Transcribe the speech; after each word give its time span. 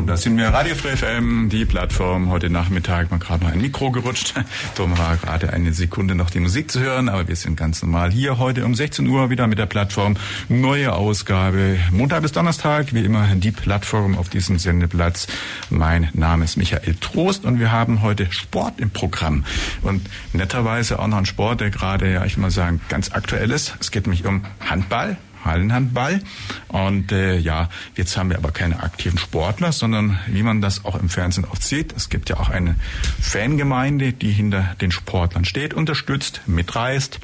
So, 0.00 0.06
da 0.06 0.16
sind 0.16 0.38
wir 0.38 0.48
Radio 0.48 0.74
Free 0.74 0.96
FM, 0.96 1.50
die 1.50 1.66
Plattform. 1.66 2.30
Heute 2.30 2.48
Nachmittag 2.48 3.10
mal 3.10 3.18
gerade 3.18 3.44
mal 3.44 3.52
ein 3.52 3.60
Mikro 3.60 3.90
gerutscht. 3.90 4.32
Darum 4.74 4.96
war 4.96 5.18
gerade 5.18 5.52
eine 5.52 5.74
Sekunde 5.74 6.14
noch 6.14 6.30
die 6.30 6.40
Musik 6.40 6.70
zu 6.70 6.80
hören, 6.80 7.10
aber 7.10 7.28
wir 7.28 7.36
sind 7.36 7.56
ganz 7.56 7.82
normal 7.82 8.10
hier 8.10 8.38
heute 8.38 8.64
um 8.64 8.74
16 8.74 9.06
Uhr 9.06 9.28
wieder 9.28 9.46
mit 9.46 9.58
der 9.58 9.66
Plattform. 9.66 10.16
Neue 10.48 10.94
Ausgabe. 10.94 11.78
Montag 11.92 12.22
bis 12.22 12.32
Donnerstag, 12.32 12.94
wie 12.94 13.04
immer, 13.04 13.26
die 13.34 13.50
Plattform 13.50 14.16
auf 14.16 14.30
diesem 14.30 14.58
Sendeplatz. 14.58 15.26
Mein 15.68 16.08
Name 16.14 16.46
ist 16.46 16.56
Michael 16.56 16.94
Trost 16.94 17.44
und 17.44 17.58
wir 17.58 17.70
haben 17.70 18.00
heute 18.00 18.32
Sport 18.32 18.80
im 18.80 18.88
Programm. 18.88 19.44
Und 19.82 20.00
netterweise 20.32 20.98
auch 20.98 21.08
noch 21.08 21.18
ein 21.18 21.26
Sport, 21.26 21.60
der 21.60 21.68
gerade, 21.68 22.10
ja, 22.10 22.24
ich 22.24 22.38
mal 22.38 22.50
sagen, 22.50 22.80
ganz 22.88 23.12
aktuell 23.12 23.50
ist. 23.50 23.76
Es 23.80 23.90
geht 23.90 24.06
nämlich 24.06 24.24
um 24.24 24.44
Handball. 24.60 25.18
Hallenhandball. 25.44 26.22
Und 26.68 27.12
äh, 27.12 27.36
ja, 27.36 27.68
jetzt 27.96 28.16
haben 28.16 28.30
wir 28.30 28.38
aber 28.38 28.52
keine 28.52 28.82
aktiven 28.82 29.18
Sportler, 29.18 29.72
sondern 29.72 30.18
wie 30.26 30.42
man 30.42 30.60
das 30.60 30.84
auch 30.84 30.94
im 30.96 31.08
Fernsehen 31.08 31.44
oft 31.44 31.62
sieht, 31.62 31.92
es 31.96 32.08
gibt 32.08 32.30
ja 32.30 32.38
auch 32.38 32.50
eine 32.50 32.76
Fangemeinde, 33.20 34.12
die 34.12 34.30
hinter 34.30 34.74
den 34.80 34.90
Sportlern 34.90 35.44
steht, 35.44 35.74
unterstützt, 35.74 36.42
mitreißt 36.46 37.20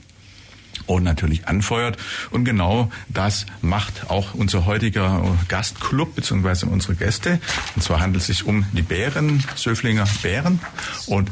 und 0.86 1.02
natürlich 1.02 1.48
anfeuert. 1.48 1.96
Und 2.30 2.44
genau 2.44 2.90
das 3.08 3.46
macht 3.60 4.10
auch 4.10 4.34
unser 4.34 4.66
heutiger 4.66 5.36
Gastclub 5.48 6.14
beziehungsweise 6.14 6.66
unsere 6.66 6.94
Gäste. 6.94 7.40
Und 7.74 7.82
zwar 7.82 8.00
handelt 8.00 8.22
es 8.22 8.26
sich 8.26 8.46
um 8.46 8.66
die 8.72 8.82
Bären, 8.82 9.42
Söflinger 9.56 10.06
Bären. 10.22 10.60
Und 11.06 11.30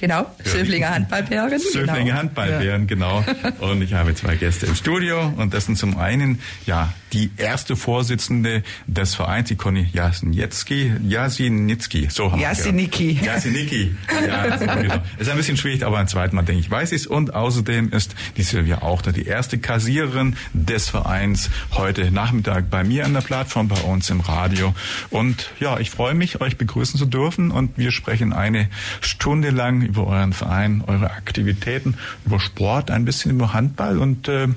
Genau, 0.00 0.26
Söflinger 0.44 0.90
Handballbären. 0.90 1.58
Söflinger 1.58 2.04
genau. 2.04 2.16
Handballbären, 2.16 2.86
genau. 2.86 3.24
Und 3.58 3.82
ich 3.82 3.94
habe 3.94 4.14
zwei 4.14 4.36
Gäste 4.36 4.66
im 4.66 4.76
Studio 4.76 5.32
und 5.36 5.52
das 5.54 5.66
sind 5.66 5.76
zum 5.76 5.98
einen 5.98 6.40
ja 6.66 6.92
die 7.12 7.30
erste 7.36 7.74
Vorsitzende 7.74 8.62
des 8.86 9.16
Vereins, 9.16 9.48
die 9.48 9.56
Conny 9.56 9.88
Jasniecki, 9.92 10.92
Jasinitzki, 11.02 12.08
so 12.10 12.30
haben 12.30 12.40
Jasiniki. 12.40 13.18
Jasiniki. 13.22 13.96
Ja, 14.28 14.56
genau. 14.56 15.02
Ist 15.18 15.30
ein 15.30 15.36
bisschen 15.36 15.56
schwierig, 15.56 15.84
aber 15.84 15.98
ein 15.98 16.08
zweites 16.08 16.32
Mal 16.32 16.42
denke 16.42 16.60
ich, 16.60 16.70
weiß 16.70 16.92
ich 16.92 17.02
es. 17.02 17.06
Und 17.06 17.34
außerdem 17.34 17.90
ist 17.90 18.14
die 18.36 18.42
Silvia 18.42 18.82
auch 18.82 19.00
da 19.00 19.12
die 19.12 19.24
erste 19.26 19.58
Kassiererin 19.58 20.36
des 20.52 20.88
Vereins 20.88 21.50
heute 21.72 22.10
Nachmittag 22.10 22.68
bei 22.68 22.84
mir 22.84 23.04
an 23.04 23.14
der 23.14 23.20
Plattform, 23.20 23.68
bei 23.68 23.80
uns 23.80 24.10
im 24.10 24.20
Radio. 24.20 24.74
Und 25.10 25.50
ja, 25.60 25.78
ich 25.78 25.90
freue 25.90 26.14
mich, 26.14 26.40
euch 26.40 26.56
begrüßen 26.58 26.98
zu 26.98 27.06
dürfen 27.06 27.50
und 27.50 27.78
wir 27.78 27.90
sprechen 27.90 28.32
eine 28.32 28.68
Stunde 29.00 29.50
lang 29.50 29.87
über 29.88 30.06
euren 30.06 30.32
Verein, 30.32 30.84
eure 30.86 31.10
Aktivitäten, 31.10 31.94
über 32.24 32.38
Sport, 32.38 32.90
ein 32.90 33.04
bisschen 33.04 33.32
über 33.32 33.52
Handball 33.52 33.98
und 33.98 34.28
äh, 34.28 34.48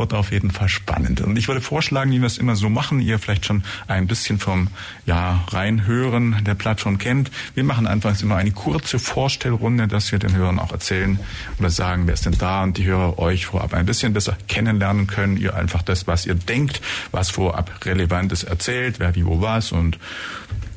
wird 0.00 0.14
auf 0.14 0.32
jeden 0.32 0.50
Fall 0.50 0.68
spannend. 0.68 1.20
Und 1.20 1.36
ich 1.36 1.46
würde 1.46 1.60
vorschlagen, 1.60 2.10
wie 2.10 2.20
wir 2.20 2.26
es 2.26 2.38
immer 2.38 2.56
so 2.56 2.68
machen, 2.68 3.00
ihr 3.00 3.18
vielleicht 3.18 3.44
schon 3.46 3.62
ein 3.86 4.06
bisschen 4.06 4.38
vom 4.38 4.68
ja, 5.06 5.44
Reinhören 5.48 6.42
der 6.42 6.54
Plattform 6.54 6.98
kennt. 6.98 7.30
Wir 7.54 7.64
machen 7.64 7.86
einfach 7.86 8.20
immer 8.20 8.36
eine 8.36 8.50
kurze 8.50 8.98
Vorstellrunde, 8.98 9.86
dass 9.86 10.10
wir 10.10 10.18
den 10.18 10.34
Hörern 10.34 10.58
auch 10.58 10.72
erzählen 10.72 11.20
oder 11.58 11.70
sagen, 11.70 12.06
wer 12.06 12.14
ist 12.14 12.26
denn 12.26 12.36
da 12.38 12.62
und 12.62 12.78
die 12.78 12.86
Hörer 12.86 13.18
euch 13.18 13.46
vorab 13.46 13.74
ein 13.74 13.86
bisschen 13.86 14.12
besser 14.12 14.36
kennenlernen 14.48 15.06
können. 15.06 15.36
Ihr 15.36 15.54
einfach 15.54 15.82
das, 15.82 16.06
was 16.06 16.26
ihr 16.26 16.34
denkt, 16.34 16.80
was 17.12 17.30
vorab 17.30 17.84
Relevantes 17.84 18.42
erzählt, 18.42 18.98
wer 18.98 19.14
wie 19.14 19.26
wo 19.26 19.40
was 19.40 19.70
und 19.70 19.98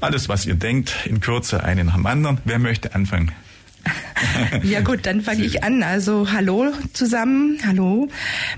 alles, 0.02 0.28
was 0.28 0.46
ihr 0.46 0.56
denkt, 0.56 1.06
in 1.06 1.22
Kürze 1.22 1.64
einen 1.64 1.88
nach 1.88 1.96
dem 1.96 2.06
anderen. 2.06 2.40
Wer 2.44 2.60
möchte 2.60 2.94
anfangen? 2.94 3.32
ja 4.64 4.82
gut, 4.82 5.06
dann 5.06 5.22
fange 5.22 5.44
ich 5.44 5.64
an. 5.64 5.84
Also 5.84 6.32
hallo 6.32 6.72
zusammen, 6.94 7.60
hallo. 7.66 8.08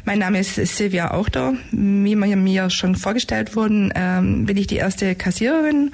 Mein 0.03 0.19
Name 0.19 0.39
ist 0.39 0.55
Silvia 0.55 1.11
Auchter. 1.11 1.53
Wie 1.71 2.15
mir 2.15 2.69
schon 2.69 2.95
vorgestellt 2.95 3.55
wurden, 3.55 3.91
ähm, 3.95 4.45
bin 4.45 4.57
ich 4.57 4.67
die 4.67 4.77
erste 4.77 5.15
Kassiererin. 5.15 5.91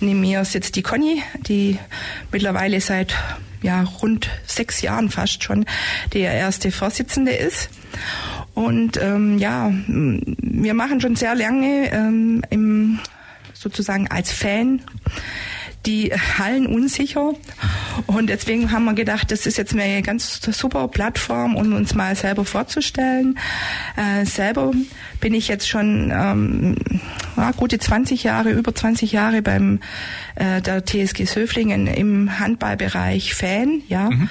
Neben 0.00 0.20
mir 0.20 0.44
sitzt 0.44 0.76
die 0.76 0.82
Conny, 0.82 1.22
die 1.46 1.78
mittlerweile 2.30 2.80
seit 2.80 3.16
ja, 3.62 3.82
rund 3.82 4.28
sechs 4.46 4.82
Jahren 4.82 5.10
fast 5.10 5.42
schon 5.42 5.64
der 6.12 6.32
erste 6.32 6.70
Vorsitzende 6.70 7.32
ist. 7.32 7.70
Und 8.52 9.00
ähm, 9.02 9.38
ja, 9.38 9.72
wir 9.86 10.74
machen 10.74 11.00
schon 11.00 11.16
sehr 11.16 11.34
lange 11.34 11.90
ähm, 11.90 12.42
im, 12.50 13.00
sozusagen 13.52 14.08
als 14.08 14.30
Fan 14.30 14.82
die 15.86 16.12
Hallen 16.12 16.66
unsicher. 16.66 17.34
Und 18.06 18.28
deswegen 18.28 18.72
haben 18.72 18.84
wir 18.84 18.94
gedacht, 18.94 19.30
das 19.30 19.46
ist 19.46 19.58
jetzt 19.58 19.72
eine 19.74 20.02
ganz 20.02 20.40
super 20.40 20.88
Plattform, 20.88 21.56
um 21.56 21.72
uns 21.74 21.94
mal 21.94 22.16
selber 22.16 22.44
vorzustellen. 22.44 23.38
Äh, 23.96 24.24
selber 24.24 24.72
bin 25.20 25.34
ich 25.34 25.48
jetzt 25.48 25.68
schon 25.68 26.12
ähm, 26.14 26.76
ja, 27.36 27.52
gute 27.52 27.78
20 27.78 28.24
Jahre, 28.24 28.50
über 28.50 28.74
20 28.74 29.12
Jahre 29.12 29.42
beim 29.42 29.80
äh, 30.36 30.60
der 30.60 30.84
TSG 30.84 31.24
Söflingen 31.24 31.86
im 31.86 32.38
Handballbereich 32.38 33.34
Fan, 33.34 33.82
ja. 33.88 34.10
Mhm. 34.10 34.28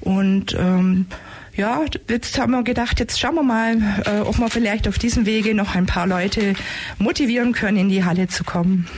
Und 0.00 0.56
ähm, 0.58 1.06
ja, 1.54 1.82
jetzt 2.08 2.38
haben 2.38 2.52
wir 2.52 2.62
gedacht, 2.62 2.98
jetzt 2.98 3.20
schauen 3.20 3.34
wir 3.34 3.42
mal, 3.42 3.76
äh, 4.06 4.20
ob 4.20 4.38
wir 4.38 4.48
vielleicht 4.48 4.88
auf 4.88 4.98
diesem 4.98 5.26
Wege 5.26 5.54
noch 5.54 5.74
ein 5.74 5.86
paar 5.86 6.06
Leute 6.06 6.54
motivieren 6.98 7.52
können, 7.52 7.76
in 7.76 7.88
die 7.88 8.04
Halle 8.04 8.26
zu 8.28 8.42
kommen 8.42 8.88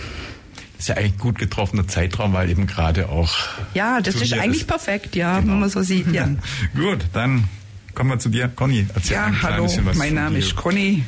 ist 0.84 0.88
ja 0.88 0.96
eigentlich 0.96 1.18
gut 1.18 1.38
getroffener 1.38 1.88
Zeitraum, 1.88 2.34
weil 2.34 2.50
eben 2.50 2.66
gerade 2.66 3.08
auch. 3.08 3.32
Ja, 3.72 4.00
das 4.02 4.16
ist 4.16 4.34
eigentlich 4.34 4.62
ist. 4.62 4.66
perfekt, 4.66 5.16
ja, 5.16 5.40
genau. 5.40 5.52
wenn 5.52 5.60
man 5.60 5.70
so 5.70 5.82
sieht, 5.82 6.12
ja. 6.12 6.28
gut, 6.74 7.06
dann 7.14 7.48
kommen 7.94 8.10
wir 8.10 8.18
zu 8.18 8.28
dir. 8.28 8.48
Conny, 8.48 8.86
erzähl 8.94 9.14
ja, 9.14 9.24
ein 9.24 9.42
hallo, 9.42 9.64
bisschen 9.64 9.86
was. 9.86 9.96
Mein 9.96 10.14
Name 10.14 10.38
ist 10.38 10.54
Conny. 10.56 11.02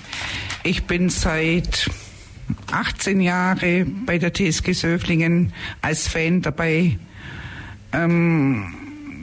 Ich 0.62 0.84
bin 0.84 1.10
seit 1.10 1.90
18 2.72 3.20
Jahren 3.20 4.06
bei 4.06 4.16
der 4.16 4.32
TSG 4.32 4.72
Söflingen 4.72 5.52
als 5.82 6.08
Fan 6.08 6.40
dabei. 6.40 6.98
Ähm, 7.92 8.74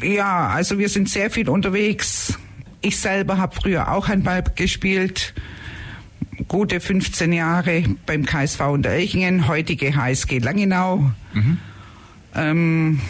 ja, 0.03 0.49
also 0.49 0.77
wir 0.77 0.89
sind 0.89 1.09
sehr 1.09 1.31
viel 1.31 1.49
unterwegs. 1.49 2.37
Ich 2.81 2.97
selber 2.99 3.39
habe 3.39 3.55
früher 3.55 3.91
auch 3.91 4.07
Handball 4.07 4.43
gespielt 4.55 5.33
gute 6.47 6.79
15 6.79 7.33
Jahre 7.33 7.83
beim 8.05 8.25
KSV 8.25 8.61
Untereichingen, 8.61 9.47
heutige 9.47 9.95
HSG 9.95 10.39
Langenau. 10.39 11.11
Mhm. 11.33 11.57
Ähm, 12.35 13.01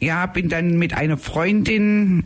ja, 0.00 0.26
bin 0.26 0.48
dann 0.48 0.78
mit 0.78 0.94
einer 0.94 1.18
Freundin 1.18 2.24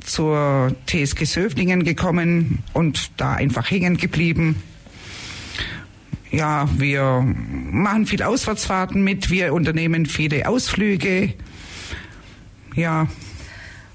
zur 0.00 0.74
TSG 0.86 1.24
Söflingen 1.24 1.84
gekommen 1.84 2.62
und 2.72 3.12
da 3.18 3.34
einfach 3.34 3.70
hängen 3.70 3.96
geblieben. 3.96 4.56
Ja, 6.30 6.68
wir 6.78 7.20
machen 7.20 8.06
viel 8.06 8.22
Auswärtsfahrten 8.22 9.04
mit, 9.04 9.30
wir 9.30 9.52
unternehmen 9.52 10.06
viele 10.06 10.48
Ausflüge. 10.48 11.34
Ja, 12.74 13.06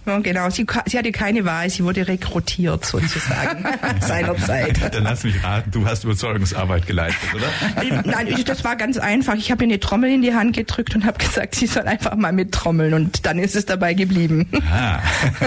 ja, 0.07 0.19
genau, 0.19 0.49
sie, 0.49 0.65
sie, 0.85 0.97
hatte 0.97 1.11
keine 1.11 1.45
Wahl, 1.45 1.69
sie 1.69 1.83
wurde 1.83 2.07
rekrutiert 2.07 2.85
sozusagen 2.85 3.65
seinerzeit. 3.99 4.93
Dann 4.93 5.03
lass 5.03 5.23
mich 5.23 5.43
raten, 5.43 5.71
du 5.71 5.85
hast 5.85 6.03
Überzeugungsarbeit 6.03 6.87
geleistet, 6.87 7.29
oder? 7.35 8.03
Nein, 8.05 8.33
das 8.45 8.63
war 8.63 8.75
ganz 8.75 8.97
einfach. 8.97 9.35
Ich 9.35 9.51
habe 9.51 9.63
ihr 9.63 9.69
eine 9.69 9.79
Trommel 9.79 10.11
in 10.11 10.21
die 10.21 10.33
Hand 10.33 10.55
gedrückt 10.55 10.95
und 10.95 11.05
habe 11.05 11.17
gesagt, 11.17 11.55
sie 11.55 11.67
soll 11.67 11.83
einfach 11.83 12.15
mal 12.15 12.31
mittrommeln 12.31 12.93
und 12.93 13.25
dann 13.25 13.39
ist 13.39 13.55
es 13.55 13.65
dabei 13.65 13.93
geblieben. 13.93 14.47
Ah, 14.71 14.99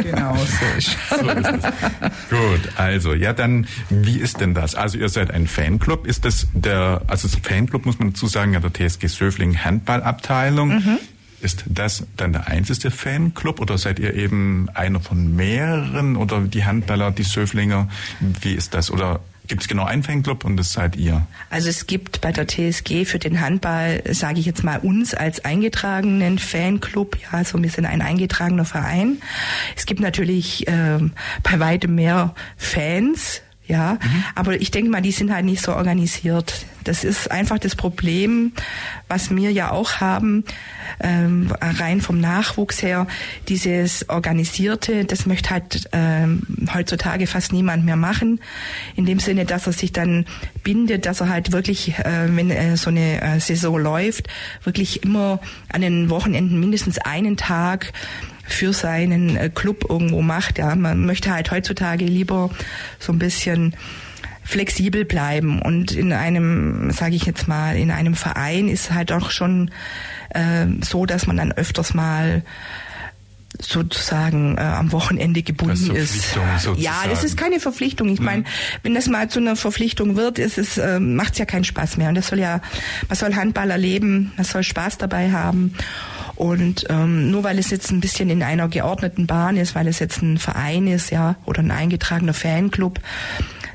genau, 0.03 0.37
so 0.37 0.79
ist, 0.79 0.97
so 1.09 1.29
ist 1.29 1.47
es. 1.47 1.63
Gut, 2.31 2.73
also, 2.77 3.15
ja 3.15 3.33
dann, 3.33 3.67
wie 3.89 4.19
ist 4.19 4.41
denn 4.41 4.55
das? 4.55 4.75
Also 4.75 4.99
ihr 4.99 5.09
seid 5.09 5.31
ein 5.31 5.47
Fanclub, 5.47 6.07
ist 6.07 6.25
das 6.25 6.49
der, 6.53 7.03
also 7.07 7.29
Fanclub 7.29 7.87
muss 7.87 7.99
man 7.99 8.11
dazu 8.11 8.27
sagen, 8.27 8.53
ja 8.53 8.61
der 8.61 8.73
TSG 8.73 9.07
Söfling 9.07 9.65
Handballabteilung. 9.65 10.69
Mhm. 10.69 10.99
Ist 11.41 11.65
das 11.67 12.05
dann 12.17 12.33
der 12.33 12.49
einzige 12.49 12.91
Fanclub 12.91 13.61
oder 13.61 13.79
seid 13.79 13.99
ihr 13.99 14.15
eben 14.15 14.69
einer 14.75 15.01
von 15.01 15.35
mehreren 15.35 16.17
oder 16.17 16.41
die 16.41 16.65
Handballer, 16.65 17.11
die 17.11 17.23
Söflinger? 17.23 17.89
Wie 18.21 18.53
ist 18.53 18.75
das? 18.75 18.91
Oder 18.91 19.21
gibt 19.51 19.63
es 19.63 19.69
genau 19.69 19.85
einen 19.85 20.03
Fanclub 20.03 20.45
und 20.45 20.57
das 20.57 20.73
seid 20.73 20.97
ihr? 20.97 21.27
Also 21.51 21.69
es 21.69 21.87
gibt 21.87 22.21
bei 22.21 22.31
der 22.31 22.47
TSG 22.47 23.05
für 23.05 23.19
den 23.19 23.41
Handball, 23.41 24.03
sage 24.13 24.39
ich 24.39 24.47
jetzt 24.47 24.63
mal, 24.63 24.79
uns 24.79 25.13
als 25.13 25.45
eingetragenen 25.45 26.39
Fanclub. 26.39 27.17
Ja, 27.21 27.39
also 27.39 27.61
wir 27.61 27.71
sind 27.71 27.87
ein 27.87 28.01
eingetragener 28.01 28.65
Verein. 28.65 29.21
Es 29.77 29.87
gibt 29.87 30.01
natürlich 30.01 30.65
ähm, 30.69 31.13
bei 31.43 31.59
weitem 31.59 31.97
mehr 31.97 32.35
Fans 32.57 33.43
ja. 33.71 33.95
Mhm. 33.95 34.25
Aber 34.35 34.61
ich 34.61 34.71
denke 34.71 34.91
mal, 34.91 35.01
die 35.01 35.13
sind 35.13 35.33
halt 35.33 35.45
nicht 35.45 35.63
so 35.63 35.75
organisiert. 35.75 36.67
Das 36.85 37.05
ist 37.05 37.31
einfach 37.31 37.59
das 37.59 37.77
Problem, 37.77 38.53
was 39.09 39.35
wir 39.35 39.53
ja 39.53 39.71
auch 39.71 40.01
haben, 40.01 40.45
ähm, 41.01 41.53
rein 41.61 42.01
vom 42.01 42.21
Nachwuchs 42.21 42.83
her. 42.83 43.07
Dieses 43.49 44.09
Organisierte, 44.09 45.05
das 45.05 45.27
möchte 45.27 45.51
halt 45.51 45.89
ähm, 45.93 46.43
heutzutage 46.73 47.27
fast 47.27 47.53
niemand 47.53 47.85
mehr 47.85 47.97
machen. 47.97 48.41
In 48.97 49.07
dem 49.07 49.21
Sinne, 49.21 49.45
dass 49.45 49.67
er 49.67 49.73
sich 49.73 49.93
dann 49.93 50.27
bindet, 50.65 51.07
dass 51.07 51.21
er 51.21 51.29
halt 51.29 51.53
wirklich, 51.53 51.99
äh, 51.99 52.35
wenn 52.35 52.51
äh, 52.51 52.77
so 52.77 52.91
eine 52.91 53.21
äh, 53.21 53.41
Saison 53.41 53.79
läuft, 53.79 54.29
wirklich 54.65 55.05
immer 55.05 55.41
an 55.73 55.83
den 55.83 56.11
Wochenenden 56.11 56.59
mindestens 56.59 56.99
einen 56.99 57.37
Tag 57.37 57.93
für 58.53 58.73
seinen 58.73 59.37
äh, 59.37 59.51
Club 59.53 59.87
irgendwo 59.89 60.23
macht. 60.23 60.59
Ja, 60.59 60.75
man 60.75 61.07
möchte 61.07 61.33
halt 61.33 61.51
heutzutage 61.51 62.05
lieber 62.05 62.51
so 62.99 63.13
ein 63.13 63.19
bisschen 63.19 63.75
flexibel 64.43 65.05
bleiben 65.05 65.63
und 65.63 65.93
in 65.93 66.13
einem, 66.13 66.91
sage 66.91 67.15
ich 67.15 67.25
jetzt 67.25 67.47
mal, 67.47 67.77
in 67.77 67.91
einem 67.91 68.15
Verein 68.15 68.69
ist 68.69 68.91
halt 68.91 69.13
auch 69.13 69.31
schon 69.31 69.71
äh, 70.31 70.67
so, 70.83 71.07
dass 71.07 71.27
man 71.27 71.37
dann 71.37 71.53
öfters 71.53 71.95
mal 71.95 72.43
sozusagen 73.59 74.57
äh, 74.59 74.61
am 74.61 74.93
Wochenende 74.93 75.43
gebunden 75.43 75.95
ist. 75.95 76.33
Sozusagen. 76.33 76.81
Ja, 76.81 77.03
das 77.09 77.25
ist 77.25 77.37
keine 77.37 77.61
Verpflichtung. 77.61 78.09
Ich 78.09 78.21
mhm. 78.21 78.25
meine, 78.25 78.45
wenn 78.83 78.95
das 78.95 79.09
mal 79.09 79.29
zu 79.29 79.41
einer 79.41 79.57
Verpflichtung 79.57 80.17
wird, 80.17 80.39
ist 80.39 80.59
es 80.59 80.79
äh, 80.79 81.01
macht's 81.01 81.39
ja 81.39 81.45
keinen 81.45 81.65
Spaß 81.65 81.97
mehr. 81.97 82.09
Und 82.09 82.15
das 82.15 82.29
soll 82.29 82.39
ja, 82.39 82.61
man 83.09 83.17
soll 83.17 83.35
Handball 83.35 83.71
erleben, 83.71 84.33
man 84.37 84.45
soll 84.45 84.63
Spaß 84.63 84.99
dabei 84.99 85.33
haben. 85.33 85.75
Und 86.41 86.87
ähm, 86.89 87.31
nur 87.31 87.45
weil 87.45 87.59
es 87.59 87.69
jetzt 87.69 87.91
ein 87.91 88.01
bisschen 88.01 88.31
in 88.31 88.43
einer 88.43 88.67
geordneten 88.67 89.27
Bahn 89.27 89.59
ist, 89.59 89.75
weil 89.75 89.87
es 89.87 89.99
jetzt 89.99 90.23
ein 90.23 90.39
Verein 90.39 90.87
ist, 90.87 91.11
ja, 91.11 91.37
oder 91.45 91.61
ein 91.61 91.71
eingetragener 91.71 92.33
Fanclub, 92.33 92.99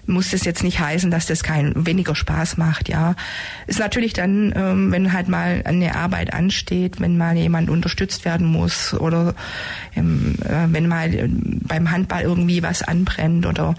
muss 0.08 0.32
das 0.32 0.46
jetzt 0.46 0.64
nicht 0.64 0.80
heißen, 0.80 1.12
dass 1.12 1.28
das 1.28 1.44
kein 1.44 1.86
weniger 1.86 2.16
Spaß 2.16 2.58
macht, 2.58 2.90
ja. 2.90 3.14
Ist 3.68 3.78
natürlich 3.78 4.14
dann, 4.14 4.52
ähm, 4.56 4.92
wenn 4.92 5.14
halt 5.14 5.28
mal 5.28 5.62
eine 5.64 5.94
Arbeit 5.94 6.34
ansteht, 6.34 7.00
wenn 7.00 7.20
mal 7.20 7.38
jemand 7.38 7.70
unterstützt 7.70 8.26
werden 8.26 8.48
muss 8.48 8.96
oder 8.96 9.36
ähm, 9.96 10.34
äh, 10.44 10.66
wenn 10.70 10.88
mal 10.88 11.14
äh, 11.14 11.30
beim 11.30 11.92
Handball 11.92 12.24
irgendwie 12.24 12.64
was 12.64 12.82
anbrennt 12.82 13.46
oder 13.46 13.76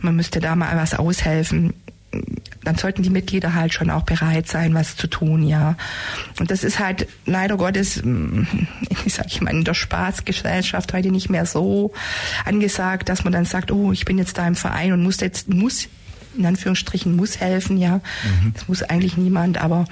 man 0.00 0.16
müsste 0.16 0.40
da 0.40 0.56
mal 0.56 0.78
was 0.78 0.94
aushelfen, 0.94 1.74
dann 2.64 2.76
sollten 2.76 3.02
die 3.02 3.10
Mitglieder 3.10 3.54
halt 3.54 3.72
schon 3.72 3.90
auch 3.90 4.02
bereit 4.02 4.46
sein, 4.46 4.74
was 4.74 4.96
zu 4.96 5.06
tun, 5.06 5.46
ja. 5.46 5.76
Und 6.38 6.50
das 6.50 6.64
ist 6.64 6.78
halt 6.78 7.08
leider 7.26 7.56
Gottes, 7.56 8.02
mm, 8.02 8.42
ich 9.06 9.14
sag 9.14 9.26
ich 9.26 9.40
mal, 9.40 9.50
in 9.50 9.64
der 9.64 9.74
Spaßgesellschaft 9.74 10.92
heute 10.92 11.10
nicht 11.10 11.30
mehr 11.30 11.46
so 11.46 11.92
angesagt, 12.44 13.08
dass 13.08 13.24
man 13.24 13.32
dann 13.32 13.44
sagt, 13.44 13.70
oh, 13.70 13.92
ich 13.92 14.04
bin 14.04 14.18
jetzt 14.18 14.36
da 14.38 14.46
im 14.46 14.56
Verein 14.56 14.92
und 14.92 15.02
muss 15.02 15.20
jetzt, 15.20 15.48
muss 15.48 15.88
in 16.36 16.46
Anführungsstrichen 16.46 17.16
muss 17.16 17.40
helfen, 17.40 17.76
ja. 17.76 17.96
Mhm. 17.96 18.52
Das 18.54 18.68
muss 18.68 18.82
eigentlich 18.82 19.16
niemand, 19.16 19.58
aber 19.58 19.86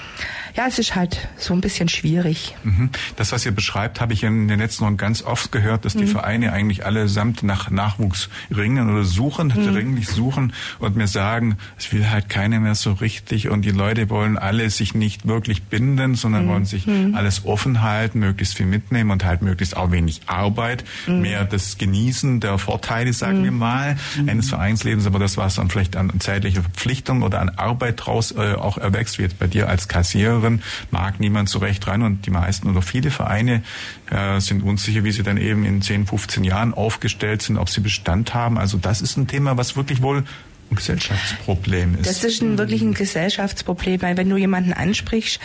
ja, 0.56 0.66
es 0.66 0.78
ist 0.78 0.94
halt 0.94 1.28
so 1.36 1.54
ein 1.54 1.60
bisschen 1.60 1.88
schwierig. 1.88 2.56
Mhm. 2.64 2.90
Das, 3.16 3.32
was 3.32 3.44
ihr 3.46 3.52
beschreibt, 3.52 4.00
habe 4.00 4.12
ich 4.12 4.24
in 4.24 4.48
den 4.48 4.58
letzten 4.58 4.84
Jahren 4.84 4.96
ganz 4.96 5.22
oft 5.22 5.52
gehört, 5.52 5.84
dass 5.84 5.94
die 5.94 6.04
mhm. 6.04 6.08
Vereine 6.08 6.52
eigentlich 6.52 6.84
allesamt 6.84 7.42
nach 7.42 7.70
Nachwuchs 7.70 8.28
ringen 8.54 8.90
oder 8.90 9.04
suchen, 9.04 9.48
mhm. 9.48 9.72
dringlich 9.72 10.08
suchen 10.08 10.52
und 10.78 10.96
mir 10.96 11.06
sagen, 11.06 11.58
es 11.78 11.92
will 11.92 12.08
halt 12.08 12.28
keiner 12.28 12.60
mehr 12.60 12.74
so 12.74 12.92
richtig 12.92 13.48
und 13.48 13.62
die 13.62 13.70
Leute 13.70 14.10
wollen 14.10 14.38
alle 14.38 14.70
sich 14.70 14.94
nicht 14.94 15.26
wirklich 15.26 15.64
binden, 15.64 16.14
sondern 16.14 16.48
wollen 16.48 16.64
sich 16.64 16.86
mhm. 16.86 17.14
alles 17.14 17.44
offen 17.44 17.82
halten, 17.82 18.20
möglichst 18.20 18.56
viel 18.56 18.66
mitnehmen 18.66 19.10
und 19.10 19.24
halt 19.24 19.42
möglichst 19.42 19.76
auch 19.76 19.90
wenig 19.90 20.22
Arbeit, 20.26 20.84
mehr 21.06 21.44
das 21.44 21.78
Genießen 21.78 22.40
der 22.40 22.58
Vorteile, 22.58 23.12
sagen 23.12 23.44
wir 23.44 23.50
mal, 23.50 23.96
eines 24.26 24.48
Vereinslebens, 24.48 25.06
aber 25.06 25.18
das, 25.18 25.36
was 25.36 25.56
dann 25.56 25.70
vielleicht 25.70 25.96
an 25.96 26.10
zeitlicher 26.38 26.62
Verpflichtung 26.62 27.22
oder 27.22 27.40
an 27.40 27.50
Arbeit 27.50 28.06
draus 28.06 28.32
äh, 28.32 28.54
auch 28.54 28.78
erwächst, 28.78 29.18
wie 29.18 29.22
jetzt 29.22 29.38
bei 29.38 29.46
dir 29.46 29.68
als 29.68 29.88
Kassiererin, 29.88 30.62
mag 30.90 31.18
niemand 31.18 31.48
so 31.48 31.58
recht 31.58 31.86
rein 31.86 32.02
und 32.02 32.26
die 32.26 32.30
meisten 32.30 32.70
oder 32.70 32.80
viele 32.80 33.10
Vereine 33.10 33.62
äh, 34.10 34.40
sind 34.40 34.62
unsicher, 34.62 35.04
wie 35.04 35.12
sie 35.12 35.22
dann 35.22 35.36
eben 35.36 35.64
in 35.64 35.82
10, 35.82 36.06
15 36.06 36.44
Jahren 36.44 36.74
aufgestellt 36.74 37.42
sind, 37.42 37.58
ob 37.58 37.68
sie 37.68 37.80
Bestand 37.80 38.34
haben. 38.34 38.56
Also 38.56 38.78
das 38.78 39.00
ist 39.00 39.16
ein 39.16 39.26
Thema, 39.26 39.56
was 39.56 39.76
wirklich 39.76 40.00
wohl 40.00 40.24
ein 40.70 40.76
Gesellschaftsproblem 40.76 41.96
ist. 42.00 42.08
Das 42.08 42.22
ist 42.22 42.42
ein, 42.42 42.56
wirklich 42.58 42.82
ein 42.82 42.94
Gesellschaftsproblem, 42.94 44.02
weil 44.02 44.16
wenn 44.16 44.28
du 44.28 44.36
jemanden 44.36 44.72
ansprichst, 44.72 45.40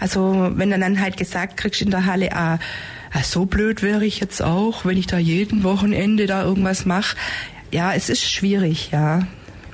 also 0.00 0.50
wenn 0.54 0.70
du 0.70 0.78
dann 0.78 1.00
halt 1.00 1.16
gesagt 1.16 1.56
kriegst 1.56 1.82
in 1.82 1.90
der 1.90 2.06
Halle, 2.06 2.34
ah, 2.34 2.58
ah 3.12 3.22
so 3.22 3.44
blöd 3.44 3.82
wäre 3.82 4.06
ich 4.06 4.20
jetzt 4.20 4.40
auch, 4.40 4.84
wenn 4.84 4.96
ich 4.96 5.06
da 5.06 5.18
jeden 5.18 5.62
Wochenende 5.62 6.26
da 6.26 6.44
irgendwas 6.44 6.86
mache. 6.86 7.16
Ja, 7.70 7.92
es 7.92 8.08
ist 8.08 8.30
schwierig, 8.30 8.90
ja. 8.92 9.26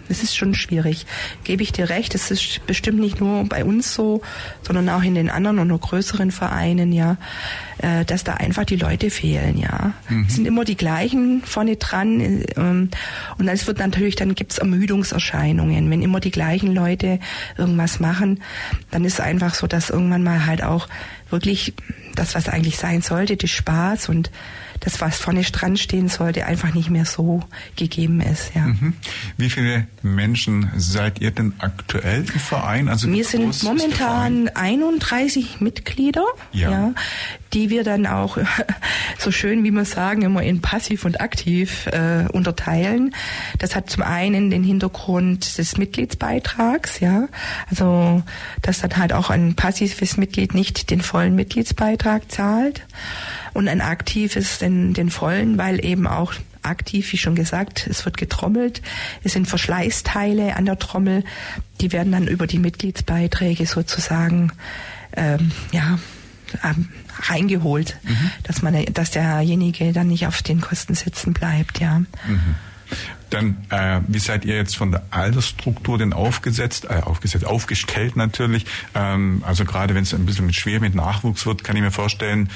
Es 0.09 0.23
ist 0.23 0.37
schon 0.37 0.55
schwierig. 0.55 1.07
Gebe 1.45 1.63
ich 1.63 1.73
dir 1.73 1.89
recht, 1.89 2.15
es 2.15 2.31
ist 2.31 2.67
bestimmt 2.67 3.01
nicht 3.01 3.21
nur 3.21 3.45
bei 3.45 3.65
uns 3.65 3.95
so, 3.95 4.23
sondern 4.63 4.89
auch 4.89 5.03
in 5.03 5.15
den 5.15 5.31
anderen 5.31 5.59
und 5.59 5.69
noch 5.69 5.81
größeren 5.81 6.31
Vereinen, 6.31 6.93
ja, 6.93 7.17
äh, 7.79 8.05
dass 8.05 8.25
da 8.25 8.35
einfach 8.35 8.65
die 8.65 8.77
Leute 8.77 9.11
fehlen, 9.11 9.59
ja. 9.59 9.93
Mhm. 10.09 10.27
Es 10.29 10.35
sind 10.35 10.47
immer 10.47 10.65
die 10.65 10.77
gleichen 10.77 11.43
vorne 11.45 11.77
dran 11.77 12.45
ähm, 12.57 12.91
und 13.39 13.49
es 13.49 13.67
wird 13.67 13.79
natürlich, 13.79 14.17
dann 14.17 14.35
gibt's 14.35 14.59
Ermüdungserscheinungen. 14.59 15.91
Wenn 15.91 16.03
immer 16.03 16.21
die 16.21 16.31
gleichen 16.31 16.75
Leute 16.75 17.19
irgendwas 17.57 18.01
machen, 18.01 18.43
dann 18.91 19.05
ist 19.05 19.15
es 19.15 19.21
einfach 19.21 19.55
so, 19.55 19.67
dass 19.67 19.91
irgendwann 19.91 20.23
mal 20.23 20.47
halt 20.47 20.63
auch 20.63 20.89
wirklich 21.31 21.75
das, 22.15 22.35
was 22.35 22.49
eigentlich 22.49 22.79
sein 22.79 23.03
sollte, 23.03 23.37
die 23.37 23.49
Spaß 23.49 24.09
und 24.09 24.31
das, 24.81 25.01
was 25.01 25.19
vorne 25.19 25.43
dran 25.43 25.77
stehen 25.77 26.09
sollte, 26.09 26.47
einfach 26.47 26.75
nicht 26.75 26.91
mehr 26.91 27.05
so 27.05 27.43
gegeben 27.77 28.21
ist. 28.21 28.53
Ja. 28.55 28.63
Mhm. 28.63 28.95
Wie 29.37 29.51
viele 29.51 29.87
Menschen 30.03 30.71
seid 30.77 31.21
ihr 31.21 31.31
denn 31.31 31.55
aktuell 31.59 32.21
im 32.21 32.41
Verein? 32.41 32.89
Also 32.89 33.11
wir 33.11 33.25
sind 33.25 33.63
momentan 33.63 34.49
31 34.49 35.61
Mitglieder, 35.61 36.25
ja. 36.53 36.71
ja. 36.71 36.95
die 37.53 37.71
wir 37.71 37.85
dann 37.85 38.07
auch 38.07 38.39
so 39.19 39.31
schön, 39.31 39.65
wie 39.65 39.71
wir 39.71 39.85
sagen, 39.85 40.23
immer 40.23 40.43
in 40.43 40.61
passiv 40.61 41.05
und 41.05 41.21
aktiv 41.21 41.87
äh, 41.87 42.27
unterteilen. 42.33 43.15
Das 43.59 43.77
hat 43.77 43.91
zum 43.91 44.03
einen 44.03 44.51
den 44.51 44.65
Hintergrund 44.65 45.59
des 45.59 45.77
Mitgliedsbeitrags, 45.77 47.01
ja, 47.01 47.29
also 47.71 48.23
dass 48.63 48.81
dann 48.81 48.97
halt 48.97 49.13
auch 49.13 49.31
ein 49.31 49.55
passives 49.55 50.17
Mitglied 50.17 50.55
nicht 50.55 50.91
den 50.91 51.01
vollen 51.01 51.35
Mitgliedsbeitrag 51.35 52.31
zahlt 52.31 52.83
und 53.55 53.69
ein 53.69 53.81
aktives 53.81 54.59
den, 54.59 54.93
den 54.93 55.11
vollen, 55.11 55.57
weil 55.57 55.85
eben 55.85 56.07
auch 56.07 56.35
aktiv, 56.63 57.13
wie 57.13 57.19
schon 57.19 57.35
gesagt, 57.35 57.87
es 57.89 58.05
wird 58.05 58.17
getrommelt, 58.17 58.83
es 59.23 59.33
sind 59.33 59.47
Verschleißteile 59.47 60.57
an 60.57 60.65
der 60.65 60.79
Trommel, 60.79 61.25
die 61.81 61.93
werden 61.93 62.13
dann 62.13 62.27
über 62.27 62.47
die 62.47 62.59
Mitgliedsbeiträge 62.59 63.67
sozusagen 63.67 64.53
ähm, 65.17 65.53
ja 65.73 65.99
ähm, 66.63 66.89
reingeholt, 67.21 67.99
mhm. 68.03 68.31
dass 68.43 68.63
man, 68.63 68.85
dass 68.93 69.11
derjenige 69.11 69.93
dann 69.93 70.09
nicht 70.09 70.27
auf 70.27 70.43
den 70.43 70.61
Kosten 70.61 70.95
sitzen 70.95 71.33
bleibt, 71.33 71.81
ja. 71.81 72.01
Mhm. 72.01 72.55
Dann, 73.31 73.57
äh, 73.71 74.01
wie 74.07 74.19
seid 74.19 74.45
ihr 74.45 74.55
jetzt 74.55 74.77
von 74.77 74.93
der 74.93 75.03
Altersstruktur 75.11 75.99
denn 75.99 76.13
aufgesetzt, 76.13 76.85
äh, 76.85 77.01
aufgesetzt, 77.01 77.45
aufgestellt 77.45 78.15
natürlich? 78.15 78.67
Ähm, 78.95 79.43
also 79.45 79.65
gerade 79.65 79.95
wenn 79.95 80.05
es 80.05 80.15
ein 80.15 80.27
bisschen 80.27 80.47
mit 80.47 80.55
schwer 80.55 80.81
mit 80.81 80.95
Nachwuchs 80.95 81.45
wird, 81.45 81.65
kann 81.65 81.75
ich 81.75 81.83
mir 81.83 81.91
vorstellen, 81.91 82.51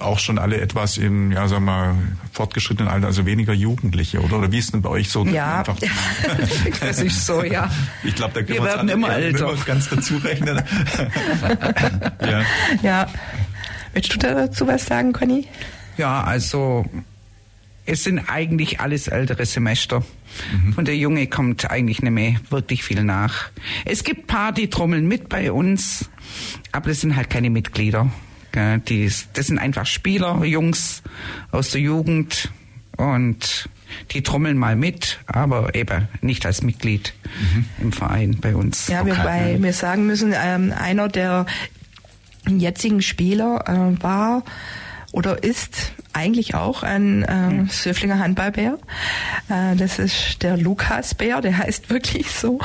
auch 0.00 0.18
schon 0.18 0.38
alle 0.38 0.60
etwas 0.60 0.98
im, 0.98 1.32
ja, 1.32 1.48
sagen 1.48 1.64
wir, 1.64 1.96
fortgeschrittenen 2.32 2.90
Alter, 2.90 3.06
also 3.06 3.26
weniger 3.26 3.52
Jugendliche, 3.52 4.20
oder? 4.20 4.38
Oder 4.38 4.52
wie 4.52 4.58
ist 4.58 4.72
denn 4.72 4.82
bei 4.82 4.90
euch 4.90 5.08
so? 5.08 5.24
Ja, 5.24 5.58
einfach, 5.66 5.76
das 6.80 7.00
ist 7.00 7.26
so, 7.26 7.42
ja. 7.42 7.70
Ich 8.04 8.14
glaube, 8.14 8.34
da 8.34 8.42
können 8.42 8.58
wir 8.58 8.64
werden 8.64 8.88
immer 8.88 9.14
älter. 9.14 9.54
ganz 9.64 9.88
dazu 9.88 10.16
rechnen. 10.18 10.62
ja. 12.20 12.42
ja. 12.82 13.06
Willst 13.92 14.14
du 14.14 14.18
dazu 14.18 14.66
was 14.66 14.86
sagen, 14.86 15.12
Conny? 15.12 15.46
Ja, 15.96 16.22
also 16.22 16.84
es 17.84 18.04
sind 18.04 18.20
eigentlich 18.28 18.80
alles 18.80 19.08
ältere 19.08 19.44
Semester. 19.44 20.04
Mhm. 20.52 20.72
Von 20.72 20.84
der 20.84 20.96
Junge 20.96 21.26
kommt 21.26 21.70
eigentlich 21.70 22.02
nicht 22.02 22.12
mehr 22.12 22.36
wirklich 22.50 22.84
viel 22.84 23.02
nach. 23.04 23.50
Es 23.84 24.04
gibt 24.04 24.26
paar, 24.26 24.52
die 24.52 24.70
trommeln 24.70 25.06
mit 25.06 25.28
bei 25.28 25.52
uns, 25.52 26.08
aber 26.70 26.88
das 26.88 27.00
sind 27.00 27.16
halt 27.16 27.28
keine 27.28 27.50
Mitglieder. 27.50 28.10
Die, 28.54 29.10
das 29.32 29.46
sind 29.46 29.58
einfach 29.58 29.86
Spieler, 29.86 30.44
Jungs 30.44 31.02
aus 31.50 31.70
der 31.70 31.80
Jugend 31.80 32.50
und 32.96 33.68
die 34.12 34.22
trommeln 34.22 34.56
mal 34.56 34.76
mit, 34.76 35.20
aber 35.26 35.74
eben 35.74 36.08
nicht 36.20 36.46
als 36.46 36.62
Mitglied 36.62 37.14
mhm. 37.40 37.64
im 37.80 37.92
Verein 37.92 38.38
bei 38.40 38.54
uns. 38.54 38.88
Ja, 38.88 39.06
wobei 39.06 39.58
wir 39.60 39.72
sagen 39.72 40.06
müssen, 40.06 40.34
ähm, 40.36 40.72
einer 40.76 41.08
der 41.08 41.46
jetzigen 42.48 43.02
Spieler 43.02 43.64
äh, 43.66 44.02
war 44.02 44.42
oder 45.12 45.42
ist 45.42 45.92
eigentlich 46.14 46.54
auch 46.54 46.82
ein 46.82 47.22
äh, 47.22 47.70
Söflinger 47.70 48.18
Handballbär. 48.18 48.78
Äh, 49.48 49.76
das 49.76 49.98
ist 49.98 50.42
der 50.42 50.56
Lukasbär, 50.56 51.40
der 51.40 51.58
heißt 51.58 51.90
wirklich 51.90 52.30
so. 52.30 52.58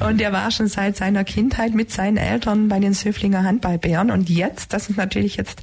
Und 0.00 0.18
der 0.18 0.32
war 0.32 0.50
schon 0.50 0.68
seit 0.68 0.96
seiner 0.96 1.24
Kindheit 1.24 1.74
mit 1.74 1.90
seinen 1.90 2.16
Eltern 2.16 2.68
bei 2.68 2.78
den 2.78 2.94
Söflinger 2.94 3.44
Handballbären. 3.44 4.10
Und 4.10 4.28
jetzt, 4.28 4.72
das 4.72 4.90
ist 4.90 4.96
natürlich 4.96 5.36
jetzt 5.36 5.62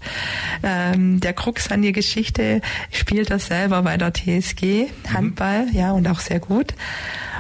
ähm, 0.64 1.20
der 1.20 1.34
Krux 1.34 1.72
an 1.72 1.82
die 1.82 1.92
Geschichte, 1.92 2.62
spielt 2.92 3.30
er 3.30 3.40
selber 3.40 3.84
bei 3.84 3.98
der 3.98 4.14
TSG 4.14 4.88
Handball, 5.14 5.68
mhm. 5.68 5.74
ja, 5.74 5.92
und 5.92 6.08
auch 6.08 6.20
sehr 6.20 6.40
gut. 6.40 6.74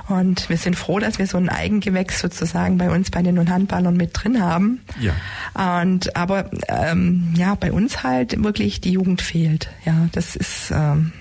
Und 0.07 0.49
wir 0.49 0.57
sind 0.57 0.75
froh, 0.75 0.99
dass 0.99 1.17
wir 1.17 1.25
so 1.25 1.37
ein 1.37 1.49
Eigengewächs 1.49 2.19
sozusagen 2.19 2.77
bei 2.77 2.91
uns 2.91 3.09
bei 3.09 3.23
den 3.23 3.49
Handballern 3.49 3.97
mit 3.97 4.11
drin 4.13 4.41
haben. 4.41 4.81
Ja. 4.99 5.13
Und 5.55 6.15
aber 6.15 6.49
ähm, 6.67 7.33
ja, 7.37 7.55
bei 7.55 7.71
uns 7.71 8.03
halt 8.03 8.43
wirklich 8.43 8.81
die 8.81 8.91
Jugend 8.91 9.21
fehlt. 9.21 9.69
Ja, 9.85 10.09
das 10.11 10.35
ist 10.35 10.71
ähm, 10.71 11.13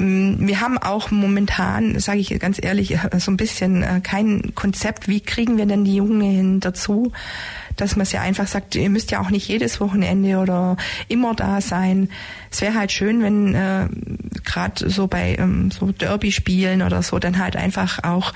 wir 0.00 0.60
haben 0.60 0.78
auch 0.78 1.10
momentan, 1.10 1.98
sage 1.98 2.20
ich 2.20 2.38
ganz 2.38 2.62
ehrlich, 2.62 2.96
so 3.18 3.32
ein 3.32 3.36
bisschen 3.36 3.82
äh, 3.82 4.00
kein 4.00 4.54
Konzept, 4.54 5.08
wie 5.08 5.20
kriegen 5.20 5.58
wir 5.58 5.66
denn 5.66 5.84
die 5.84 5.96
Jungen 5.96 6.20
hin 6.20 6.60
dazu, 6.60 7.12
dass 7.76 7.96
man 7.96 8.06
ja 8.06 8.20
einfach 8.20 8.46
sagt, 8.46 8.76
ihr 8.76 8.90
müsst 8.90 9.10
ja 9.10 9.20
auch 9.20 9.30
nicht 9.30 9.48
jedes 9.48 9.80
Wochenende 9.80 10.38
oder 10.38 10.76
immer 11.08 11.34
da 11.34 11.60
sein. 11.60 12.10
Es 12.50 12.60
wäre 12.60 12.74
halt 12.74 12.92
schön, 12.92 13.22
wenn 13.22 13.54
äh, 13.54 13.88
gerade 14.44 14.88
so 14.88 15.08
bei 15.08 15.36
ähm, 15.36 15.70
so 15.72 15.90
Derby-Spielen 15.90 16.82
oder 16.82 17.02
so 17.02 17.18
dann 17.18 17.38
halt 17.38 17.56
einfach 17.56 18.04
auch 18.04 18.32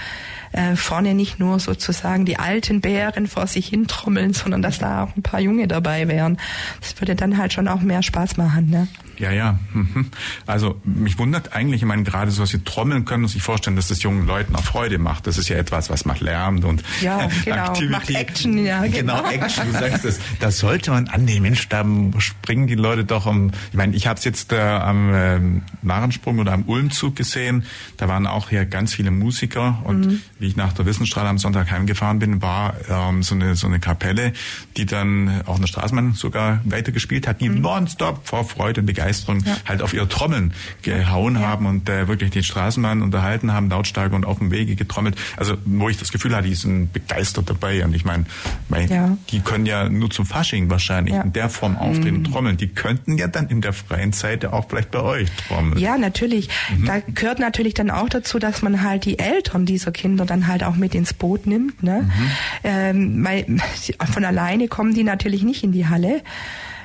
äh, 0.53 0.77
vorne 0.77 1.15
nicht 1.15 1.39
nur 1.39 1.59
sozusagen 1.59 2.25
die 2.25 2.39
alten 2.39 2.81
Bären 2.81 3.27
vor 3.27 3.47
sich 3.47 3.69
hintrommeln, 3.69 4.33
sondern 4.33 4.63
dass 4.63 4.79
da 4.79 5.05
auch 5.05 5.17
ein 5.17 5.23
paar 5.23 5.41
Junge 5.41 5.69
dabei 5.69 6.09
wären. 6.09 6.39
Das 6.81 7.01
würde 7.01 7.15
dann 7.15 7.39
halt 7.39 7.53
schon 7.53 7.69
auch 7.69 7.81
mehr 7.81 8.03
Spaß 8.03 8.37
machen. 8.37 8.71
Ne? 8.71 8.89
Ja, 9.19 9.31
ja. 9.31 9.59
Mhm. 9.73 10.07
Also 10.47 10.81
mich 10.85 11.19
wundert 11.19 11.53
eigentlich, 11.53 11.83
ich 11.83 11.87
meine, 11.87 12.03
gerade 12.03 12.31
so, 12.31 12.43
dass 12.43 12.51
sie 12.51 12.65
trommeln 12.65 13.05
können 13.05 13.25
und 13.25 13.29
sich 13.29 13.43
vorstellen, 13.43 13.77
dass 13.77 13.89
das 13.89 14.03
jungen 14.03 14.27
Leuten 14.27 14.57
auch 14.57 14.65
Freude 14.65 14.99
macht. 14.99 15.27
Das 15.27 15.39
ist 15.39 15.49
ja 15.49 15.57
etwas, 15.57 15.91
was 15.91 16.05
macht 16.05 16.21
Lärm 16.21 16.65
und 16.65 16.83
ja, 17.01 17.29
genau. 17.45 17.57
Aktivität. 17.57 17.91
Macht 17.91 18.11
Action, 18.11 18.59
ja. 18.59 18.83
Genau, 18.87 19.23
genau 19.23 19.31
Action, 19.31 19.73
du 19.73 19.79
sagst 19.79 20.05
das. 20.05 20.21
Das 20.41 20.59
sollte 20.59 20.91
man 20.91 21.09
annehmen. 21.09 21.43
Mensch, 21.43 21.69
da 21.69 21.85
springen 22.19 22.67
die 22.67 22.75
Leute 22.75 23.05
doch 23.05 23.27
um. 23.27 23.53
Ich 23.71 23.77
meine, 23.77 23.95
ich 23.95 24.07
habe 24.07 24.19
es 24.19 24.25
jetzt 24.25 24.53
äh, 24.53 24.59
am 24.59 25.15
äh, 25.15 25.41
Narrensprung 25.83 26.39
oder 26.39 26.53
am 26.53 26.65
Ulmzug 26.65 27.15
gesehen. 27.15 27.65
Da 27.99 28.09
waren 28.09 28.27
auch 28.27 28.49
hier 28.49 28.65
ganz 28.65 28.95
viele 28.95 29.11
Musiker 29.11 29.83
und 29.85 30.07
mhm. 30.07 30.23
Wie 30.43 30.49
ich 30.49 30.57
nach 30.57 30.73
der 30.73 30.85
Wissensstraße 30.85 31.29
am 31.29 31.39
Sonntag 31.39 31.71
heimgefahren 31.71 32.19
bin, 32.19 32.43
war 32.43 32.75
ähm, 32.91 33.23
so 33.23 33.35
eine 33.35 33.55
so 33.55 33.69
eine 33.69 33.79
Kapelle, 33.79 34.33
die 34.77 34.87
dann 34.87 35.43
auch 35.47 35.57
eine 35.57 35.69
Straßenmann 35.69 36.15
sogar 36.15 36.61
weitergespielt 36.65 37.29
hat, 37.29 37.41
die 37.41 37.49
mhm. 37.49 37.61
nonstop 37.61 38.27
vor 38.27 38.45
Freude 38.45 38.81
und 38.81 38.87
Begeisterung 38.87 39.43
ja. 39.45 39.57
halt 39.67 39.83
auf 39.83 39.95
ihre 39.95 40.09
Trommeln 40.09 40.53
gehauen 40.83 41.37
ja. 41.37 41.43
haben 41.43 41.67
und 41.67 41.89
äh, 41.89 42.09
wirklich 42.09 42.31
den 42.31 42.43
Straßenbahn 42.43 43.03
unterhalten 43.03 43.53
haben, 43.53 43.71
lautstark 43.71 44.13
und 44.13 44.27
auf 44.27 44.39
dem 44.39 44.51
Wege 44.51 44.75
getrommelt. 44.75 45.17
Also 45.37 45.57
wo 45.65 45.89
ich 45.89 45.97
das 45.97 46.11
Gefühl 46.11 46.35
hatte, 46.35 46.49
die 46.49 46.57
sind 46.57 46.93
begeistert 46.93 47.49
dabei. 47.49 47.85
Und 47.85 47.95
ich 47.95 48.05
meine, 48.05 48.25
mein, 48.69 48.89
ja. 48.89 49.17
die 49.31 49.41
können 49.41 49.65
ja 49.65 49.89
nur 49.89 50.11
zum 50.11 50.27
Fasching 50.27 50.69
wahrscheinlich 50.71 51.15
in 51.15 51.33
der 51.33 51.51
Form 51.51 51.77
auftreten 51.77 52.19
mhm. 52.19 52.25
trommeln. 52.25 52.57
Die 52.57 52.69
könnten 52.69 53.17
ja 53.17 53.29
dann 53.29 53.49
in 53.49 53.61
der 53.61 53.73
freien 53.73 54.13
Zeit 54.13 54.45
auch 54.45 54.69
vielleicht 54.69 54.91
bei 54.91 55.03
euch 55.03 55.29
trommeln. 55.47 55.79
Ja, 55.79 55.97
natürlich. 55.99 56.49
Mhm. 56.77 56.87
Da 56.87 56.99
gehört 57.01 57.39
natürlich 57.39 57.75
dann 57.75 57.91
auch 57.91 58.09
dazu, 58.09 58.41
dass 58.41 58.63
man 58.63 58.83
halt 58.83 59.05
die 59.05 59.21
Eltern 59.21 59.67
dieser 59.67 59.93
Kinder 59.93 60.27
dann 60.33 60.47
halt 60.47 60.65
auch 60.65 60.77
mit 60.77 60.95
ins 60.95 61.15
Boot 61.15 61.47
nimmt. 61.47 61.83
Ne? 61.83 62.03
Mhm. 62.03 62.31
Ähm, 62.65 63.25
weil 63.25 63.47
von 64.13 64.25
alleine 64.25 64.69
kommen 64.69 64.95
die 64.95 65.05
natürlich 65.05 65.43
nicht 65.43 65.63
in 65.63 65.73
die 65.73 65.87
Halle. 65.87 66.23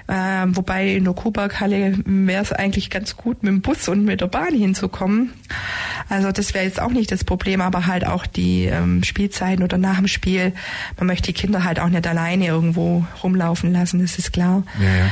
Äh, 0.07 0.45
wobei 0.47 0.93
in 0.93 1.03
der 1.03 1.13
Kuhberghalle 1.13 1.97
wäre 2.05 2.41
es 2.41 2.53
eigentlich 2.53 2.89
ganz 2.89 3.17
gut, 3.17 3.43
mit 3.43 3.51
dem 3.51 3.61
Bus 3.61 3.89
und 3.89 4.05
mit 4.05 4.21
der 4.21 4.27
Bahn 4.27 4.53
hinzukommen. 4.53 5.33
Also 6.07 6.31
das 6.31 6.53
wäre 6.53 6.63
jetzt 6.63 6.81
auch 6.81 6.91
nicht 6.91 7.11
das 7.11 7.25
Problem, 7.25 7.59
aber 7.59 7.87
halt 7.87 8.07
auch 8.07 8.25
die 8.25 8.65
ähm, 8.65 9.03
Spielzeiten 9.03 9.63
oder 9.63 9.77
nach 9.77 9.97
dem 9.97 10.07
Spiel. 10.07 10.53
Man 10.97 11.07
möchte 11.07 11.33
die 11.33 11.33
Kinder 11.33 11.65
halt 11.65 11.81
auch 11.81 11.89
nicht 11.89 12.07
alleine 12.07 12.45
irgendwo 12.45 13.05
rumlaufen 13.21 13.73
lassen, 13.73 13.99
das 13.99 14.17
ist 14.17 14.31
klar. 14.31 14.63
Ja, 14.79 14.87
ja 14.87 15.11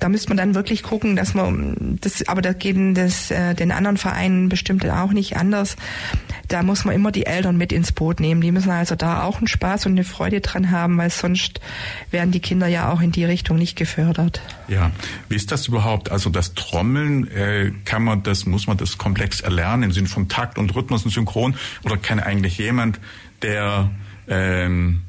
da 0.00 0.08
müsste 0.08 0.28
man 0.30 0.38
dann 0.38 0.54
wirklich 0.54 0.82
gucken, 0.82 1.14
dass 1.14 1.34
man 1.34 1.98
das, 2.00 2.26
aber 2.26 2.42
da 2.42 2.52
gehen 2.52 2.94
das 2.94 3.30
äh, 3.30 3.54
den 3.54 3.70
anderen 3.70 3.98
Vereinen 3.98 4.48
bestimmt 4.48 4.88
auch 4.88 5.12
nicht 5.12 5.36
anders. 5.36 5.76
Da 6.48 6.62
muss 6.62 6.84
man 6.84 6.94
immer 6.94 7.12
die 7.12 7.26
Eltern 7.26 7.56
mit 7.56 7.70
ins 7.70 7.92
Boot 7.92 8.18
nehmen. 8.18 8.40
Die 8.40 8.50
müssen 8.50 8.70
also 8.70 8.96
da 8.96 9.22
auch 9.22 9.38
einen 9.38 9.46
Spaß 9.46 9.86
und 9.86 9.92
eine 9.92 10.04
Freude 10.04 10.40
dran 10.40 10.70
haben, 10.70 10.96
weil 10.96 11.10
sonst 11.10 11.60
werden 12.10 12.30
die 12.30 12.40
Kinder 12.40 12.66
ja 12.66 12.90
auch 12.90 13.00
in 13.00 13.12
die 13.12 13.24
Richtung 13.24 13.58
nicht 13.58 13.76
gefördert. 13.76 14.40
Ja, 14.68 14.90
wie 15.28 15.36
ist 15.36 15.52
das 15.52 15.68
überhaupt? 15.68 16.10
Also 16.10 16.30
das 16.30 16.54
Trommeln, 16.54 17.30
äh, 17.30 17.72
kann 17.84 18.02
man 18.02 18.22
das, 18.22 18.46
muss 18.46 18.66
man 18.66 18.78
das 18.78 18.98
komplex 18.98 19.40
erlernen 19.42 19.84
im 19.84 19.92
Sinne 19.92 20.08
von 20.08 20.28
Takt 20.28 20.58
und 20.58 20.74
Rhythmus 20.74 21.04
und 21.04 21.10
Synchron? 21.10 21.54
Oder 21.84 21.98
kann 21.98 22.20
eigentlich 22.20 22.56
jemand, 22.58 22.98
der 23.42 23.90
ähm, 24.28 25.02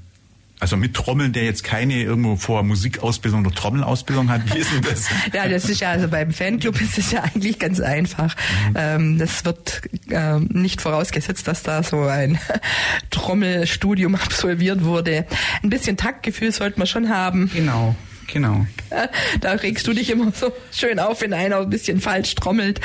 also 0.62 0.78
mit 0.78 0.94
Trommeln, 0.94 1.34
der 1.34 1.44
jetzt 1.44 1.64
keine 1.64 1.96
irgendwo 1.96 2.36
vor 2.36 2.62
Musikausbildung 2.62 3.44
oder 3.44 3.56
Trommelausbildung 3.56 4.30
hat, 4.30 4.54
wie 4.54 4.60
ist 4.60 4.72
denn 4.72 4.84
das? 4.84 5.10
ja, 5.34 5.48
das 5.48 5.66
ist 5.68 5.82
ja, 5.82 5.90
also 5.90 6.08
beim 6.08 6.32
Fanclub 6.32 6.80
ist 6.80 7.00
es 7.00 7.12
ja 7.12 7.24
eigentlich 7.24 7.58
ganz 7.58 7.80
einfach. 7.80 8.36
Mhm. 8.70 8.76
Ähm, 8.78 9.18
das 9.18 9.44
wird 9.44 9.82
ähm, 10.12 10.48
nicht 10.54 10.80
vorausgesetzt, 10.80 11.48
dass 11.48 11.64
da 11.64 11.82
so 11.82 12.04
ein 12.04 12.38
Trommelstudium 13.10 14.14
absolviert 14.24 14.84
wurde. 14.84 15.26
Ein 15.64 15.72
bisschen 15.72 15.98
Taktgefühl 15.98 16.52
sollte 16.52 16.78
man 16.78 16.86
schon 16.86 17.10
haben. 17.10 17.50
Genau. 17.52 17.96
Genau. 18.32 18.66
Da 19.40 19.52
regst 19.52 19.88
du 19.88 19.94
dich 19.94 20.10
immer 20.10 20.32
so 20.32 20.52
schön 20.72 21.00
auf, 21.00 21.22
wenn 21.22 21.34
einer 21.34 21.58
ein 21.58 21.70
bisschen 21.70 22.00
falsch 22.02 22.36
trommelt. 22.36 22.80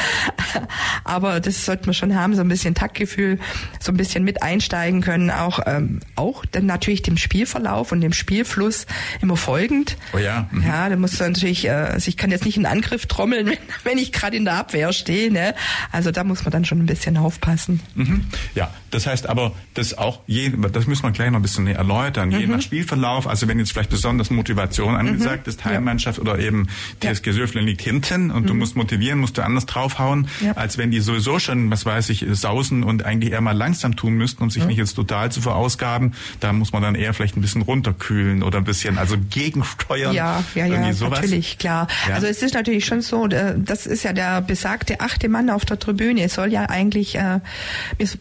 Aber 1.04 1.40
das 1.40 1.64
sollte 1.64 1.86
man 1.86 1.94
schon 1.94 2.14
haben, 2.14 2.34
so 2.34 2.40
ein 2.40 2.48
bisschen 2.48 2.74
Taktgefühl, 2.74 3.38
so 3.80 3.92
ein 3.92 3.96
bisschen 3.96 4.24
mit 4.24 4.42
einsteigen 4.42 5.00
können, 5.00 5.30
auch, 5.30 5.60
ähm, 5.66 6.00
auch 6.16 6.44
dann 6.46 6.66
natürlich 6.66 7.02
dem 7.02 7.16
Spielverlauf 7.16 7.92
und 7.92 8.00
dem 8.00 8.12
Spielfluss 8.12 8.86
immer 9.20 9.36
folgend. 9.36 9.96
Oh 10.12 10.18
ja. 10.18 10.48
Mhm. 10.50 10.62
Ja, 10.64 10.88
da 10.88 10.96
muss 10.96 11.18
natürlich, 11.18 11.66
äh, 11.66 11.70
also 11.70 12.08
ich 12.08 12.16
kann 12.16 12.30
jetzt 12.30 12.44
nicht 12.44 12.56
einen 12.56 12.66
Angriff 12.66 13.06
trommeln, 13.06 13.46
wenn, 13.46 13.58
wenn 13.84 13.98
ich 13.98 14.12
gerade 14.12 14.36
in 14.36 14.44
der 14.44 14.54
Abwehr 14.54 14.92
stehe. 14.92 15.32
Ne? 15.32 15.54
Also 15.92 16.10
da 16.10 16.24
muss 16.24 16.44
man 16.44 16.52
dann 16.52 16.64
schon 16.64 16.78
ein 16.80 16.86
bisschen 16.86 17.16
aufpassen. 17.16 17.80
Mhm. 17.94 18.26
Ja, 18.54 18.72
das 18.90 19.06
heißt 19.06 19.28
aber, 19.28 19.52
das 19.74 19.96
auch 19.96 20.20
je, 20.26 20.52
das 20.72 20.86
müssen 20.86 21.04
wir 21.04 21.12
gleich 21.12 21.30
noch 21.30 21.38
ein 21.38 21.42
bisschen 21.42 21.66
erläutern, 21.66 22.30
je 22.30 22.46
mhm. 22.46 22.52
nach 22.52 22.62
Spielverlauf, 22.62 23.26
also 23.26 23.48
wenn 23.48 23.58
jetzt 23.58 23.72
vielleicht 23.72 23.90
besonders 23.90 24.30
Motivation 24.30 24.94
angesagt 24.94 25.35
gesagt, 25.44 25.48
ist 25.48 25.64
Heimmannschaft 25.64 26.18
ja. 26.18 26.22
oder 26.22 26.38
eben 26.38 26.68
TSG 27.00 27.26
ja. 27.26 27.32
Söflen 27.32 27.64
liegt 27.64 27.82
hinten 27.82 28.30
und 28.30 28.42
mhm. 28.42 28.46
du 28.46 28.54
musst 28.54 28.76
motivieren, 28.76 29.18
musst 29.18 29.38
du 29.38 29.42
anders 29.42 29.66
draufhauen, 29.66 30.28
ja. 30.40 30.52
als 30.52 30.78
wenn 30.78 30.90
die 30.90 31.00
sowieso 31.00 31.38
schon, 31.38 31.70
was 31.70 31.86
weiß 31.86 32.10
ich, 32.10 32.24
sausen 32.32 32.82
und 32.82 33.04
eigentlich 33.04 33.32
eher 33.32 33.40
mal 33.40 33.56
langsam 33.56 33.96
tun 33.96 34.14
müssten, 34.14 34.42
um 34.42 34.50
sich 34.50 34.64
nicht 34.66 34.78
jetzt 34.78 34.94
total 34.94 35.30
zu 35.30 35.40
verausgaben. 35.40 36.14
Da 36.40 36.52
muss 36.52 36.72
man 36.72 36.82
dann 36.82 36.94
eher 36.94 37.14
vielleicht 37.14 37.36
ein 37.36 37.40
bisschen 37.40 37.62
runterkühlen 37.62 38.42
oder 38.42 38.58
ein 38.58 38.64
bisschen, 38.64 38.98
also 38.98 39.16
gegensteuern. 39.30 40.14
Ja, 40.14 40.42
ja, 40.54 40.66
ja, 40.66 40.80
natürlich, 40.80 41.58
klar. 41.58 41.88
Also 42.12 42.26
es 42.26 42.42
ist 42.42 42.54
natürlich 42.54 42.86
schon 42.86 43.00
so, 43.00 43.26
äh, 43.26 43.54
das 43.56 43.86
ist 43.86 44.02
ja 44.02 44.12
der 44.12 44.40
besagte 44.40 45.00
achte 45.00 45.28
Mann 45.28 45.50
auf 45.50 45.64
der 45.64 45.78
Tribüne. 45.78 46.22
Es 46.22 46.34
soll 46.34 46.52
ja 46.52 46.68
eigentlich, 46.68 47.16
äh, 47.16 47.40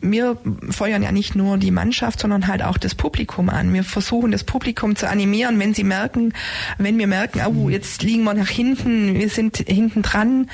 wir 0.01 0.37
feuern 0.69 1.03
ja 1.03 1.11
nicht 1.11 1.35
nur 1.35 1.57
die 1.57 1.71
Mannschaft, 1.71 2.19
sondern 2.19 2.47
halt 2.47 2.63
auch 2.63 2.77
das 2.77 2.95
Publikum 2.95 3.49
an. 3.49 3.73
Wir 3.73 3.83
versuchen 3.83 4.31
das 4.31 4.43
Publikum 4.43 4.95
zu 4.95 5.09
animieren, 5.09 5.59
wenn 5.59 5.73
sie 5.73 5.83
merken, 5.83 6.33
wenn 6.77 6.97
wir 6.97 7.04
wir 7.05 7.17
merken, 7.17 7.41
oh, 7.45 7.69
jetzt 7.69 8.01
liegen 8.01 8.23
wir 8.23 8.33
nach 8.33 8.49
hinten, 8.49 9.13
wir 9.13 9.29
sind 9.29 9.57
hinten 9.57 10.01
dran, 10.01 10.49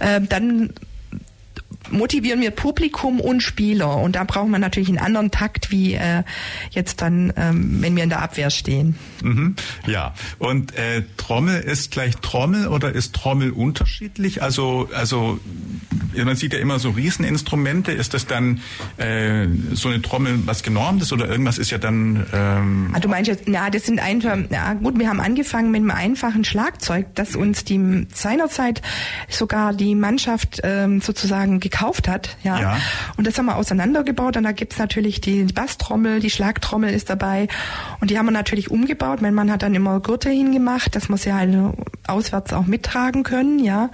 äh, 0.00 0.20
dann 0.20 0.70
motivieren 1.92 2.40
wir 2.40 2.50
Publikum 2.50 3.20
und 3.20 3.42
Spieler. 3.42 3.96
Und 3.98 4.16
da 4.16 4.24
brauchen 4.24 4.50
wir 4.50 4.58
natürlich 4.58 4.88
einen 4.88 4.98
anderen 4.98 5.30
Takt, 5.30 5.70
wie 5.70 5.94
äh, 5.94 6.22
jetzt 6.70 7.02
dann, 7.02 7.32
ähm, 7.36 7.78
wenn 7.80 7.94
wir 7.94 8.02
in 8.02 8.08
der 8.08 8.22
Abwehr 8.22 8.50
stehen. 8.50 8.96
Mhm. 9.22 9.54
Ja, 9.86 10.14
und 10.38 10.74
äh, 10.76 11.02
Trommel 11.16 11.60
ist 11.60 11.90
gleich 11.90 12.16
Trommel 12.16 12.68
oder 12.68 12.92
ist 12.92 13.14
Trommel 13.14 13.50
unterschiedlich? 13.50 14.42
Also, 14.42 14.88
also 14.94 15.38
man 16.16 16.36
sieht 16.36 16.52
ja 16.52 16.58
immer 16.58 16.78
so 16.78 16.90
Rieseninstrumente. 16.90 17.92
Ist 17.92 18.14
das 18.14 18.26
dann 18.26 18.60
äh, 18.96 19.46
so 19.72 19.88
eine 19.88 20.02
Trommel 20.02 20.40
was 20.46 20.62
genormtes 20.62 21.12
oder 21.12 21.28
irgendwas 21.28 21.58
ist 21.58 21.70
ja 21.70 21.78
dann... 21.78 22.26
Ähm 22.32 22.90
ah, 22.94 23.00
du 23.00 23.08
meinst 23.08 23.28
jetzt, 23.28 23.44
na, 23.46 23.70
das 23.70 23.84
sind 23.84 24.00
einfach, 24.00 24.36
na 24.50 24.74
gut, 24.74 24.98
wir 24.98 25.08
haben 25.08 25.20
angefangen 25.20 25.70
mit 25.70 25.80
einem 25.80 25.90
einfachen 25.90 26.44
Schlagzeug, 26.44 27.06
das 27.14 27.36
uns 27.36 27.64
die 27.64 28.06
seinerzeit 28.12 28.82
sogar 29.28 29.72
die 29.72 29.94
Mannschaft 29.94 30.60
ähm, 30.64 31.00
sozusagen 31.00 31.60
gekauft 31.60 31.81
hat. 32.08 32.36
Ja. 32.42 32.60
ja. 32.60 32.76
Und 33.16 33.26
das 33.26 33.38
haben 33.38 33.46
wir 33.46 33.56
auseinandergebaut 33.56 34.36
und 34.36 34.44
da 34.44 34.52
gibt's 34.52 34.78
natürlich 34.78 35.20
die 35.20 35.44
Basstrommel, 35.44 36.20
die 36.20 36.30
Schlagtrommel 36.30 36.90
ist 36.90 37.10
dabei 37.10 37.48
und 38.00 38.10
die 38.10 38.18
haben 38.18 38.26
wir 38.26 38.32
natürlich 38.32 38.70
umgebaut. 38.70 39.20
Mein 39.22 39.34
Mann 39.34 39.50
hat 39.50 39.62
dann 39.62 39.74
immer 39.74 40.00
Gurte 40.00 40.30
hingemacht, 40.30 40.94
dass 40.96 41.08
wir 41.08 41.16
sie 41.16 41.32
halt 41.32 41.52
auswärts 42.06 42.52
auch 42.52 42.66
mittragen 42.66 43.22
können, 43.22 43.58
ja. 43.58 43.90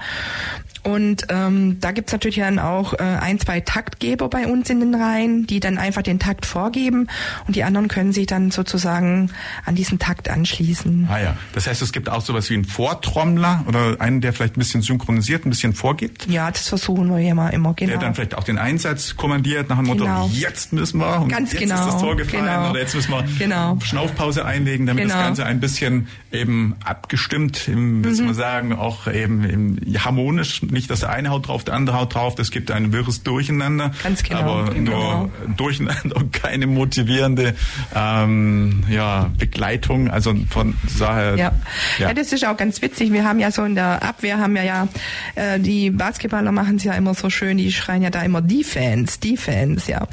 Und 0.89 1.27
ähm, 1.29 1.77
da 1.81 1.93
gibt's 1.93 2.13
natürlich 2.13 2.37
dann 2.39 2.59
auch 2.59 2.95
äh, 2.95 3.03
ein, 3.03 3.39
zwei 3.39 3.61
Taktgeber 3.61 4.29
bei 4.31 4.47
uns 4.47 4.71
in 4.71 4.81
den 4.81 4.95
Reihen, 4.95 5.47
die 5.47 5.61
dann 5.61 5.77
einfach 5.77 6.01
den 6.01 6.19
Takt 6.19 6.47
vorgeben 6.47 7.09
und 7.47 7.57
die 7.57 7.63
anderen 7.65 7.89
können 7.89 8.13
sich 8.15 8.27
dann 8.27 8.51
sozusagen 8.51 9.31
an 9.67 9.75
diesen 9.75 9.99
Takt 9.99 10.31
anschließen. 10.31 11.07
Ah 11.11 11.19
ja, 11.19 11.37
das 11.53 11.67
heißt, 11.67 11.83
es 11.83 11.93
gibt 11.93 12.09
auch 12.09 12.23
sowas 12.23 12.49
wie 12.49 12.55
einen 12.55 12.65
Vortrommler 12.65 13.65
oder 13.69 13.97
einen, 14.01 14.23
der 14.23 14.33
vielleicht 14.33 14.57
ein 14.57 14.61
bisschen 14.61 14.81
synchronisiert, 14.81 15.45
ein 15.45 15.51
bisschen 15.51 15.75
vorgibt? 15.75 16.27
Ja, 16.27 16.51
das 16.51 16.69
versuchen 16.69 17.11
wir 17.15 17.19
immer, 17.31 17.53
immer 17.53 17.75
genau. 17.75 17.91
Der 17.93 18.01
dann 18.01 18.15
vielleicht 18.15 18.35
auch 18.35 18.45
den 18.45 18.57
Einsatz 18.59 19.15
kommandiert 19.17 19.69
nach 19.69 19.77
dem 19.77 19.87
Motto, 19.89 20.05
Genau. 20.05 20.31
jetzt 20.33 20.73
müssen 20.73 21.01
wir 21.01 21.21
und 21.21 21.29
Ganz 21.29 21.53
jetzt 21.53 21.61
genau, 21.61 21.75
ist 21.75 21.87
das 21.95 22.01
Tor 22.01 22.17
gefallen 22.17 22.45
genau. 22.47 22.71
oder 22.71 22.81
jetzt 22.81 22.95
müssen 22.95 23.11
wir 23.13 23.25
Genau. 23.39 23.79
Schnaufpause 23.83 24.45
einlegen, 24.47 24.87
damit 24.87 25.05
das 25.05 25.13
Genau. 25.13 25.25
Ganze 25.25 25.45
ein 25.45 25.61
bisschen 25.61 26.09
eben 26.33 26.77
abgestimmt, 26.85 27.69
im, 27.69 28.01
Mhm. 28.01 28.25
man 28.25 28.35
sagen, 28.35 28.73
auch 28.73 29.07
eben 29.07 29.79
harmonisch, 29.99 30.63
nicht 30.79 30.91
dass 30.91 31.01
der 31.01 31.11
eine 31.11 31.31
haut 31.31 31.49
drauf, 31.49 31.65
der 31.65 31.75
andere 31.75 31.99
haut 31.99 32.15
drauf, 32.15 32.35
das 32.35 32.51
gibt 32.51 32.71
ein 32.71 32.93
wirres 32.93 33.23
Durcheinander. 33.23 33.91
Ganz 34.03 34.23
genau, 34.23 34.41
Aber 34.41 34.73
genau. 34.73 35.31
nur 35.47 35.57
Durcheinander 35.57 36.17
und 36.17 36.33
keine 36.33 36.67
motivierende 36.67 37.55
ähm, 37.95 38.85
ja, 38.89 39.31
Begleitung. 39.39 40.11
Also 40.11 40.35
von 40.49 40.75
daher. 40.99 41.37
Ja. 41.37 41.53
ja, 41.99 42.15
das 42.15 42.33
ist 42.33 42.47
auch 42.47 42.57
ganz 42.57 42.81
witzig. 42.81 43.13
Wir 43.13 43.25
haben 43.25 43.41
ja 43.41 43.51
so 43.51 43.65
in 43.65 43.75
der 43.75 44.03
Abwehr 44.03 44.39
haben 44.39 44.55
wir 44.55 44.63
ja 44.63 44.89
äh, 45.35 45.59
die 45.59 45.91
Basketballer 45.91 46.53
machen 46.53 46.77
es 46.77 46.85
ja 46.85 46.93
immer 46.95 47.15
so 47.15 47.29
schön. 47.29 47.59
Die 47.59 47.73
schreien 47.73 48.03
ja 48.03 48.11
da 48.11 48.23
immer 48.23 48.41
Defense, 48.41 49.19
Defense, 49.21 49.91
ja. 49.91 50.07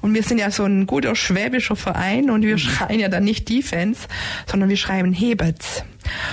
Und 0.00 0.14
wir 0.14 0.22
sind 0.22 0.38
ja 0.38 0.50
so 0.50 0.64
ein 0.64 0.86
guter 0.86 1.16
schwäbischer 1.16 1.76
Verein 1.76 2.30
und 2.30 2.42
wir 2.42 2.58
schreien 2.58 3.00
ja 3.00 3.08
dann 3.08 3.24
nicht 3.24 3.48
Defense, 3.48 4.06
sondern 4.46 4.68
wir 4.68 4.76
schreiben 4.76 5.12
Hebets. 5.12 5.84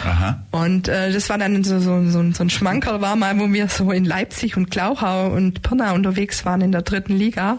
Aha. 0.05 0.39
Und 0.51 0.87
äh, 0.87 1.11
das 1.11 1.29
war 1.29 1.37
dann 1.37 1.63
so, 1.63 1.79
so, 1.79 2.03
so, 2.09 2.19
ein- 2.19 2.33
so 2.33 2.43
ein 2.43 2.49
Schmankerl 2.49 3.01
war 3.01 3.15
mal, 3.15 3.39
wo 3.39 3.51
wir 3.51 3.67
so 3.67 3.91
in 3.91 4.05
Leipzig 4.05 4.57
und 4.57 4.69
Glauchau 4.71 5.27
und 5.29 5.61
Pirna 5.61 5.91
unterwegs 5.93 6.45
waren 6.45 6.61
in 6.61 6.71
der 6.71 6.81
dritten 6.81 7.13
Liga. 7.15 7.57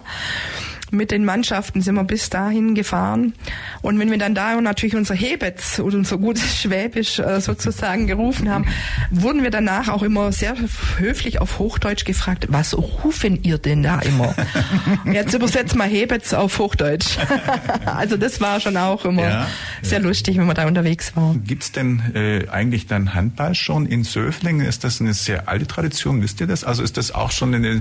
Mit 0.94 1.10
den 1.10 1.24
Mannschaften 1.24 1.80
sind 1.80 1.94
wir 1.94 2.04
bis 2.04 2.28
dahin 2.28 2.74
gefahren. 2.74 3.32
Und 3.80 3.98
wenn 3.98 4.10
wir 4.10 4.18
dann 4.18 4.34
da 4.34 4.60
natürlich 4.60 4.94
unser 4.94 5.14
Hebetz 5.14 5.78
oder 5.78 5.96
unser 5.96 6.18
gutes 6.18 6.60
Schwäbisch 6.60 7.18
äh, 7.18 7.40
sozusagen 7.40 8.06
gerufen 8.06 8.50
haben, 8.50 8.66
wurden 9.10 9.42
wir 9.42 9.50
danach 9.50 9.88
auch 9.88 10.02
immer 10.02 10.32
sehr 10.32 10.54
höflich 10.98 11.40
auf 11.40 11.58
Hochdeutsch 11.58 12.04
gefragt, 12.04 12.48
was 12.50 12.76
rufen 12.76 13.42
ihr 13.42 13.56
denn 13.56 13.82
da 13.82 14.00
immer? 14.00 14.34
Jetzt 15.10 15.32
übersetzt 15.32 15.76
mal 15.76 15.88
Hebetz 15.88 16.34
auf 16.34 16.58
Hochdeutsch. 16.58 17.16
also 17.86 18.18
das 18.18 18.42
war 18.42 18.60
schon 18.60 18.76
auch 18.76 19.06
immer 19.06 19.22
Ja, 19.22 19.46
sehr 19.80 20.00
lustig, 20.00 20.36
wenn 20.36 20.46
wir 20.46 20.52
da 20.52 20.66
unterwegs 20.66 21.16
waren. 21.16 21.42
Gibt's 21.44 21.72
denn 21.72 22.02
äh, 22.14 22.48
eigentlich 22.50 22.86
dann 22.86 23.14
Handball 23.14 23.54
schon 23.54 23.86
in 23.86 24.04
Söflingen? 24.04 24.66
Ist 24.66 24.84
das 24.84 25.00
eine 25.00 25.14
sehr 25.14 25.48
alte 25.48 25.66
Tradition? 25.66 26.20
Wisst 26.20 26.42
ihr 26.42 26.46
das? 26.46 26.64
Also 26.64 26.82
ist 26.82 26.98
das 26.98 27.12
auch 27.14 27.30
schon 27.30 27.54
eine 27.54 27.80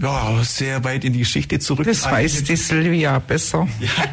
ja, 0.00 0.42
sehr 0.42 0.82
weit 0.84 1.04
in 1.04 1.12
die 1.12 1.20
Geschichte 1.20 1.58
zurück? 1.58 1.86
Das 1.86 2.04
weiß 2.10 2.44
die 2.44 2.56
Silvia 2.56 3.18
besser. 3.18 3.68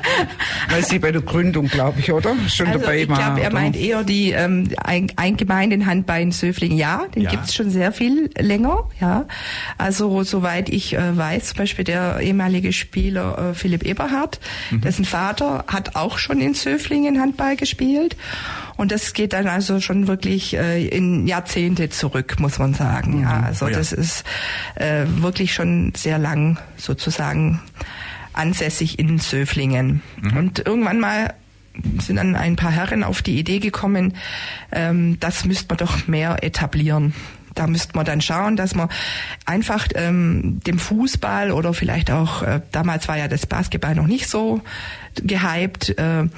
Weil 0.69 0.83
sie 0.85 0.99
bei 0.99 1.11
der 1.11 1.21
Gründung, 1.21 1.67
glaube 1.67 1.99
ich, 1.99 2.11
oder? 2.11 2.35
Schon 2.47 2.67
Also 2.67 2.79
dabei 2.79 3.01
ich 3.03 3.09
war. 3.09 3.17
glaube, 3.17 3.41
er 3.41 3.47
oder? 3.47 3.59
meint 3.59 3.75
eher 3.75 4.03
die 4.03 4.31
ähm, 4.31 4.69
ein, 4.83 5.07
eingemeinde 5.15 5.85
Handball 5.85 6.21
in 6.21 6.31
Söflingen. 6.31 6.77
Ja, 6.77 7.05
den 7.15 7.23
Ja. 7.23 7.31
gibt's 7.31 7.53
schon 7.55 7.69
sehr 7.69 7.91
viel 7.91 8.29
länger. 8.37 8.83
Ja, 8.99 9.25
also 9.77 10.23
soweit 10.23 10.69
ich 10.69 10.93
äh, 10.95 11.17
weiß, 11.17 11.47
zum 11.49 11.57
Beispiel 11.57 11.85
der 11.85 12.19
ehemalige 12.19 12.73
Spieler 12.73 13.51
äh, 13.51 13.53
Philipp 13.53 13.83
Eberhardt, 13.83 14.39
Mhm. 14.71 14.81
dessen 14.81 15.05
Vater 15.05 15.65
hat 15.67 15.95
auch 15.95 16.17
schon 16.17 16.39
in 16.41 16.53
Söflingen 16.53 17.19
Handball 17.19 17.55
gespielt. 17.55 18.15
Und 18.79 18.93
das 18.93 19.11
geht 19.11 19.33
dann 19.33 19.47
also 19.47 19.81
schon 19.81 20.07
wirklich 20.07 20.55
äh, 20.55 20.87
in 20.87 21.27
Jahrzehnte 21.27 21.89
zurück, 21.89 22.37
muss 22.39 22.59
man 22.59 22.73
sagen. 22.73 23.23
Ja, 23.23 23.41
also 23.41 23.65
Oh 23.65 23.67
ja. 23.67 23.77
das 23.77 23.91
ist 23.91 24.23
äh, 24.75 25.03
wirklich 25.17 25.53
schon 25.53 25.91
sehr 25.97 26.17
lang 26.17 26.57
sozusagen 26.77 27.59
ansässig 28.31 28.97
in 28.97 29.17
Söflingen. 29.19 30.01
Und 30.33 30.65
irgendwann 30.65 31.01
mal 31.01 31.33
sind 31.99 32.15
dann 32.15 32.37
ein 32.37 32.55
paar 32.55 32.71
Herren 32.71 33.03
auf 33.03 33.21
die 33.21 33.37
Idee 33.37 33.59
gekommen, 33.59 34.13
ähm, 34.71 35.19
das 35.19 35.43
müsste 35.43 35.65
man 35.67 35.77
doch 35.79 36.07
mehr 36.07 36.41
etablieren. 36.41 37.13
Da 37.55 37.67
müsste 37.67 37.97
man 37.97 38.05
dann 38.05 38.21
schauen, 38.21 38.55
dass 38.55 38.75
man 38.75 38.87
einfach 39.45 39.87
ähm, 39.95 40.61
dem 40.65 40.79
Fußball 40.79 41.51
oder 41.51 41.73
vielleicht 41.73 42.11
auch, 42.11 42.43
äh, 42.43 42.61
damals 42.71 43.09
war 43.09 43.17
ja 43.17 43.27
das 43.27 43.45
Basketball 43.45 43.93
noch 43.93 44.07
nicht 44.07 44.29
so 44.29 44.61
gehypt, 45.21 45.89
äh, 45.99 46.29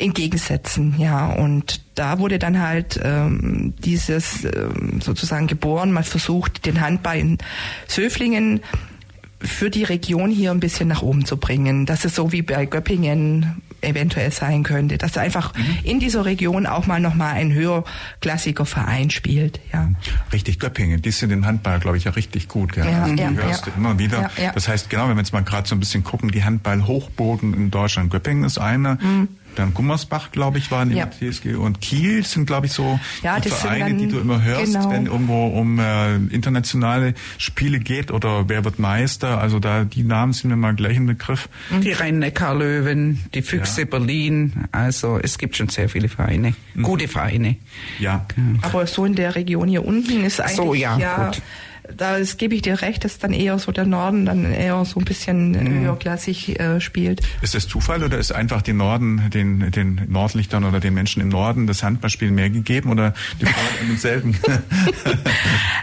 entgegensetzen, 0.00 0.94
ja. 0.98 1.28
Und 1.32 1.80
da 1.94 2.18
wurde 2.18 2.38
dann 2.38 2.60
halt 2.60 2.98
ähm, 3.02 3.74
dieses 3.78 4.44
ähm, 4.44 5.00
sozusagen 5.00 5.46
geboren, 5.46 5.92
man 5.92 6.04
versucht, 6.04 6.66
den 6.66 6.80
Handball 6.80 7.18
in 7.18 7.38
Söflingen 7.86 8.60
für 9.42 9.70
die 9.70 9.84
Region 9.84 10.30
hier 10.30 10.50
ein 10.50 10.60
bisschen 10.60 10.88
nach 10.88 11.02
oben 11.02 11.24
zu 11.24 11.36
bringen, 11.38 11.86
dass 11.86 12.04
es 12.04 12.14
so 12.14 12.32
wie 12.32 12.42
bei 12.42 12.66
Göppingen 12.66 13.62
eventuell 13.82 14.30
sein 14.30 14.62
könnte, 14.62 14.98
dass 14.98 15.16
einfach 15.16 15.54
in 15.84 16.00
dieser 16.00 16.26
Region 16.26 16.66
auch 16.66 16.86
mal 16.86 17.00
nochmal 17.00 17.34
ein 17.34 17.52
höherklassiger 17.52 18.66
Verein 18.66 19.08
spielt, 19.10 19.60
ja. 19.72 19.88
Richtig, 20.32 20.58
Göppingen, 20.58 21.00
die 21.00 21.10
sind 21.10 21.30
im 21.30 21.46
Handball, 21.46 21.80
glaube 21.80 21.96
ich, 21.96 22.04
ja 22.04 22.10
richtig 22.10 22.48
gut. 22.48 22.72
Gell? 22.72 22.84
Ja, 22.84 23.04
also, 23.04 23.14
ja, 23.14 23.30
hörst 23.30 23.66
ja. 23.66 23.72
immer 23.76 23.98
wieder. 23.98 24.30
Ja, 24.36 24.44
ja. 24.44 24.52
Das 24.52 24.68
heißt, 24.68 24.90
genau, 24.90 25.08
wenn 25.08 25.16
wir 25.16 25.22
jetzt 25.22 25.32
mal 25.32 25.42
gerade 25.42 25.66
so 25.66 25.74
ein 25.74 25.80
bisschen 25.80 26.04
gucken, 26.04 26.30
die 26.30 26.44
Handball-Hochboden 26.44 27.54
in 27.54 27.70
Deutschland, 27.70 28.10
Göppingen 28.10 28.44
ist 28.44 28.58
einer, 28.58 28.98
dann 29.56 29.74
Gummersbach, 29.74 30.32
glaube 30.32 30.58
ich, 30.58 30.70
waren 30.70 30.88
in 30.88 30.94
Mhm. 30.94 30.98
Ja. 30.98 31.06
der 31.06 31.30
TSG 31.32 31.54
und 31.56 31.80
Kiel 31.80 32.24
sind, 32.24 32.46
glaube 32.46 32.66
ich, 32.66 32.72
so 32.72 32.98
Ja, 33.22 33.40
die 33.40 33.48
Vereine, 33.50 33.90
dann- 33.90 33.98
die 33.98 34.08
du 34.08 34.18
immer 34.18 34.42
hörst, 34.42 34.72
genau. 34.74 34.90
wenn 34.90 35.06
irgendwo 35.06 35.46
um 35.48 35.78
äh, 35.78 36.16
internationale 36.16 37.14
Spiele 37.38 37.78
geht 37.80 38.10
oder 38.10 38.48
wer 38.48 38.64
wird 38.64 38.78
Meister. 38.78 39.38
Also 39.40 39.58
da 39.58 39.84
die 39.84 40.02
Namen 40.02 40.32
sind 40.32 40.50
mir 40.50 40.56
mal 40.56 40.74
gleich 40.74 40.96
im 40.96 41.06
Begriff. 41.06 41.48
Die 41.82 41.92
Rhein-Neckar-Löwen, 41.92 43.20
die 43.34 43.42
Füchse 43.42 43.82
Ja. 43.82 43.86
Berlin. 43.86 44.52
Also 44.72 45.18
es 45.22 45.38
gibt 45.38 45.56
schon 45.56 45.68
sehr 45.68 45.88
viele 45.88 46.08
Vereine. 46.08 46.54
Gute 46.80 47.08
Vereine. 47.08 47.56
Ja. 47.98 48.26
Aber 48.62 48.86
so 48.86 49.04
in 49.04 49.14
der 49.14 49.34
Region 49.34 49.68
hier 49.68 49.84
unten 49.84 50.24
ist 50.24 50.40
eigentlich, 50.40 50.56
so, 50.56 50.74
ja, 50.74 51.26
gut. 51.26 51.42
Da 51.96 52.18
das 52.18 52.36
gebe 52.36 52.54
ich 52.54 52.62
dir 52.62 52.82
recht, 52.82 53.04
dass 53.04 53.18
dann 53.18 53.32
eher 53.32 53.58
so 53.58 53.72
der 53.72 53.84
Norden 53.86 54.26
dann 54.26 54.50
eher 54.52 54.84
so 54.84 55.00
ein 55.00 55.04
bisschen 55.04 55.50
Mhm. 55.52 55.80
höherklassig 55.80 56.58
äh, 56.60 56.80
spielt. 56.80 57.20
Ist 57.42 57.54
das 57.54 57.66
Zufall 57.68 58.02
oder 58.04 58.18
ist 58.18 58.32
einfach 58.32 58.62
den 58.62 58.76
Norden, 58.76 59.30
den, 59.30 59.70
den 59.70 60.00
Nordlichtern 60.08 60.64
oder 60.64 60.80
den 60.80 60.94
Menschen 60.94 61.20
im 61.22 61.28
Norden 61.28 61.66
das 61.66 61.82
Handballspiel 61.82 62.30
mehr 62.30 62.50
gegeben 62.50 62.90
oder 62.90 63.14
die 63.40 63.46
Frauen 63.46 63.88
denselben? 63.88 64.36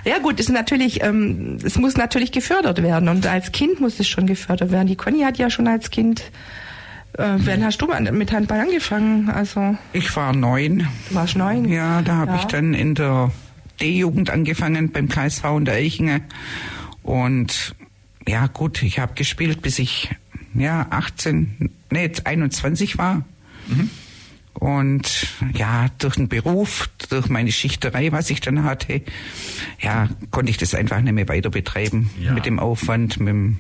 Ja 0.05 0.19
gut, 0.19 0.39
ist 0.39 0.49
natürlich, 0.49 1.03
ähm, 1.03 1.57
es 1.63 1.77
muss 1.77 1.97
natürlich 1.97 2.31
gefördert 2.31 2.81
werden 2.81 3.09
und 3.09 3.25
als 3.27 3.51
Kind 3.51 3.79
muss 3.79 3.99
es 3.99 4.07
schon 4.07 4.25
gefördert 4.27 4.71
werden. 4.71 4.87
Die 4.87 4.95
Conny 4.95 5.21
hat 5.21 5.37
ja 5.37 5.49
schon 5.49 5.67
als 5.67 5.89
Kind, 5.89 6.21
äh, 7.17 7.23
wann 7.37 7.63
hast 7.65 7.79
du 7.81 7.87
mit 8.11 8.31
Handball 8.31 8.59
angefangen? 8.61 9.29
Also 9.29 9.75
Ich 9.93 10.15
war 10.15 10.33
neun. 10.33 10.87
du 11.09 11.15
warst 11.15 11.35
neun. 11.35 11.67
Ja, 11.67 12.01
da 12.01 12.15
habe 12.15 12.31
Ja. 12.31 12.37
ich 12.37 12.45
dann 12.45 12.73
in 12.73 12.95
der 12.95 13.31
D-Jugend 13.79 14.29
angefangen 14.29 14.91
beim 14.91 15.09
KSV 15.09 15.43
in 15.57 15.65
der 15.65 15.75
Eichinger. 15.75 16.21
Und 17.03 17.75
ja 18.27 18.47
gut, 18.47 18.83
ich 18.83 18.99
habe 18.99 19.13
gespielt, 19.13 19.61
bis 19.61 19.79
ich 19.79 20.09
ja 20.53 20.87
18, 20.89 21.71
nee, 21.91 22.01
jetzt 22.01 22.27
21 22.27 22.97
war. 22.97 23.23
Und 24.53 25.27
ja, 25.53 25.87
durch 25.99 26.15
den 26.15 26.29
Beruf, 26.29 26.89
durch 27.09 27.29
meine 27.29 27.51
Schichterei, 27.51 28.11
was 28.11 28.29
ich 28.31 28.41
dann 28.41 28.63
hatte, 28.63 29.01
ja, 29.79 30.09
konnte 30.31 30.49
ich 30.49 30.57
das 30.57 30.73
einfach 30.73 30.99
nicht 30.99 31.13
mehr 31.13 31.29
weiter 31.29 31.51
betreiben. 31.51 32.09
Ja. 32.19 32.33
Mit 32.33 32.45
dem 32.45 32.59
Aufwand, 32.59 33.19
mit 33.19 33.29
dem 33.29 33.59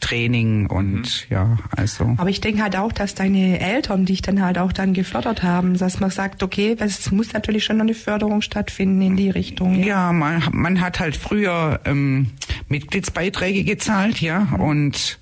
Training 0.00 0.66
und 0.66 1.28
ja, 1.30 1.58
also. 1.70 2.14
Aber 2.16 2.28
ich 2.28 2.40
denke 2.40 2.62
halt 2.62 2.76
auch, 2.76 2.92
dass 2.92 3.14
deine 3.14 3.60
Eltern 3.60 4.04
dich 4.04 4.20
dann 4.20 4.42
halt 4.42 4.58
auch 4.58 4.72
dann 4.72 4.92
gefördert 4.92 5.42
haben, 5.42 5.78
dass 5.78 6.00
man 6.00 6.10
sagt, 6.10 6.42
okay, 6.42 6.76
es 6.78 7.10
muss 7.10 7.32
natürlich 7.32 7.64
schon 7.64 7.80
eine 7.80 7.94
Förderung 7.94 8.42
stattfinden 8.42 9.00
in 9.00 9.16
die 9.16 9.30
Richtung. 9.30 9.82
Ja, 9.82 10.12
man, 10.12 10.42
man 10.52 10.80
hat 10.80 11.00
halt 11.00 11.16
früher 11.16 11.80
ähm, 11.84 12.28
Mitgliedsbeiträge 12.68 13.64
gezahlt, 13.64 14.20
ja, 14.20 14.48
und 14.58 15.18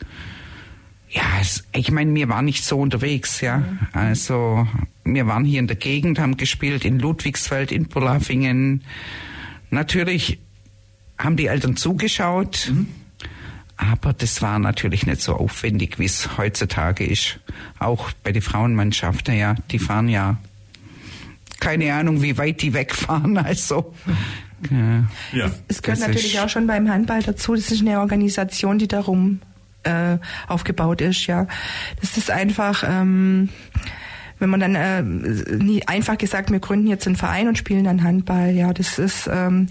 ja, 1.15 1.23
es, 1.41 1.65
ich 1.73 1.93
meine, 1.93 2.13
wir 2.15 2.29
waren 2.29 2.45
nicht 2.45 2.65
so 2.65 2.79
unterwegs, 2.81 3.41
ja. 3.41 3.63
Also 3.93 4.67
wir 5.05 5.27
waren 5.27 5.45
hier 5.45 5.61
in 5.61 5.69
der 5.69 5.77
Gegend, 5.77 6.19
haben 6.19 6.37
gespielt 6.37 6.85
in 6.85 6.99
Ludwigsfeld, 6.99 7.71
in 7.71 7.87
Polafingen. 7.87 8.83
Natürlich 9.71 10.41
haben 11.17 11.37
die 11.37 11.47
Eltern 11.47 11.77
zugeschaut, 11.77 12.73
aber 13.77 14.13
das 14.13 14.41
war 14.43 14.59
natürlich 14.59 15.07
nicht 15.07 15.21
so 15.21 15.35
aufwendig, 15.35 15.99
wie 15.99 16.05
es 16.05 16.37
heutzutage 16.39 17.05
ist. 17.05 17.41
Auch 17.79 18.11
bei 18.23 18.33
den 18.33 18.43
Frauenmannschaften, 18.43 19.37
ja, 19.37 19.55
die 19.71 19.79
fahren 19.79 20.09
ja 20.09 20.39
keine 21.61 21.95
Ahnung, 21.95 22.21
wie 22.23 22.37
weit 22.37 22.61
die 22.63 22.75
wegfahren, 22.75 23.39
also. 23.39 23.95
Ja. 24.71 25.05
ja. 25.33 25.51
Es 25.69 25.83
gehört 25.83 26.01
Das 26.01 26.09
natürlich 26.09 26.41
auch 26.41 26.49
schon 26.49 26.67
beim 26.67 26.89
Handball 26.91 27.23
dazu. 27.23 27.55
Das 27.55 27.71
ist 27.71 27.81
eine 27.81 28.01
Organisation, 28.01 28.79
die 28.79 28.89
darum 28.89 29.41
äh, 29.85 30.19
aufgebaut 30.47 31.01
ist. 31.01 31.27
Ja, 31.27 31.47
das 32.01 32.17
ist 32.17 32.31
einfach, 32.31 32.85
ähm, 32.87 33.49
wenn 34.39 34.51
man 34.51 34.61
dann 34.61 34.75
äh, 34.75 35.03
nie 35.03 35.87
einfach 35.87 36.19
gesagt, 36.19 36.51
wir 36.51 36.61
gründen 36.61 36.87
jetzt 36.87 37.07
einen 37.07 37.17
Verein 37.17 37.49
und 37.49 37.59
spielen 37.59 37.85
dann 37.85 38.03
Handball, 38.03 38.51
ja, 38.51 38.73
das 38.73 38.99
ist 38.99 39.29
ähm, 39.31 39.69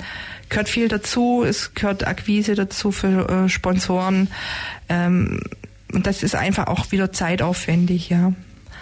gehört 0.53 0.69
viel 0.69 0.87
dazu. 0.87 1.43
Es 1.43 1.73
gehört 1.73 2.07
Akquise 2.07 2.55
dazu 2.55 2.91
für 2.91 3.27
äh, 3.27 3.49
Sponsoren. 3.49 4.29
Ähm, 4.87 5.41
und 5.91 6.07
das 6.07 6.23
ist 6.23 6.35
einfach 6.35 6.67
auch 6.67 6.91
wieder 6.91 7.11
zeitaufwendig, 7.11 8.09
ja. 8.09 8.33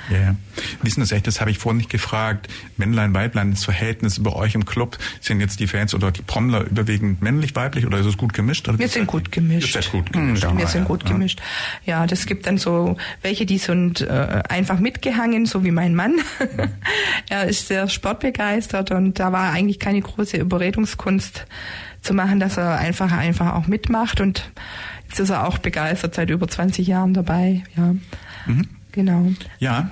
Ja, 0.10 0.18
ja. 0.18 0.36
Wissen 0.82 1.06
Sie 1.06 1.16
echt, 1.16 1.28
das 1.28 1.40
habe 1.40 1.52
ich 1.52 1.58
vorhin 1.58 1.78
nicht 1.78 1.90
gefragt. 1.90 2.48
Männlein, 2.78 3.14
Weiblein, 3.14 3.52
das 3.52 3.64
Verhältnis 3.64 4.22
bei 4.22 4.34
euch 4.34 4.56
im 4.56 4.66
Club, 4.66 4.98
sind 5.20 5.40
jetzt 5.40 5.60
die 5.60 5.68
Fans 5.68 5.94
oder 5.94 6.12
die 6.12 6.24
Trommler 6.24 6.66
überwiegend 6.66 7.22
männlich, 7.22 7.56
weiblich 7.56 7.86
oder 7.86 8.00
ist 8.00 8.06
es 8.06 8.18
gut 8.18 8.34
gemischt? 8.34 8.68
wir 8.72 8.88
sind 8.88 9.08
gut 9.08 9.32
gemischt. 9.32 9.74
Seid 9.74 9.92
gut 9.92 10.12
gemischt. 10.12 10.46
Mhm, 10.46 10.58
wir 10.58 10.68
sind 10.68 10.86
gut 10.86 11.04
ja. 11.04 11.10
gemischt. 11.10 11.42
Ja, 11.86 12.08
das 12.08 12.26
gibt 12.26 12.48
dann 12.48 12.58
so 12.58 12.98
welche, 13.22 13.46
die 13.46 13.58
sind 13.58 14.02
äh, 14.02 14.44
einfach 14.50 14.80
mitgehangen, 14.80 15.46
so 15.46 15.64
wie 15.64 15.72
mein 15.72 15.96
Mann. 15.96 16.16
Mhm. 16.16 16.70
er 17.30 17.46
ist 17.46 17.68
sehr 17.68 17.88
sportbegeistert 17.88 18.92
und 18.92 19.20
da 19.20 19.32
war 19.32 19.52
eigentlich 19.52 19.80
keine 19.80 20.02
große 20.02 20.38
Überredungskunst 20.38 21.46
zu 22.02 22.14
machen, 22.14 22.40
dass 22.40 22.58
er 22.58 22.78
einfach 22.78 23.12
einfach 23.12 23.54
auch 23.54 23.68
mitmacht 23.68 24.22
und 24.22 24.52
jetzt 25.08 25.20
ist 25.20 25.30
er 25.30 25.48
auch 25.48 25.60
begeistert 25.60 26.16
seit 26.16 26.30
über 26.30 26.48
20 26.48 26.88
Jahren 26.88 27.14
dabei. 27.14 27.64
Ja. 27.78 27.96
Mhm. 28.46 28.68
Genau. 28.92 29.26
Ja, 29.60 29.92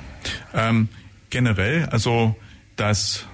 ähm, 0.53 0.89
generell, 1.29 1.85
also 1.85 2.35
das 2.75 3.25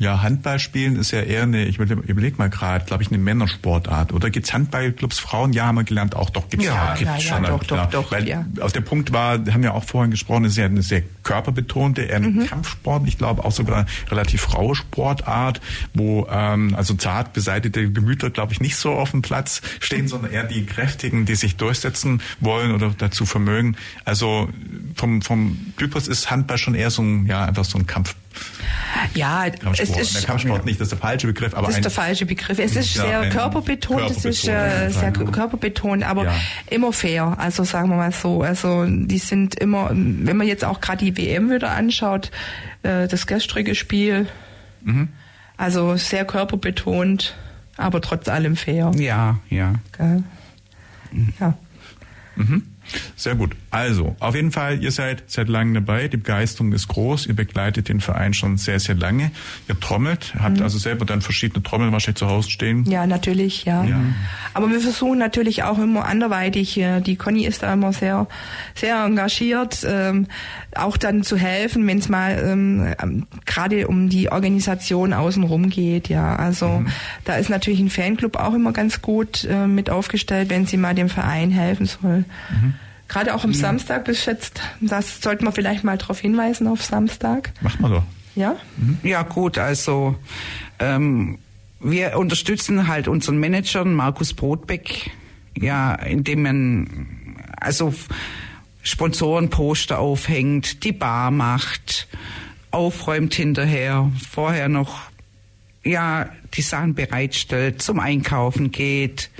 ja, 0.00 0.22
Handballspielen 0.22 0.96
ist 0.96 1.10
ja 1.10 1.20
eher 1.20 1.42
eine, 1.42 1.66
ich 1.66 1.78
überlege 1.78 2.38
mal 2.38 2.48
gerade, 2.48 2.86
glaube 2.86 3.02
ich, 3.02 3.10
eine 3.10 3.18
Männersportart. 3.18 4.14
Oder 4.14 4.30
gibt's 4.30 4.50
Handballclubs 4.54 5.18
Frauen? 5.18 5.52
Ja, 5.52 5.66
haben 5.66 5.74
wir 5.74 5.84
gelernt, 5.84 6.16
auch 6.16 6.30
doch 6.30 6.48
gibt's 6.48 6.64
ja, 6.64 6.74
ja, 6.74 6.94
gibt's 6.94 7.24
ja, 7.26 7.36
schon. 7.36 7.44
Ja, 7.44 7.50
doch, 7.50 7.64
doch, 7.64 7.90
doch, 7.90 8.10
Weil 8.10 8.26
ja. 8.26 8.46
Auf 8.60 8.72
der 8.72 8.80
Punkt 8.80 9.12
war, 9.12 9.32
haben 9.34 9.62
wir 9.62 9.74
auch 9.74 9.84
vorhin 9.84 10.10
gesprochen, 10.10 10.46
ist 10.46 10.56
ja 10.56 10.64
eine 10.64 10.80
sehr 10.80 11.02
körperbetonte, 11.22 12.00
eher 12.00 12.20
mhm. 12.20 12.46
Kampfsport, 12.46 13.06
ich 13.06 13.18
glaube 13.18 13.44
auch 13.44 13.52
sogar 13.52 13.84
relativ 14.10 14.54
raue 14.54 14.74
Sportart, 14.74 15.60
wo 15.92 16.26
ähm, 16.30 16.74
also 16.74 16.94
zart 16.94 17.34
beseitete 17.34 17.92
Gemüter, 17.92 18.30
glaube 18.30 18.54
ich, 18.54 18.60
nicht 18.60 18.76
so 18.76 18.92
auf 18.92 19.10
dem 19.10 19.20
Platz 19.20 19.60
stehen, 19.80 20.08
sondern 20.08 20.32
eher 20.32 20.44
die 20.44 20.64
Kräftigen, 20.64 21.26
die 21.26 21.34
sich 21.34 21.58
durchsetzen 21.58 22.22
wollen 22.40 22.72
oder 22.72 22.94
dazu 22.96 23.26
vermögen. 23.26 23.76
Also 24.06 24.48
vom, 24.94 25.20
vom 25.20 25.58
Typus 25.76 26.08
ist 26.08 26.30
Handball 26.30 26.56
schon 26.56 26.74
eher 26.74 26.90
so 26.90 27.02
ein, 27.02 27.26
ja, 27.26 27.44
einfach 27.44 27.66
so 27.66 27.76
ein 27.76 27.86
Kampf. 27.86 28.14
Ja, 29.14 29.50
Kampfsport. 29.50 29.80
es 29.80 29.90
ist 29.90 30.14
der 30.14 30.22
Kampfsport 30.22 30.64
nicht, 30.64 30.80
das 30.80 30.86
ist 30.86 30.92
der 30.92 30.98
falsche 30.98 31.26
Begriff, 31.26 31.54
aber 31.54 31.68
das 31.68 31.76
ist 31.76 31.84
der 31.84 31.90
falsche 31.90 32.26
Begriff. 32.26 32.58
Es 32.58 32.76
ist 32.76 32.94
ja, 32.94 33.02
sehr 33.02 33.30
körperbetont, 33.30 34.10
es 34.10 34.24
ist 34.24 34.48
äh, 34.48 34.90
sehr 34.90 35.12
körperbetont, 35.12 36.04
aber 36.04 36.24
ja. 36.24 36.34
immer 36.68 36.92
fair. 36.92 37.36
Also 37.38 37.64
sagen 37.64 37.88
wir 37.88 37.96
mal 37.96 38.12
so, 38.12 38.42
also 38.42 38.86
die 38.86 39.18
sind 39.18 39.54
immer, 39.56 39.90
wenn 39.92 40.36
man 40.36 40.46
jetzt 40.46 40.64
auch 40.64 40.80
gerade 40.80 41.04
die 41.04 41.16
WM 41.16 41.50
wieder 41.50 41.70
anschaut, 41.70 42.30
äh, 42.82 43.08
das 43.08 43.26
gestrige 43.26 43.74
Spiel, 43.74 44.26
mhm. 44.82 45.08
also 45.56 45.96
sehr 45.96 46.24
körperbetont, 46.24 47.36
aber 47.76 48.00
trotz 48.00 48.28
allem 48.28 48.56
fair. 48.56 48.92
Ja, 48.96 49.38
ja. 49.48 49.74
Okay. 49.92 50.22
Ja. 51.40 51.54
Mhm. 52.36 52.69
Sehr 53.16 53.34
gut. 53.34 53.52
Also, 53.70 54.16
auf 54.18 54.34
jeden 54.34 54.50
Fall, 54.50 54.82
ihr 54.82 54.90
seid 54.90 55.24
seit 55.26 55.48
langem 55.48 55.74
dabei, 55.74 56.08
die 56.08 56.16
Begeisterung 56.16 56.72
ist 56.72 56.88
groß, 56.88 57.26
ihr 57.26 57.34
begleitet 57.34 57.88
den 57.88 58.00
Verein 58.00 58.34
schon 58.34 58.56
sehr, 58.56 58.80
sehr 58.80 58.94
lange. 58.94 59.30
Ihr 59.68 59.78
trommelt, 59.78 60.34
habt 60.38 60.58
mhm. 60.58 60.62
also 60.62 60.78
selber 60.78 61.04
dann 61.04 61.20
verschiedene 61.20 61.62
Trommeln 61.62 61.92
wahrscheinlich 61.92 62.18
zu 62.18 62.28
Hause 62.28 62.50
stehen. 62.50 62.84
Ja, 62.84 63.06
natürlich, 63.06 63.64
ja. 63.64 63.84
ja. 63.84 64.00
Aber 64.54 64.70
wir 64.70 64.80
versuchen 64.80 65.18
natürlich 65.18 65.62
auch 65.62 65.78
immer 65.78 66.04
anderweitig, 66.04 66.78
äh, 66.78 67.00
die 67.00 67.16
Conny 67.16 67.46
ist 67.46 67.62
da 67.62 67.72
immer 67.72 67.92
sehr, 67.92 68.26
sehr 68.74 69.04
engagiert, 69.04 69.86
ähm, 69.86 70.26
auch 70.76 70.96
dann 70.96 71.22
zu 71.22 71.36
helfen, 71.36 71.86
wenn 71.86 71.98
es 71.98 72.08
mal 72.08 72.38
ähm, 72.44 72.94
ähm, 73.02 73.26
gerade 73.44 73.88
um 73.88 74.08
die 74.08 74.30
Organisation 74.30 75.12
außenrum 75.12 75.68
geht, 75.68 76.08
ja. 76.08 76.36
Also 76.36 76.68
mhm. 76.68 76.88
da 77.24 77.34
ist 77.34 77.50
natürlich 77.50 77.80
ein 77.80 77.90
Fanclub 77.90 78.36
auch 78.36 78.54
immer 78.54 78.72
ganz 78.72 79.02
gut 79.02 79.44
äh, 79.44 79.66
mit 79.66 79.90
aufgestellt, 79.90 80.50
wenn 80.50 80.66
sie 80.66 80.76
mal 80.76 80.94
dem 80.94 81.08
Verein 81.08 81.50
helfen 81.50 81.86
soll. 81.86 82.24
Mhm. 82.50 82.74
Gerade 83.08 83.34
auch 83.34 83.42
am 83.42 83.50
ja. 83.50 83.58
Samstag 83.58 84.04
bis 84.04 84.24
jetzt, 84.26 84.60
das 84.80 85.20
sollten 85.20 85.44
wir 85.44 85.52
vielleicht 85.52 85.82
mal 85.82 85.98
darauf 85.98 86.20
hinweisen 86.20 86.68
auf 86.68 86.84
Samstag. 86.84 87.52
Macht 87.60 87.80
man 87.80 87.90
doch. 87.90 88.04
Ja? 88.36 88.54
Mhm. 88.76 88.98
Ja, 89.02 89.22
gut, 89.22 89.58
also 89.58 90.14
ähm, 90.78 91.38
wir 91.80 92.16
unterstützen 92.16 92.86
halt 92.86 93.08
unseren 93.08 93.40
Manager, 93.40 93.84
Markus 93.84 94.34
Brotbeck, 94.34 95.10
ja, 95.56 95.94
indem 95.94 96.42
man 96.42 97.36
also 97.60 97.92
Sponsorenposter 98.82 99.98
aufhängt, 99.98 100.84
die 100.84 100.92
Bar 100.92 101.30
macht, 101.30 102.08
aufräumt 102.70 103.34
hinterher, 103.34 104.10
vorher 104.30 104.68
noch 104.68 105.10
ja 105.82 106.30
die 106.54 106.62
Sachen 106.62 106.94
bereitstellt, 106.94 107.82
zum 107.82 108.00
Einkaufen 108.00 108.70
geht, 108.70 109.30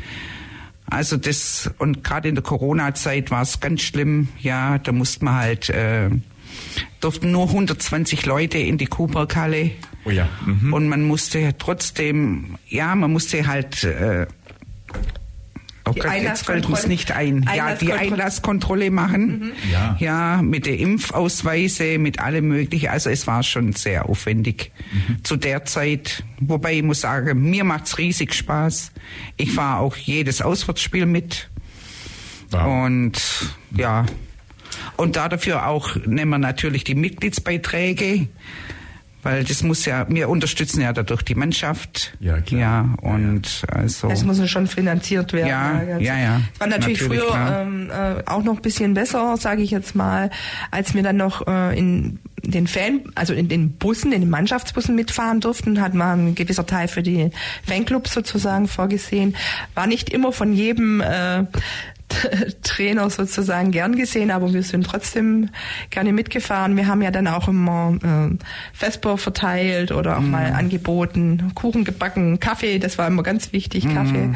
also 0.91 1.17
das, 1.17 1.71
und 1.79 2.03
gerade 2.03 2.29
in 2.29 2.35
der 2.35 2.43
Corona-Zeit 2.43 3.31
war 3.31 3.43
es 3.43 3.61
ganz 3.61 3.81
schlimm, 3.83 4.29
ja, 4.41 4.79
da 4.79 4.91
musste 4.91 5.25
man 5.25 5.35
halt, 5.35 5.71
äh, 5.71 6.11
durften 7.01 7.31
nur 7.31 7.45
120 7.49 8.27
Leute 8.27 8.59
in 8.59 8.77
die 8.77 8.87
Kuhberghalle. 8.87 9.71
Oh 10.05 10.11
ja. 10.11 10.29
Mhm. 10.45 10.73
Und 10.73 10.89
man 10.89 11.05
musste 11.05 11.57
trotzdem, 11.59 12.59
ja, 12.69 12.95
man 12.97 13.13
musste 13.13 13.47
halt 13.47 13.85
äh, 13.85 14.27
Oh 15.91 15.95
Gott, 15.95 16.13
jetzt 16.23 16.47
fällt 16.47 16.67
uns 16.67 16.87
nicht 16.87 17.13
ein. 17.13 17.49
Ja, 17.55 17.75
die 17.75 17.93
Einlasskontrolle 17.93 18.91
machen. 18.91 19.39
Mhm. 19.39 19.53
Ja. 19.73 19.97
ja, 19.99 20.43
mit 20.43 20.67
der 20.67 20.79
Impfausweise, 20.79 21.99
mit 21.99 22.21
allem 22.21 22.49
Möglichen. 22.49 22.89
Also 22.89 23.11
es 23.11 23.27
war 23.27 23.43
schon 23.43 23.73
sehr 23.73 24.09
aufwendig 24.09 24.73
mhm. 24.93 25.25
zu 25.25 25.37
der 25.37 25.65
Zeit. 25.65 26.25
Wobei 26.41 26.75
ich 26.75 26.83
muss 26.83 27.01
sagen, 27.01 27.51
mir 27.51 27.65
macht's 27.65 27.99
riesig 27.99 28.35
Spaß. 28.35 28.93
Ich 29.37 29.53
fahre 29.53 29.81
auch 29.81 29.97
jedes 29.97 30.43
Auswärtsspiel 30.43 31.07
mit. 31.07 31.51
Wow. 32.51 32.85
Und 32.85 33.23
ja. 33.77 34.07
Und 34.97 35.17
dafür 35.17 35.67
auch 35.67 35.97
nehmen 36.07 36.31
wir 36.31 36.39
natürlich 36.39 36.85
die 36.85 36.95
Mitgliedsbeiträge 36.95 38.29
weil 39.23 39.45
das 39.45 39.63
muss 39.63 39.85
ja, 39.85 40.07
wir 40.09 40.29
unterstützen 40.29 40.81
ja 40.81 40.93
dadurch 40.93 41.23
die 41.23 41.35
Mannschaft. 41.35 42.13
Ja, 42.21 42.41
klar. 42.41 42.61
Ja, 42.61 42.95
und 43.03 43.63
ja, 43.63 43.69
also. 43.69 44.09
Das 44.09 44.25
muss 44.25 44.39
ja 44.39 44.47
schon 44.47 44.67
finanziert 44.67 45.33
werden. 45.33 45.49
Ja, 45.49 45.83
ja, 45.83 45.99
ja. 45.99 46.19
ja. 46.19 46.41
war 46.59 46.67
natürlich, 46.67 47.01
natürlich 47.01 47.23
früher 47.23 47.61
ähm, 47.63 47.91
äh, 47.91 48.23
auch 48.27 48.43
noch 48.43 48.57
ein 48.57 48.63
bisschen 48.63 48.95
besser, 48.95 49.37
sage 49.37 49.63
ich 49.63 49.71
jetzt 49.71 49.95
mal, 49.95 50.31
als 50.71 50.95
wir 50.95 51.03
dann 51.03 51.17
noch 51.17 51.47
äh, 51.47 51.79
in 51.79 52.19
den 52.43 52.67
Fan, 52.67 53.03
also 53.15 53.35
in 53.35 53.49
den 53.49 53.73
Bussen, 53.73 54.13
in 54.13 54.23
den 54.23 54.31
Mannschaftsbussen 54.31 54.95
mitfahren 54.95 55.41
durften, 55.41 55.81
hat 55.81 55.95
man 55.95 56.29
ein 56.29 56.35
gewisser 56.35 56.67
Teil 56.67 56.89
für 56.89 57.03
die 57.03 57.31
Fanclubs 57.67 58.15
sozusagen 58.15 58.67
vorgesehen. 58.69 59.37
War 59.75 59.87
nicht 59.87 60.11
immer 60.11 60.33
von 60.33 60.53
jedem 60.53 61.01
äh, 61.01 61.45
Trainer 62.63 63.09
sozusagen 63.11 63.71
gern 63.71 63.97
gesehen, 63.97 64.31
aber 64.31 64.53
wir 64.53 64.63
sind 64.63 64.87
trotzdem 64.87 65.51
gerne 65.91 66.13
mitgefahren. 66.13 66.77
Wir 66.77 66.87
haben 66.87 67.03
ja 67.03 67.11
dann 67.11 67.27
auch 67.27 67.49
immer 67.49 67.99
äh, 68.03 68.37
Vesper 68.73 69.19
verteilt 69.19 69.93
oder 69.93 70.19
auch 70.19 70.23
mm. 70.23 70.31
mal 70.31 70.53
angeboten, 70.53 71.53
Kuchen 71.55 71.85
gebacken, 71.85 72.41
Kaffee, 72.41 72.79
das 72.79 72.99
war 72.99 73.07
immer 73.07 73.23
ganz 73.23 73.53
wichtig, 73.53 73.85
mm. 73.85 73.95
Kaffee. 73.95 74.31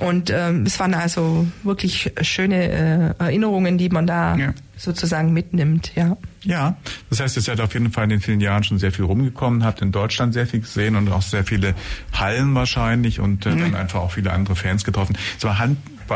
Und 0.00 0.30
ähm, 0.30 0.64
es 0.66 0.80
waren 0.80 0.94
also 0.94 1.46
wirklich 1.62 2.12
schöne 2.22 3.14
äh, 3.18 3.22
Erinnerungen, 3.22 3.76
die 3.76 3.90
man 3.90 4.06
da 4.06 4.36
ja. 4.36 4.54
sozusagen 4.76 5.32
mitnimmt, 5.32 5.92
ja. 5.94 6.16
Ja, 6.44 6.76
das 7.10 7.20
heißt, 7.20 7.36
ihr 7.36 7.42
seid 7.42 7.60
auf 7.60 7.74
jeden 7.74 7.92
Fall 7.92 8.04
in 8.04 8.10
den 8.10 8.20
vielen 8.20 8.40
Jahren 8.40 8.64
schon 8.64 8.78
sehr 8.78 8.90
viel 8.90 9.04
rumgekommen, 9.04 9.64
habt 9.64 9.82
in 9.82 9.92
Deutschland 9.92 10.32
sehr 10.32 10.46
viel 10.46 10.60
gesehen 10.60 10.96
und 10.96 11.12
auch 11.12 11.22
sehr 11.22 11.44
viele 11.44 11.74
Hallen 12.12 12.54
wahrscheinlich 12.54 13.20
und 13.20 13.44
äh, 13.44 13.50
mhm. 13.50 13.60
dann 13.60 13.74
einfach 13.74 14.00
auch 14.00 14.12
viele 14.12 14.32
andere 14.32 14.56
Fans 14.56 14.84
getroffen. 14.84 15.16
Es 15.36 15.44
war 15.44 15.58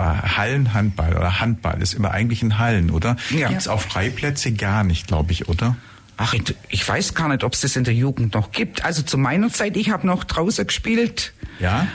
Handball, 0.01 0.37
Hallenhandball 0.37 1.17
oder 1.17 1.41
Handball 1.41 1.83
ist 1.83 1.95
immer 1.95 2.11
eigentlich 2.11 2.43
in 2.43 2.59
Hallen, 2.59 2.91
oder? 2.91 3.17
Ja. 3.31 3.49
Gibt 3.49 3.61
es 3.61 3.69
auch 3.69 3.81
Freiplätze 3.81 4.53
gar 4.53 4.85
nicht, 4.85 5.07
glaube 5.07 5.33
ich, 5.33 5.49
oder? 5.49 5.77
Ach, 6.19 6.35
ich 6.69 6.89
weiß 6.89 7.15
gar 7.15 7.29
nicht, 7.29 7.45
ob 7.45 7.53
es 7.53 7.61
das 7.61 7.77
in 7.77 7.85
der 7.85 7.95
Jugend 7.95 8.35
noch 8.35 8.51
gibt. 8.51 8.85
Also 8.85 9.03
zu 9.03 9.19
meiner 9.19 9.51
Zeit, 9.51 9.77
ich 9.77 9.91
habe 9.91 10.07
noch 10.07 10.25
draußen 10.25 10.67
gespielt. 10.67 11.35
Ja. 11.61 11.87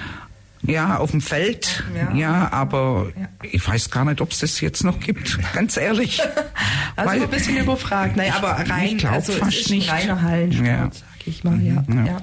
Ja, 0.64 0.98
auf 0.98 1.10
dem 1.10 1.22
Feld. 1.22 1.84
Ja, 1.96 2.14
ja 2.14 2.52
aber 2.52 3.12
ja. 3.20 3.28
ich 3.42 3.68
weiß 3.68 3.90
gar 3.90 4.06
nicht, 4.06 4.22
ob 4.22 4.32
es 4.32 4.40
das 4.40 4.62
jetzt 4.62 4.84
noch 4.84 5.00
gibt. 5.00 5.40
Ganz 5.54 5.76
ehrlich. 5.76 6.22
also 6.96 7.12
Weil, 7.12 7.24
ein 7.24 7.30
bisschen 7.30 7.58
überfragt. 7.58 8.16
Naja, 8.16 8.36
aber 8.36 8.70
rein, 8.70 8.98
ich 8.98 9.08
also 9.08 9.34
fast 9.34 9.54
es 9.54 9.62
ist 9.62 9.70
nicht. 9.72 9.92
reiner 9.92 10.22
Hallensport, 10.22 10.68
ja. 10.68 10.90
sag 10.92 11.28
ich 11.28 11.44
mal. 11.44 11.60
Ja. 11.60 11.84
Mhm. 11.88 12.06
ja. 12.06 12.18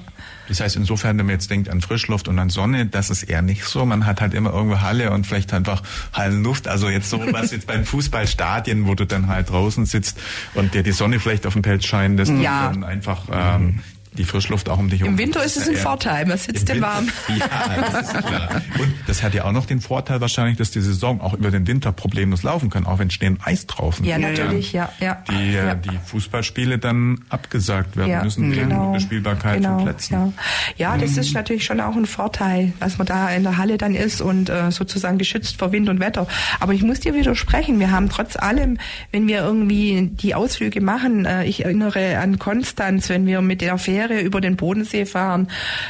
Das 0.49 0.59
heißt, 0.59 0.75
insofern, 0.75 1.17
wenn 1.17 1.27
man 1.27 1.33
jetzt 1.33 1.49
denkt 1.49 1.69
an 1.69 1.81
Frischluft 1.81 2.27
und 2.27 2.37
an 2.39 2.49
Sonne, 2.49 2.85
das 2.85 3.09
ist 3.09 3.23
eher 3.23 3.41
nicht 3.41 3.63
so. 3.63 3.85
Man 3.85 4.05
hat 4.05 4.19
halt 4.19 4.33
immer 4.33 4.51
irgendwo 4.51 4.81
Halle 4.81 5.11
und 5.11 5.25
vielleicht 5.25 5.53
einfach 5.53 5.83
Hallenluft. 6.13 6.67
Also 6.67 6.89
jetzt 6.89 7.09
so 7.09 7.19
was 7.31 7.51
jetzt 7.51 7.67
beim 7.67 7.85
Fußballstadien, 7.85 8.87
wo 8.87 8.95
du 8.95 9.05
dann 9.05 9.27
halt 9.27 9.49
draußen 9.49 9.85
sitzt 9.85 10.19
und 10.55 10.73
dir 10.73 10.83
die 10.83 10.91
Sonne 10.91 11.19
vielleicht 11.19 11.45
auf 11.45 11.53
dem 11.53 11.61
Pelz 11.61 11.85
scheinen 11.85 12.17
lässt 12.17 12.31
ja. 12.31 12.67
und 12.67 12.81
dann 12.81 12.83
einfach 12.83 13.23
ähm, 13.31 13.79
die 14.19 14.25
Frischluft 14.25 14.69
auch 14.69 14.77
um 14.77 14.89
dich 14.89 14.99
herum. 14.99 15.13
Im 15.13 15.17
Winter 15.17 15.43
ist 15.43 15.55
es 15.55 15.67
ein 15.69 15.75
Vorteil, 15.75 16.25
man 16.25 16.37
sitzt 16.37 16.69
im 16.69 16.81
Warm. 16.81 17.07
Ja, 17.29 17.91
das 17.91 18.11
ist 18.11 18.25
klar. 18.25 18.61
Und 18.79 18.93
das 19.07 19.23
hat 19.23 19.33
ja 19.33 19.45
auch 19.45 19.51
noch 19.53 19.65
den 19.65 19.79
Vorteil 19.79 20.19
wahrscheinlich, 20.19 20.57
dass 20.57 20.71
die 20.71 20.81
Saison 20.81 21.21
auch 21.21 21.33
über 21.33 21.51
den 21.51 21.65
Winter 21.67 21.93
problemlos 21.93 22.43
laufen 22.43 22.69
kann, 22.69 22.85
auch 22.85 22.99
wenn 22.99 23.09
Schnee 23.09 23.27
und 23.27 23.45
Eis 23.45 23.65
draußen 23.65 24.03
Ja, 24.03 24.17
natürlich, 24.17 24.73
ja. 24.73 24.91
ja, 24.99 25.23
die, 25.29 25.53
ja. 25.53 25.75
die 25.75 25.97
Fußballspiele 26.05 26.79
dann 26.79 27.21
abgesagt 27.29 27.95
werden 27.95 28.09
ja, 28.09 28.23
müssen 28.23 28.51
wegen 28.51 28.69
genau, 28.69 28.91
Bespielbarkeit 28.91 29.57
genau, 29.57 29.75
von 29.75 29.85
Plätzen. 29.85 30.13
Ja, 30.13 30.33
ja 30.77 30.97
das 30.97 31.11
mhm. 31.11 31.19
ist 31.19 31.33
natürlich 31.33 31.63
schon 31.63 31.79
auch 31.79 31.95
ein 31.95 32.05
Vorteil, 32.05 32.73
dass 32.81 32.97
man 32.97 33.07
da 33.07 33.29
in 33.29 33.43
der 33.43 33.57
Halle 33.57 33.77
dann 33.77 33.95
ist 33.95 34.21
und 34.21 34.49
äh, 34.49 34.71
sozusagen 34.71 35.17
geschützt 35.17 35.57
vor 35.57 35.71
Wind 35.71 35.87
und 35.87 36.01
Wetter. 36.01 36.27
Aber 36.59 36.73
ich 36.73 36.83
muss 36.83 36.99
dir 36.99 37.13
widersprechen, 37.13 37.79
wir 37.79 37.91
haben 37.91 38.09
trotz 38.09 38.35
allem, 38.35 38.77
wenn 39.11 39.27
wir 39.27 39.39
irgendwie 39.39 40.09
die 40.11 40.35
Ausflüge 40.35 40.81
machen, 40.81 41.25
äh, 41.25 41.45
ich 41.45 41.63
erinnere 41.63 42.17
an 42.17 42.37
Konstanz, 42.37 43.07
wenn 43.07 43.25
wir 43.25 43.41
mit 43.41 43.61
der 43.61 43.77
Fähre 43.77 44.08
über 44.09 44.41
den 44.41 44.55
Bodensee 44.55 45.05
fahren, 45.05 45.47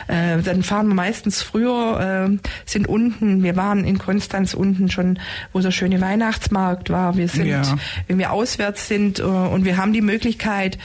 äh, 0.08 0.41
dann 0.41 0.63
fahren 0.63 0.88
wir 0.88 0.95
meistens 0.95 1.41
früher, 1.41 2.29
äh, 2.29 2.49
sind 2.65 2.88
unten, 2.88 3.43
wir 3.43 3.55
waren 3.55 3.84
in 3.86 3.97
Konstanz 3.97 4.53
unten 4.53 4.89
schon, 4.89 5.19
wo 5.53 5.60
der 5.60 5.71
schöne 5.71 6.01
Weihnachtsmarkt 6.01 6.89
war. 6.89 7.17
Wir 7.17 7.27
sind, 7.27 7.47
ja. 7.47 7.62
wenn 8.08 8.17
wir 8.17 8.32
auswärts 8.32 8.88
sind 8.88 9.19
äh, 9.19 9.23
und 9.23 9.65
wir 9.65 9.77
haben 9.77 9.93
die 9.93 10.01
Möglichkeit, 10.01 10.77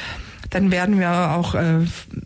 dann 0.51 0.71
werden 0.71 1.01
wir 1.01 1.33
auch 1.33 1.55
äh, 1.55 1.81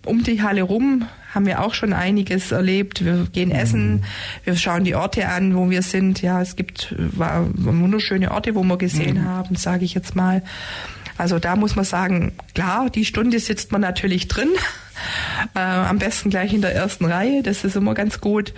um 0.05 0.23
die 0.23 0.42
Halle 0.42 0.62
rum 0.62 1.07
haben 1.35 1.47
wir 1.47 1.62
auch 1.62 1.75
schon 1.75 1.92
einiges 1.92 2.53
erlebt. 2.53 3.05
Wir 3.05 3.27
gehen 3.33 3.51
essen, 3.51 3.97
mhm. 3.97 4.01
wir 4.44 4.57
schauen 4.57 4.85
die 4.85 4.94
Orte 4.94 5.29
an, 5.29 5.55
wo 5.55 5.68
wir 5.71 5.83
sind. 5.83 6.23
Ja, 6.23 6.40
es 6.40 6.57
gibt 6.57 6.94
war, 6.97 7.47
wunderschöne 7.55 8.33
Orte, 8.33 8.55
wo 8.55 8.62
wir 8.62 8.79
gesehen 8.79 9.23
mhm. 9.23 9.25
haben, 9.25 9.57
sage 9.57 9.85
ich 9.85 9.94
jetzt 9.94 10.16
mal. 10.16 10.42
Also 11.18 11.38
da 11.38 11.57
muss 11.57 11.76
man 11.76 11.85
sagen, 11.85 12.33
klar, 12.54 12.88
die 12.90 13.04
Stunde 13.04 13.40
sitzt 13.40 13.72
man 13.72 13.81
natürlich 13.81 14.28
drin. 14.28 14.48
Äh, 15.54 15.61
am 15.61 15.98
besten 15.98 16.31
gleich 16.31 16.52
in 16.52 16.61
der 16.61 16.74
ersten 16.74 17.04
Reihe, 17.04 17.44
das 17.44 17.62
ist 17.62 17.76
immer 17.76 17.94
ganz 17.94 18.20
gut. 18.20 18.52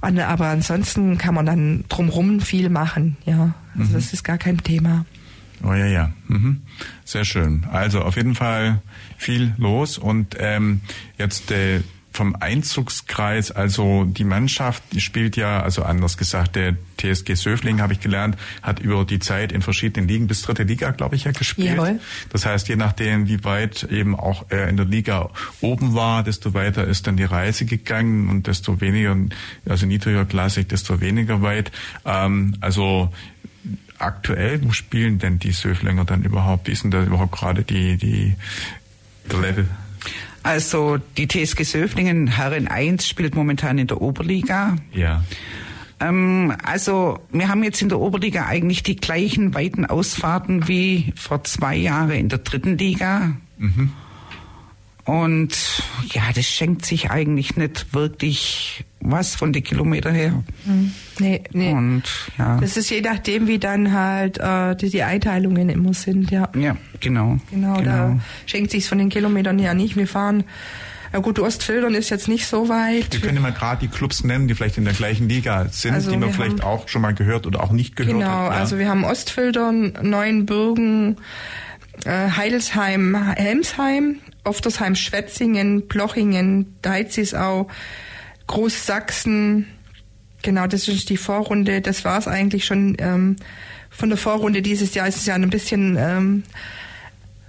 Aber 0.00 0.46
ansonsten 0.46 1.18
kann 1.18 1.34
man 1.34 1.44
dann 1.46 1.84
drumherum 1.88 2.40
viel 2.40 2.68
machen. 2.68 3.16
Ja, 3.26 3.54
also 3.76 3.90
mhm. 3.90 3.94
das 3.94 4.12
ist 4.12 4.22
gar 4.22 4.38
kein 4.38 4.58
Thema. 4.58 5.04
Oh 5.62 5.74
ja, 5.74 5.86
ja. 5.86 6.12
Mhm. 6.28 6.62
Sehr 7.04 7.24
schön. 7.24 7.66
Also 7.70 8.00
auf 8.02 8.16
jeden 8.16 8.34
Fall 8.34 8.80
viel 9.18 9.52
los 9.58 9.98
und 9.98 10.36
ähm, 10.38 10.80
jetzt 11.18 11.50
äh, 11.50 11.80
vom 12.20 12.36
Einzugskreis, 12.38 13.50
also 13.50 14.04
die 14.04 14.24
Mannschaft 14.24 14.82
die 14.92 15.00
spielt 15.00 15.38
ja, 15.38 15.62
also 15.62 15.84
anders 15.84 16.18
gesagt, 16.18 16.54
der 16.54 16.76
TSG 16.98 17.32
Söfling, 17.32 17.80
habe 17.80 17.94
ich 17.94 18.00
gelernt, 18.00 18.36
hat 18.60 18.78
über 18.78 19.06
die 19.06 19.20
Zeit 19.20 19.52
in 19.52 19.62
verschiedenen 19.62 20.06
Ligen 20.06 20.26
bis 20.26 20.42
dritte 20.42 20.64
Liga, 20.64 20.90
glaube 20.90 21.16
ich, 21.16 21.24
ja 21.24 21.32
gespielt. 21.32 21.78
Jawohl. 21.78 21.98
Das 22.28 22.44
heißt, 22.44 22.68
je 22.68 22.76
nachdem, 22.76 23.26
wie 23.26 23.42
weit 23.42 23.84
eben 23.84 24.14
auch 24.14 24.44
er 24.50 24.68
in 24.68 24.76
der 24.76 24.84
Liga 24.84 25.30
oben 25.62 25.94
war, 25.94 26.22
desto 26.22 26.52
weiter 26.52 26.84
ist 26.84 27.06
dann 27.06 27.16
die 27.16 27.24
Reise 27.24 27.64
gegangen 27.64 28.28
und 28.28 28.48
desto 28.48 28.82
weniger, 28.82 29.16
also 29.66 29.86
niedriger 29.86 30.26
Klassik, 30.26 30.68
desto 30.68 31.00
weniger 31.00 31.40
weit. 31.40 31.72
Ähm, 32.04 32.54
also 32.60 33.10
aktuell, 33.96 34.62
wo 34.62 34.72
spielen 34.72 35.18
denn 35.18 35.38
die 35.38 35.52
Söflinger 35.52 36.04
dann 36.04 36.22
überhaupt? 36.22 36.68
Wie 36.68 36.72
ist 36.72 36.84
denn 36.84 36.90
da 36.90 37.02
überhaupt 37.02 37.32
gerade 37.32 37.62
die, 37.62 37.96
die, 37.96 38.34
der 39.32 39.40
Level? 39.40 39.66
Also 40.42 40.98
die 41.16 41.28
TSG 41.28 41.64
Söflingen 41.64 42.26
Herren 42.26 42.68
1 42.68 43.06
spielt 43.06 43.34
momentan 43.34 43.78
in 43.78 43.86
der 43.86 44.00
Oberliga. 44.00 44.76
Ja. 44.92 45.22
Ähm, 46.00 46.54
also 46.64 47.18
wir 47.30 47.48
haben 47.48 47.62
jetzt 47.62 47.82
in 47.82 47.90
der 47.90 48.00
Oberliga 48.00 48.46
eigentlich 48.46 48.82
die 48.82 48.96
gleichen 48.96 49.54
weiten 49.54 49.84
Ausfahrten 49.84 50.66
wie 50.66 51.12
vor 51.14 51.44
zwei 51.44 51.76
Jahren 51.76 52.10
in 52.10 52.28
der 52.28 52.38
dritten 52.38 52.78
Liga. 52.78 53.34
Mhm. 53.58 53.92
Und 55.10 55.82
ja, 56.12 56.22
das 56.32 56.46
schenkt 56.46 56.86
sich 56.86 57.10
eigentlich 57.10 57.56
nicht 57.56 57.92
wirklich 57.94 58.84
was 59.00 59.34
von 59.34 59.52
den 59.52 59.64
Kilometern 59.64 60.14
her. 60.14 60.44
Hm. 60.66 60.92
Nee, 61.18 61.42
nee. 61.52 61.72
Und, 61.72 62.04
ja. 62.38 62.58
Das 62.60 62.76
ist 62.76 62.90
je 62.90 63.00
nachdem, 63.00 63.48
wie 63.48 63.58
dann 63.58 63.92
halt 63.92 64.38
äh, 64.38 64.76
die, 64.76 64.88
die 64.88 65.02
Einteilungen 65.02 65.68
immer 65.68 65.94
sind, 65.94 66.30
ja. 66.30 66.48
Ja, 66.56 66.76
genau. 67.00 67.38
Genau, 67.50 67.74
genau. 67.78 67.82
da 67.84 68.20
schenkt 68.46 68.70
sich 68.70 68.86
von 68.86 68.98
den 68.98 69.08
Kilometern 69.08 69.58
her 69.58 69.74
nicht. 69.74 69.96
Wir 69.96 70.06
fahren 70.06 70.44
ja 71.12 71.18
gut, 71.18 71.40
Ostfildern 71.40 71.96
ist 71.96 72.08
jetzt 72.10 72.28
nicht 72.28 72.46
so 72.46 72.68
weit. 72.68 73.12
Wir 73.12 73.20
können 73.20 73.34
ja 73.34 73.40
mal 73.40 73.52
gerade 73.52 73.80
die 73.80 73.88
Clubs 73.88 74.22
nennen, 74.22 74.46
die 74.46 74.54
vielleicht 74.54 74.78
in 74.78 74.84
der 74.84 74.94
gleichen 74.94 75.28
Liga 75.28 75.66
sind, 75.72 75.92
also 75.92 76.12
die 76.12 76.16
man 76.16 76.32
vielleicht 76.32 76.62
auch 76.62 76.86
schon 76.86 77.02
mal 77.02 77.14
gehört 77.14 77.48
oder 77.48 77.64
auch 77.64 77.72
nicht 77.72 77.96
gehört 77.96 78.14
genau, 78.14 78.28
hat. 78.28 78.36
Genau, 78.36 78.50
ja. 78.52 78.56
also 78.56 78.78
wir 78.78 78.88
haben 78.88 79.02
Ostfildern, 79.02 79.94
Neuenbürgen, 80.02 81.16
äh, 82.04 82.30
Heidelsheim, 82.30 83.16
Helmsheim, 83.34 84.20
Oftersheim, 84.44 84.94
Schwetzingen, 84.94 85.88
Plochingen, 85.88 86.76
Deizisau, 86.82 87.68
Großsachsen. 88.46 89.66
Genau, 90.42 90.66
das 90.66 90.88
ist 90.88 91.10
die 91.10 91.16
Vorrunde. 91.16 91.80
Das 91.80 92.04
war 92.04 92.18
es 92.18 92.26
eigentlich 92.26 92.64
schon 92.64 92.96
ähm, 92.98 93.36
von 93.90 94.08
der 94.08 94.18
Vorrunde 94.18 94.62
dieses 94.62 94.94
Jahr. 94.94 95.06
Ist 95.06 95.18
es 95.18 95.26
ja 95.26 95.34
ein 95.34 95.50
bisschen 95.50 95.96
ähm, 95.98 96.42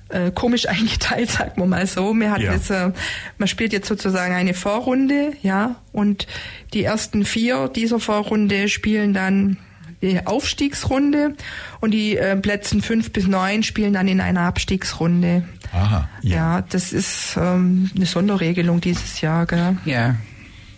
äh, 0.09 0.31
komisch 0.31 0.65
eingeteilt, 0.67 1.31
sagt 1.31 1.57
man 1.57 1.69
mal 1.69 1.87
so. 1.87 2.13
Man, 2.13 2.31
hat 2.31 2.41
ja. 2.41 2.53
jetzt, 2.53 2.69
äh, 2.69 2.91
man 3.37 3.47
spielt 3.47 3.73
jetzt 3.73 3.87
sozusagen 3.87 4.33
eine 4.33 4.53
Vorrunde, 4.53 5.33
ja, 5.41 5.75
und 5.91 6.27
die 6.73 6.83
ersten 6.83 7.25
vier 7.25 7.67
dieser 7.69 7.99
Vorrunde 7.99 8.67
spielen 8.69 9.13
dann 9.13 9.57
die 10.01 10.25
Aufstiegsrunde 10.25 11.35
und 11.79 11.91
die 11.91 12.17
äh, 12.17 12.35
Plätzen 12.35 12.81
fünf 12.81 13.11
bis 13.11 13.27
neun 13.27 13.63
spielen 13.63 13.93
dann 13.93 14.07
in 14.07 14.19
einer 14.19 14.41
Abstiegsrunde. 14.41 15.43
Aha. 15.73 16.09
Ja, 16.21 16.35
ja 16.35 16.61
das 16.61 16.91
ist 16.93 17.37
ähm, 17.37 17.91
eine 17.95 18.05
Sonderregelung 18.05 18.81
dieses 18.81 19.21
Jahr, 19.21 19.45
gell? 19.45 19.77
Ja. 19.85 20.15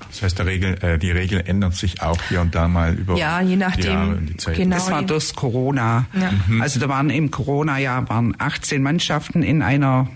Das 0.09 0.21
heißt, 0.21 0.37
der 0.37 0.45
Regel, 0.45 0.83
äh, 0.83 0.99
die 0.99 1.09
Regel 1.09 1.41
ändert 1.43 1.73
sich 1.73 2.03
auch 2.03 2.19
hier 2.29 2.41
und 2.41 2.53
da 2.53 2.67
mal 2.67 2.93
über 2.93 3.17
ja, 3.17 3.41
je 3.41 3.55
nachdem, 3.55 3.81
die 3.81 3.87
Jahre 3.87 4.15
und 4.15 4.25
die 4.27 4.37
Zeit. 4.37 4.57
Genau, 4.57 4.75
das 4.75 4.91
war 4.91 5.01
durch 5.01 5.33
Corona. 5.35 6.05
Ja. 6.13 6.31
Mhm. 6.47 6.61
Also 6.61 6.79
da 6.79 6.87
waren 6.87 7.09
im 7.09 7.31
Corona-Jahr 7.31 8.07
waren 8.09 8.35
18 8.37 8.83
Mannschaften 8.83 9.41
in 9.41 9.63
einer 9.63 10.07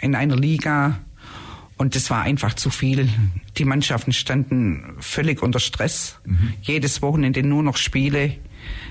in 0.00 0.14
einer 0.16 0.36
Liga 0.36 0.98
und 1.76 1.94
das 1.94 2.10
war 2.10 2.22
einfach 2.22 2.54
zu 2.54 2.70
viel. 2.70 3.08
Die 3.58 3.64
Mannschaften 3.64 4.12
standen 4.12 4.96
völlig 4.98 5.42
unter 5.42 5.60
Stress. 5.60 6.18
Mhm. 6.24 6.54
Jedes 6.62 7.02
Wochenende 7.02 7.42
nur 7.42 7.62
noch 7.62 7.76
Spiele. 7.76 8.34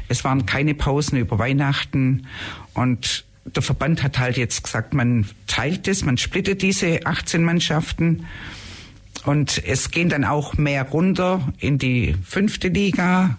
Es 0.08 0.24
waren 0.24 0.46
keine 0.46 0.74
Pausen 0.74 1.18
über 1.18 1.40
Weihnachten. 1.40 2.28
Und 2.74 3.26
der 3.46 3.62
Verband 3.62 4.04
hat 4.04 4.20
halt 4.20 4.38
jetzt 4.38 4.64
gesagt, 4.64 4.94
man 4.94 5.28
teilt 5.48 5.88
es, 5.88 6.04
man 6.04 6.18
splittet 6.18 6.62
diese 6.62 7.06
18 7.06 7.44
Mannschaften. 7.44 8.26
Und 9.26 9.64
es 9.66 9.92
gehen 9.92 10.10
dann 10.10 10.24
auch 10.24 10.56
mehr 10.56 10.84
runter 10.84 11.42
in 11.60 11.78
die 11.78 12.16
fünfte 12.24 12.68
Liga. 12.68 13.38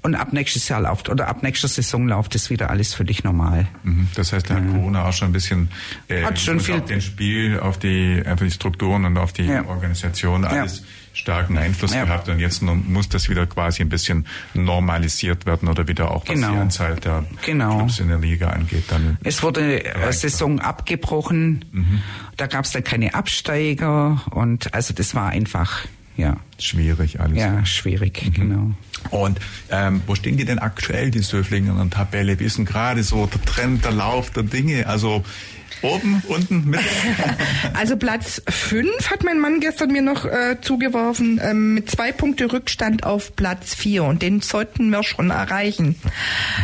Und 0.00 0.14
ab 0.14 0.32
nächstes 0.32 0.68
Jahr 0.68 0.82
läuft 0.82 1.08
oder 1.08 1.26
ab 1.28 1.42
nächster 1.42 1.66
Saison 1.66 2.06
läuft 2.06 2.34
es 2.36 2.50
wieder 2.50 2.70
alles 2.70 2.94
völlig 2.94 3.24
normal. 3.24 3.66
Mhm. 3.82 4.08
Das 4.14 4.32
heißt, 4.32 4.48
da 4.48 4.54
hat 4.54 4.62
mhm. 4.62 4.74
Corona 4.74 5.08
auch 5.08 5.12
schon 5.12 5.30
ein 5.30 5.32
bisschen 5.32 5.70
äh, 6.08 6.22
hat 6.22 6.38
schon 6.38 6.60
viel 6.60 6.76
auf 6.76 6.84
den 6.84 7.00
Spiel, 7.00 7.58
auf 7.58 7.78
die, 7.78 8.22
auf 8.24 8.38
die 8.38 8.50
Strukturen 8.50 9.04
und 9.04 9.18
auf 9.18 9.32
die 9.32 9.46
ja. 9.46 9.66
Organisation 9.66 10.44
alles 10.44 10.78
ja. 10.78 10.84
Starken 11.18 11.58
Einfluss 11.58 11.94
ja. 11.94 12.04
gehabt. 12.04 12.28
Und 12.28 12.38
jetzt 12.38 12.62
muss 12.62 13.08
das 13.08 13.28
wieder 13.28 13.46
quasi 13.46 13.82
ein 13.82 13.88
bisschen 13.88 14.26
normalisiert 14.54 15.46
werden 15.46 15.68
oder 15.68 15.88
wieder 15.88 16.10
auch 16.10 16.22
was 16.26 16.34
genau. 16.34 16.52
die 16.52 16.58
Anzahl 16.58 16.96
der 16.96 17.24
genau. 17.44 17.76
Clubs 17.78 17.98
in 17.98 18.08
der 18.08 18.18
Liga 18.18 18.50
angeht. 18.50 18.84
Dann 18.88 19.18
es 19.24 19.42
wurde 19.42 19.82
eine 19.94 20.12
Saison 20.12 20.60
abgebrochen. 20.60 21.64
Mhm. 21.72 22.02
Da 22.36 22.46
gab 22.46 22.64
es 22.64 22.70
dann 22.70 22.84
keine 22.84 23.14
Absteiger 23.14 24.22
und 24.30 24.72
also 24.74 24.94
das 24.94 25.14
war 25.14 25.30
einfach 25.30 25.86
ja. 26.16 26.36
Schwierig 26.58 27.20
alles. 27.20 27.38
Ja, 27.38 27.64
schwierig, 27.64 28.26
mhm. 28.26 28.32
genau. 28.32 28.70
Und 29.10 29.38
ähm, 29.70 30.02
wo 30.08 30.16
stehen 30.16 30.36
die 30.36 30.44
denn 30.44 30.58
aktuell, 30.58 31.12
die 31.12 31.20
Söflinge 31.20 31.70
in 31.70 31.76
der 31.76 31.90
Tabelle? 31.90 32.40
Wie 32.40 32.44
ist 32.44 32.58
denn 32.58 32.64
gerade 32.64 33.04
so 33.04 33.26
der 33.26 33.40
Trend, 33.42 33.84
der 33.84 33.92
Lauf 33.92 34.30
der 34.30 34.42
Dinge? 34.42 34.88
Also 34.88 35.22
Oben, 35.82 36.22
unten, 36.28 36.70
mit? 36.70 36.80
Also 37.74 37.96
Platz 37.96 38.42
5 38.48 39.10
hat 39.10 39.22
mein 39.24 39.38
Mann 39.38 39.60
gestern 39.60 39.92
mir 39.92 40.02
noch 40.02 40.24
äh, 40.24 40.56
zugeworfen, 40.60 41.40
ähm, 41.42 41.74
mit 41.74 41.90
zwei 41.90 42.12
Punkte 42.12 42.52
Rückstand 42.52 43.04
auf 43.04 43.36
Platz 43.36 43.74
4. 43.74 44.04
Und 44.04 44.22
den 44.22 44.40
sollten 44.40 44.90
wir 44.90 45.02
schon 45.02 45.30
erreichen, 45.30 45.96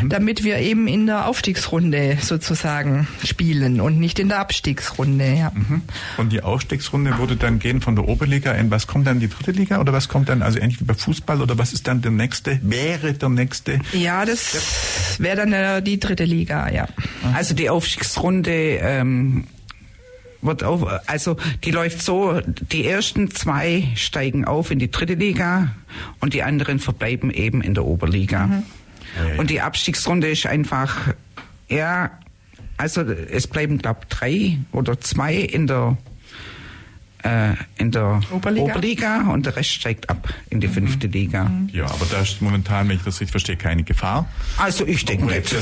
mhm. 0.03 0.09
damit 0.09 0.45
wir 0.45 0.59
eben 0.59 0.89
in 0.89 1.07
der 1.07 1.27
Aufstiegsrunde 1.27 2.19
sozusagen 2.21 3.07
spielen 3.25 3.81
und 3.81 4.01
nicht 4.01 4.19
in 4.19 4.29
der 4.29 4.41
Abstiegsrunde. 4.41 5.35
Ja. 5.35 5.53
Mhm. 5.55 5.83
Und 6.17 6.33
die 6.33 6.43
Aufstiegsrunde 6.43 7.19
würde 7.19 7.37
dann 7.37 7.59
gehen 7.59 7.81
von 7.81 7.95
der 7.95 8.09
Oberliga 8.09 8.53
in, 8.53 8.71
was 8.71 8.87
kommt 8.87 9.07
dann 9.07 9.21
die 9.21 9.29
dritte 9.29 9.53
Liga 9.53 9.81
oder 9.81 9.93
was 9.93 10.09
kommt 10.09 10.29
dann, 10.29 10.43
also 10.43 10.59
ähnlich 10.59 10.81
wie 10.81 10.85
bei 10.85 10.95
Fußball 10.95 11.41
oder 11.41 11.59
was 11.59 11.73
ist 11.73 11.87
dann 11.87 12.03
der 12.03 12.11
nächste, 12.11 12.59
wäre 12.63 13.13
der 13.13 13.29
nächste? 13.29 13.81
Ja, 13.93 14.25
das 14.25 15.17
wäre 15.19 15.37
dann 15.37 15.53
äh, 15.53 15.83
die 15.83 16.01
dritte 16.01 16.25
Liga, 16.25 16.71
ja. 16.71 16.89
Also 17.35 17.55
die 17.55 17.71
Aufstiegsrunde 17.71 18.79
ähm, 19.05 19.45
wird 20.43 20.63
auf, 20.63 20.87
also 21.07 21.37
die 21.65 21.71
läuft 21.71 22.03
so, 22.03 22.41
die 22.41 22.87
ersten 22.87 23.31
zwei 23.31 23.89
steigen 23.97 24.45
auf 24.45 24.71
in 24.71 24.79
die 24.79 24.91
dritte 24.91 25.15
Liga 25.15 25.75
und 26.21 26.35
die 26.35 26.43
anderen 26.43 26.79
verbleiben 26.79 27.31
eben 27.31 27.63
in 27.63 27.75
der 27.75 27.85
Oberliga. 27.85 28.47
Mhm. 28.47 28.63
Und 29.39 29.51
die 29.51 29.61
Abstiegsrunde 29.61 30.29
ist 30.29 30.47
einfach, 30.47 31.15
ja, 31.69 32.11
also 32.77 33.03
es 33.03 33.47
bleiben 33.47 33.79
glaube 33.79 34.01
drei 34.09 34.59
oder 34.73 35.01
zwei 35.01 35.37
in 35.37 35.67
der 35.67 35.97
äh, 37.25 37.55
in 37.79 37.91
der 37.91 38.21
Oberliga. 38.31 38.65
Oberliga. 38.65 39.31
und 39.33 39.47
der 39.47 39.57
Rest 39.57 39.71
steigt 39.71 40.11
ab 40.11 40.29
in 40.51 40.61
die 40.61 40.69
mhm. 40.69 40.73
fünfte 40.73 41.07
Liga. 41.07 41.45
Mhm. 41.45 41.71
Ja, 41.73 41.87
aber 41.87 42.07
da 42.11 42.21
ist 42.21 42.41
momentan, 42.43 42.89
wenn 42.89 42.97
ich 42.97 43.03
das 43.03 43.21
richtig 43.21 43.31
verstehe, 43.31 43.57
keine 43.57 43.83
Gefahr. 43.83 44.29
Also 44.59 44.87
ich 44.87 45.05
denke 45.05 45.27
nicht. 45.27 45.55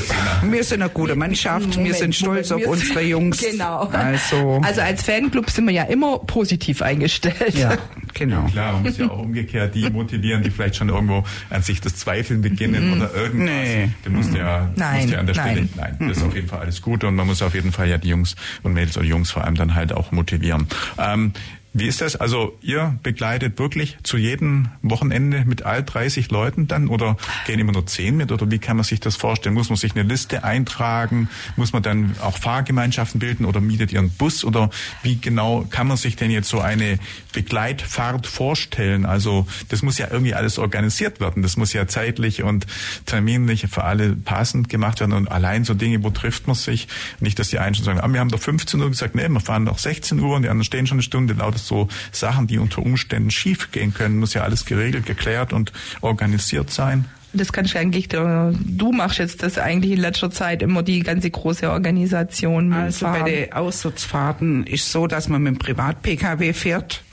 Wir 0.43 0.63
sind 0.63 0.81
eine 0.81 0.91
gute 0.91 1.15
Mannschaft, 1.15 1.69
Moment, 1.69 1.85
wir 1.85 1.93
sind 1.93 2.15
stolz 2.15 2.49
Moment, 2.49 2.67
auf 2.67 2.73
unsere 2.73 3.01
Jungs. 3.01 3.43
Genau. 3.53 3.87
Also, 3.91 4.61
also 4.63 4.81
als 4.81 5.03
Fanclub 5.03 5.49
sind 5.49 5.65
wir 5.65 5.73
ja 5.73 5.83
immer 5.83 6.19
positiv 6.19 6.81
eingestellt. 6.81 7.55
Ja, 7.55 7.77
genau. 8.13 8.43
Ja, 8.43 8.49
klar, 8.49 8.73
man 8.73 8.83
muss 8.83 8.97
ja 8.97 9.09
auch 9.09 9.19
umgekehrt 9.19 9.75
die 9.75 9.89
motivieren, 9.89 10.43
die 10.43 10.51
vielleicht 10.51 10.75
schon 10.75 10.89
irgendwo 10.89 11.23
an 11.49 11.61
sich 11.61 11.81
das 11.81 11.95
Zweifeln 11.95 12.41
beginnen 12.41 12.87
mhm. 12.87 12.93
oder 12.93 13.13
irgendwas. 13.13 13.67
Nee. 13.67 13.89
Den 14.05 14.13
muss 14.13 14.33
ja, 14.33 14.71
nein, 14.75 15.09
ja 15.09 15.19
an 15.19 15.27
der 15.27 15.33
Stelle. 15.33 15.67
Nein, 15.75 15.95
nein 15.99 16.09
das 16.09 16.17
ist 16.17 16.23
auf 16.23 16.35
jeden 16.35 16.47
Fall 16.47 16.59
alles 16.59 16.81
gut 16.81 17.03
und 17.03 17.15
man 17.15 17.27
muss 17.27 17.41
auf 17.41 17.53
jeden 17.53 17.71
Fall 17.71 17.89
ja 17.89 17.97
die 17.97 18.09
Jungs 18.09 18.35
und 18.61 18.73
Mädels 18.73 18.97
oder 18.97 19.05
Jungs 19.05 19.31
vor 19.31 19.43
allem 19.43 19.55
dann 19.55 19.75
halt 19.75 19.93
auch 19.93 20.11
motivieren. 20.11 20.67
Ähm, 20.97 21.33
wie 21.75 21.87
ist 21.87 22.01
das? 22.01 22.15
Also 22.15 22.55
ihr 22.61 22.99
begleitet 23.01 23.57
wirklich 23.57 23.97
zu 24.03 24.17
jedem 24.17 24.69
Wochenende 24.83 25.43
mit 25.45 25.63
all 25.63 25.83
30 25.83 26.29
Leuten 26.29 26.67
dann 26.67 26.87
oder 26.87 27.17
gehen 27.47 27.59
immer 27.59 27.71
nur 27.71 27.87
10 27.87 28.15
mit 28.15 28.31
oder 28.31 28.49
wie 28.51 28.59
kann 28.59 28.77
man 28.77 28.83
sich 28.83 28.99
das 28.99 29.15
vorstellen? 29.15 29.55
Muss 29.55 29.69
man 29.69 29.77
sich 29.77 29.95
eine 29.95 30.03
Liste 30.07 30.43
eintragen? 30.43 31.29
Muss 31.55 31.73
man 31.73 31.81
dann 31.81 32.15
auch 32.21 32.37
Fahrgemeinschaften 32.37 33.19
bilden 33.19 33.45
oder 33.45 33.59
mietet 33.59 33.91
ihr 33.91 33.99
einen 33.99 34.11
Bus 34.11 34.45
oder 34.45 34.69
wie 35.01 35.17
genau 35.17 35.65
kann 35.67 35.87
man 35.87 35.97
sich 35.97 36.15
denn 36.15 36.29
jetzt 36.29 36.49
so 36.49 36.59
eine 36.59 36.99
Begleitfahrt 37.33 38.27
vorstellen? 38.27 39.07
Also 39.07 39.47
das 39.69 39.81
muss 39.81 39.97
ja 39.97 40.09
irgendwie 40.11 40.35
alles 40.35 40.59
organisiert 40.59 41.19
werden. 41.19 41.41
Das 41.41 41.57
muss 41.57 41.73
ja 41.73 41.87
zeitlich 41.87 42.43
und 42.43 42.67
terminlich 43.07 43.65
für 43.71 43.83
alle 43.83 44.15
passend 44.15 44.69
gemacht 44.69 44.99
werden 44.99 45.13
und 45.13 45.27
allein 45.27 45.65
so 45.65 45.73
Dinge, 45.73 46.03
wo 46.03 46.11
trifft 46.11 46.45
man 46.45 46.55
sich? 46.55 46.87
Nicht, 47.19 47.39
dass 47.39 47.49
die 47.49 47.57
einen 47.57 47.73
schon 47.73 47.85
sagen, 47.85 47.99
ah, 47.99 48.07
wir 48.13 48.19
haben 48.19 48.29
doch 48.29 48.39
15 48.39 48.79
Uhr 48.79 48.89
gesagt, 48.89 49.15
nee, 49.15 49.27
wir 49.27 49.39
fahren 49.39 49.65
doch 49.65 49.79
16 49.79 50.19
Uhr 50.19 50.35
und 50.35 50.43
die 50.43 50.49
anderen 50.49 50.65
stehen 50.65 50.85
schon 50.85 50.97
eine 50.97 51.03
Stunde 51.03 51.33
laut 51.33 51.62
so 51.67 51.87
Sachen, 52.11 52.47
die 52.47 52.57
unter 52.57 52.81
Umständen 52.81 53.31
schief 53.31 53.71
gehen 53.71 53.93
können, 53.93 54.19
muss 54.19 54.33
ja 54.33 54.43
alles 54.43 54.65
geregelt, 54.65 55.05
geklärt 55.05 55.53
und 55.53 55.71
organisiert 56.01 56.69
sein. 56.69 57.05
Das 57.35 57.51
kannst 57.51 57.73
du 57.73 57.79
eigentlich, 57.79 58.09
du 58.09 58.91
machst 58.91 59.17
jetzt 59.17 59.41
das 59.41 59.57
eigentlich 59.57 59.93
in 59.93 59.99
letzter 59.99 60.29
Zeit 60.29 60.61
immer 60.61 60.83
die 60.83 60.99
ganze 60.99 61.31
große 61.31 61.69
Organisation. 61.71 62.71
Also 62.73 63.07
bei 63.07 63.23
den 63.23 63.53
Auswärtsfahrten 63.53 64.67
ist 64.67 64.91
so, 64.91 65.07
dass 65.07 65.29
man 65.29 65.41
mit 65.41 65.55
dem 65.55 65.57
Privat-Pkw 65.57 66.53
fährt. 66.53 67.03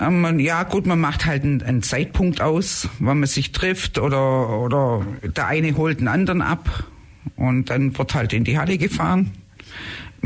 Ähm, 0.00 0.40
ja, 0.40 0.64
gut, 0.64 0.86
man 0.86 0.98
macht 0.98 1.26
halt 1.26 1.44
einen, 1.44 1.62
einen, 1.62 1.82
Zeitpunkt 1.84 2.40
aus, 2.40 2.88
wann 2.98 3.20
man 3.20 3.28
sich 3.28 3.52
trifft 3.52 3.98
oder, 3.98 4.58
oder 4.58 5.06
der 5.22 5.46
eine 5.46 5.76
holt 5.76 6.00
den 6.00 6.08
anderen 6.08 6.42
ab 6.42 6.84
und 7.36 7.70
dann 7.70 7.96
wird 7.96 8.14
halt 8.14 8.32
in 8.32 8.42
die 8.42 8.58
Halle 8.58 8.76
gefahren. 8.76 9.30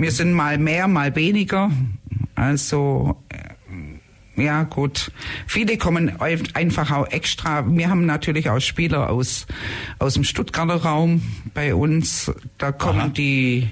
Wir 0.00 0.12
sind 0.12 0.32
mal 0.32 0.58
mehr, 0.58 0.87
mal 0.87 1.14
weniger. 1.16 1.70
Also 2.34 3.16
äh, 3.28 4.42
ja 4.42 4.62
gut, 4.62 5.11
viele 5.48 5.76
kommen 5.76 6.20
einfach 6.20 6.92
auch 6.92 7.08
extra. 7.08 7.64
Wir 7.68 7.90
haben 7.90 8.06
natürlich 8.06 8.48
auch 8.48 8.61
Spieler 8.61 9.11
aus 9.11 9.46
aus 9.98 10.14
dem 10.14 10.22
Stuttgarter 10.22 10.76
Raum 10.76 11.22
bei 11.54 11.74
uns. 11.74 12.30
Da 12.58 12.70
kommen 12.70 13.00
Aha. 13.00 13.08
die 13.08 13.68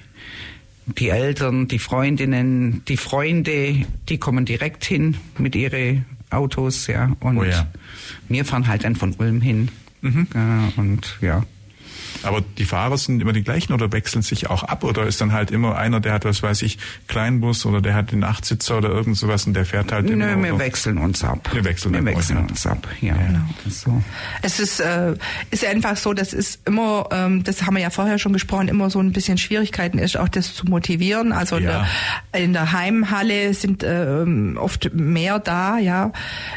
die 0.87 1.09
Eltern, 1.09 1.69
die 1.69 1.79
Freundinnen, 1.79 2.83
die 2.87 2.97
Freunde, 2.97 3.87
die 4.09 4.19
kommen 4.19 4.45
direkt 4.45 4.85
hin 4.85 5.17
mit 5.39 5.55
ihren 5.55 6.05
Autos, 6.31 6.87
ja. 6.89 7.13
Und 7.21 7.39
oh 7.39 7.45
ja. 7.45 7.67
wir 8.29 8.45
fahren 8.45 8.67
halt 8.67 8.85
dann 8.85 8.97
von 8.97 9.15
Ulm 9.19 9.41
hin. 9.41 9.69
Mhm. 10.01 10.27
Ja, 10.35 10.73
und 10.77 11.19
ja. 11.21 11.45
Aber 12.27 12.43
die 12.59 12.65
Fahrer 12.65 12.99
sind 12.99 13.23
immer 13.23 13.33
die 13.33 13.43
gleichen 13.43 13.73
oder 13.73 13.93
wechseln 13.93 14.23
sich 14.23 14.51
auch 14.51 14.65
ab 14.65 14.85
oder 14.85 15.07
ist 15.07 15.21
dann 15.21 15.33
halt 15.33 15.51
immer 15.51 15.77
einer, 15.77 16.01
der 16.01 16.13
hat, 16.13 16.25
was 16.25 16.43
weiß 16.43 16.63
ich, 16.63 16.79
Kleinbus 17.07 17.65
oder 17.67 17.81
der 17.81 17.95
hat 17.95 18.11
den 18.13 18.25
Achtsitzer 18.25 18.79
oder 18.79 18.89
irgend 18.89 19.17
sowas 19.17 19.47
und 19.47 19.55
der 19.55 19.65
fährt 19.65 19.93
halt 19.93 20.11
immer. 20.11 20.27
Nö, 20.27 20.43
wir 20.43 20.55
oder? 20.55 20.65
wechseln 20.65 20.99
uns 20.99 21.23
ab. 21.23 21.49
Wir 21.53 21.65
wechseln, 21.65 21.95
wir 21.95 22.05
wechseln 22.05 22.39
uns 22.39 22.67
ab, 22.67 22.87
ja. 23.01 23.15
ja. 23.15 23.27
Genau. 23.27 23.45
So. 23.69 24.03
Es 24.43 24.59
ist, 24.59 24.81
äh, 24.81 25.15
ist 25.51 25.65
einfach 25.65 25.97
so, 25.97 26.13
das 26.13 26.33
ist 26.33 26.61
immer, 26.67 27.09
ähm, 27.13 27.45
das 27.45 27.63
haben 27.63 27.77
wir 27.77 27.83
ja 27.83 27.91
vorher 27.91 28.19
schon 28.19 28.33
gesprochen, 28.33 28.69
immer 28.69 28.91
so 28.91 28.99
ein 28.99 29.13
bisschen 29.13 29.39
Schwierigkeiten 29.39 29.99
ist, 29.99 30.17
auch 30.17 30.29
das 30.29 30.55
zu 30.55 30.67
motivieren. 30.67 31.33
Also 31.33 31.59
ja. 31.59 31.61
in, 31.61 31.67
der, 32.33 32.43
in 32.43 32.53
der 32.55 32.73
Heimhalle 32.73 33.55
sind 33.55 33.85
äh, 33.85 34.25
oft 34.57 34.93
mehr 34.95 35.39
da, 35.39 35.79
ja, 35.79 36.13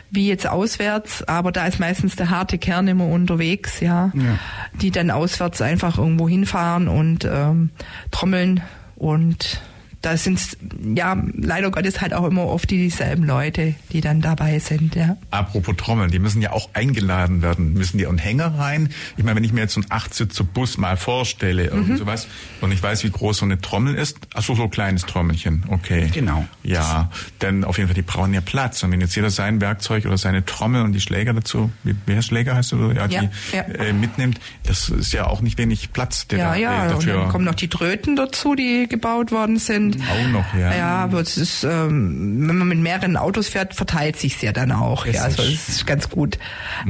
wie 0.10 0.28
jetzt 0.28 0.48
auswärts, 0.48 1.24
aber 1.28 1.52
da 1.52 1.68
ist 1.68 1.80
meistens 1.80 2.16
der 2.16 2.32
harte 2.32 2.58
Kern 2.58 2.88
immer 2.88 3.06
unterwegs, 3.06 3.80
ja, 3.82 4.12
ja. 4.16 4.40
die 4.82 4.90
dann 4.90 5.12
auswärts 5.12 5.59
jetzt 5.60 5.68
einfach 5.68 5.98
irgendwo 5.98 6.30
hinfahren 6.30 6.88
und 6.88 7.26
ähm, 7.26 7.72
trommeln 8.12 8.62
und 8.96 9.62
da 10.02 10.16
sind 10.16 10.58
ja 10.96 11.22
leider 11.36 11.72
Gottes 11.72 12.00
halt 12.00 12.14
auch 12.14 12.26
immer 12.26 12.46
oft 12.46 12.70
dieselben 12.70 13.26
Leute, 13.26 13.76
die 13.92 14.02
dann 14.02 14.22
dabei 14.22 14.60
sind. 14.60 14.96
Ja. 14.96 15.18
Apropos 15.32 15.76
Trommeln, 15.76 16.10
die 16.10 16.20
müssen 16.20 16.42
ja 16.42 16.52
auch 16.52 16.70
eingeladen 16.74 17.42
werden. 17.42 17.74
Müssen 17.74 17.98
die 17.98 18.08
einen 18.08 18.18
Hänger 18.18 18.58
rein? 18.58 18.90
Ich 19.18 19.24
meine, 19.24 19.36
wenn 19.36 19.44
ich 19.44 19.52
mir 19.52 19.62
jetzt 19.62 19.74
so 19.74 19.82
einen 19.82 19.92
Achtsitzer 19.92 20.44
Bus 20.44 20.78
mal 20.78 20.96
vorstelle, 20.96 21.66
irgend 21.66 21.90
mhm. 21.90 21.98
sowas, 21.98 22.28
und 22.62 22.72
ich 22.72 22.82
weiß, 22.82 23.04
wie 23.04 23.10
groß 23.10 23.40
so 23.40 23.46
eine 23.46 23.60
Trommel 23.60 23.96
ist, 23.96 24.18
ach 24.34 24.44
so, 24.44 24.56
so 24.56 24.64
ein 24.64 24.70
kleines 24.70 25.06
Trommelchen, 25.06 25.64
okay. 25.68 26.10
Genau. 26.14 26.46
Ja, 26.64 27.12
denn 27.42 27.64
auf 27.64 27.78
jeden 27.78 27.90
Fall, 27.90 27.96
die 27.96 28.02
brauchen 28.02 28.34
ja 28.34 28.42
Platz. 28.42 28.84
Und 28.84 28.92
wenn 28.92 29.02
jetzt 29.02 29.16
jeder 29.16 29.30
sein 29.30 29.60
Werkzeug 29.60 30.06
oder 30.06 30.18
seine 30.18 30.46
Trommel 30.46 30.84
und 30.84 30.94
die 30.94 31.02
Schläger 31.02 31.34
dazu, 31.34 31.72
wie, 31.84 31.96
wer 32.06 32.22
Schläger 32.22 32.56
heißt 32.56 32.72
du, 32.72 32.92
ja, 32.92 33.06
ja, 33.06 33.08
die 33.08 33.30
ja. 33.56 33.62
Äh, 33.64 33.94
mitnimmt, 33.94 34.40
das 34.64 34.90
ist 34.90 35.12
ja 35.12 35.28
auch 35.28 35.42
nicht 35.42 35.58
wenig 35.58 35.92
Platz, 35.92 36.28
der 36.28 36.40
ja, 36.40 36.50
da, 36.52 36.56
ja, 36.56 36.86
äh, 36.86 36.90
dafür. 36.90 37.16
Und 37.16 37.22
dann 37.22 37.32
kommen 37.32 37.46
noch 37.46 37.56
die 37.56 37.68
Tröten 37.68 38.16
dazu, 38.16 38.56
die 38.56 38.88
gebaut 38.88 39.32
worden 39.32 39.58
sind. 39.58 39.89
Auch 39.96 40.30
noch, 40.30 40.54
ja. 40.54 40.76
Ja, 40.76 40.90
aber 41.04 41.22
es 41.22 41.38
ist, 41.38 41.64
ähm, 41.64 42.48
wenn 42.48 42.58
man 42.58 42.68
mit 42.68 42.80
mehreren 42.80 43.18
Autos 43.18 43.50
fährt, 43.50 43.74
verteilt 43.74 44.18
sich 44.18 44.42
ja 44.42 44.52
dann 44.52 44.72
auch. 44.72 45.06
Das 45.06 45.16
ja, 45.16 45.24
also 45.24 45.44
es 45.44 45.70
ist 45.70 45.88
ganz 45.88 46.10
gut 46.10 46.38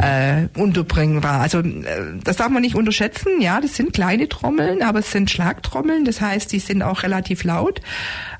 äh, 0.01 0.47
unterbringbar. 0.57 1.41
Also 1.41 1.59
äh, 1.59 1.83
das 2.23 2.37
darf 2.37 2.49
man 2.49 2.61
nicht 2.61 2.75
unterschätzen. 2.75 3.41
Ja, 3.41 3.61
das 3.61 3.75
sind 3.75 3.93
kleine 3.93 4.29
Trommeln, 4.29 4.81
aber 4.81 4.99
es 4.99 5.11
sind 5.11 5.29
Schlagtrommeln. 5.29 6.05
Das 6.05 6.21
heißt, 6.21 6.51
die 6.51 6.59
sind 6.59 6.81
auch 6.81 7.03
relativ 7.03 7.43
laut. 7.43 7.81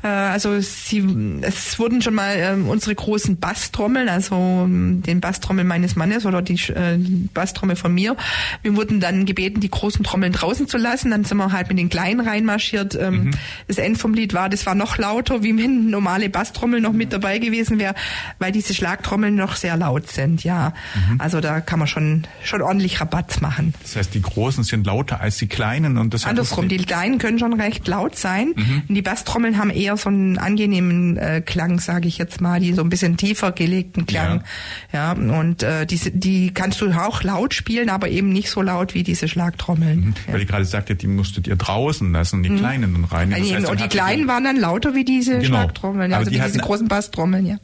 Äh, 0.03 0.07
also 0.07 0.59
sie, 0.62 1.03
es 1.41 1.77
wurden 1.79 2.01
schon 2.01 2.15
mal 2.15 2.35
äh, 2.35 2.53
unsere 2.53 2.95
großen 2.95 3.38
Basstrommeln, 3.38 4.09
also 4.09 4.35
ähm, 4.35 5.01
den 5.05 5.19
Basstrommel 5.19 5.65
meines 5.65 5.95
Mannes 5.95 6.25
oder 6.25 6.41
die, 6.41 6.55
äh, 6.71 6.97
Basstrommel 7.33 7.75
von 7.75 7.93
mir. 7.93 8.15
Wir 8.62 8.75
wurden 8.75 8.99
dann 8.99 9.25
gebeten, 9.25 9.59
die 9.59 9.69
großen 9.69 10.03
Trommeln 10.03 10.31
draußen 10.31 10.67
zu 10.67 10.77
lassen. 10.77 11.12
Dann 11.12 11.25
sind 11.25 11.38
wir 11.38 11.51
halt 11.51 11.69
mit 11.69 11.77
den 11.77 11.89
kleinen 11.89 12.21
reinmarschiert. 12.21 12.95
Ähm, 12.95 13.25
mhm. 13.25 13.31
Das 13.67 13.77
End 13.77 13.97
vom 13.97 14.13
Lied 14.13 14.33
war, 14.33 14.49
das 14.49 14.65
war 14.65 14.75
noch 14.75 14.97
lauter, 14.97 15.43
wie 15.43 15.57
wenn 15.57 15.89
normale 15.89 16.29
Basstrommel 16.29 16.81
noch 16.81 16.93
mit 16.93 17.12
dabei 17.12 17.39
gewesen 17.39 17.79
wäre, 17.79 17.95
weil 18.39 18.51
diese 18.51 18.73
Schlagtrommeln 18.73 19.35
noch 19.35 19.55
sehr 19.55 19.75
laut 19.75 20.09
sind. 20.09 20.43
Ja, 20.43 20.73
mhm. 21.09 21.19
also 21.19 21.41
da 21.41 21.62
kann 21.62 21.79
man 21.79 21.88
schon 21.88 22.27
schon 22.43 22.62
ordentlich 22.62 23.01
Rabatz 23.01 23.41
machen. 23.41 23.73
Das 23.81 23.95
heißt, 23.95 24.13
die 24.13 24.21
großen 24.21 24.63
sind 24.63 24.85
lauter 24.85 25.19
als 25.19 25.38
die 25.38 25.47
kleinen 25.47 25.97
und 25.97 26.13
das 26.13 26.25
andersrum. 26.25 26.67
Die 26.67 26.77
kleinen 26.77 27.17
können 27.17 27.39
schon 27.39 27.53
recht 27.59 27.88
laut 27.88 28.15
sein. 28.15 28.53
Mhm. 28.55 28.83
Die 28.88 29.01
Basstrommeln 29.01 29.57
haben 29.57 29.69
eher 29.69 29.88
so 29.97 30.10
einen 30.10 30.38
angenehmen 30.38 31.17
äh, 31.17 31.41
Klang, 31.45 31.80
sage 31.80 32.08
ich 32.08 32.17
jetzt 32.17 32.41
mal, 32.41 32.60
die 32.60 32.73
so 32.73 32.82
ein 32.82 32.89
bisschen 32.89 33.17
tiefer 33.17 33.52
gelegten 33.52 34.06
Klang. 34.06 34.43
Ja, 34.91 35.13
ja 35.15 35.39
und 35.39 35.63
äh, 35.63 35.86
diese 35.86 36.12
die 36.12 36.54
kannst 36.54 36.82
du 36.82 36.91
auch 36.91 37.23
laut 37.23 37.54
spielen, 37.54 37.89
aber 37.89 38.10
eben 38.10 38.30
nicht 38.30 38.49
so 38.49 38.62
laut 38.62 38.93
wie 38.93 39.04
diese 39.04 39.28
Schlagtrommeln. 39.28 39.99
Mhm. 39.99 40.13
Ja. 40.28 40.34
Weil 40.34 40.41
ihr 40.41 40.45
gerade 40.45 40.65
sagte, 40.65 40.95
die 40.95 41.08
musstet 41.08 41.47
ihr 41.47 41.56
draußen 41.56 42.12
lassen, 42.12 42.43
die 42.43 42.49
mhm. 42.49 42.58
kleinen 42.58 42.93
dann 42.93 43.04
rein. 43.06 43.30
Das 43.32 43.39
heißt, 43.39 43.69
und 43.69 43.80
die 43.80 43.88
kleinen 43.88 44.28
waren 44.28 44.43
dann 44.43 44.58
lauter 44.58 44.95
wie 44.95 45.06
diese 45.06 45.39
genau. 45.39 45.45
Schlagtrommeln, 45.45 46.13
also 46.13 46.30
die 46.30 46.38
wie 46.38 46.43
diese 46.43 46.60
großen 46.60 46.88
Basstrommeln, 46.88 47.45
ja 47.45 47.58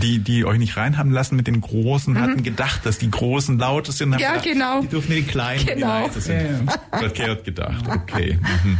die, 0.00 0.18
die 0.20 0.44
euch 0.44 0.58
nicht 0.58 0.76
reinhaben 0.76 1.12
lassen 1.12 1.36
mit 1.36 1.46
den 1.46 1.60
Großen, 1.60 2.14
mhm. 2.14 2.20
hatten 2.20 2.42
gedacht, 2.42 2.86
dass 2.86 2.98
die 2.98 3.10
Großen 3.10 3.58
lauter 3.58 3.92
sind. 3.92 4.12
Ja, 4.18 4.32
gedacht, 4.32 4.44
genau. 4.44 4.80
Die 4.80 4.88
dürfen 4.88 5.12
die 5.12 5.22
Kleinen, 5.22 5.66
genau. 5.66 5.98
die 5.98 6.04
leise 6.04 6.20
sind. 6.20 6.66
Ja, 6.66 6.74
ja. 6.92 6.98
Verkehrt 6.98 7.44
gedacht, 7.44 7.84
okay. 7.88 8.38
Mhm. 8.64 8.78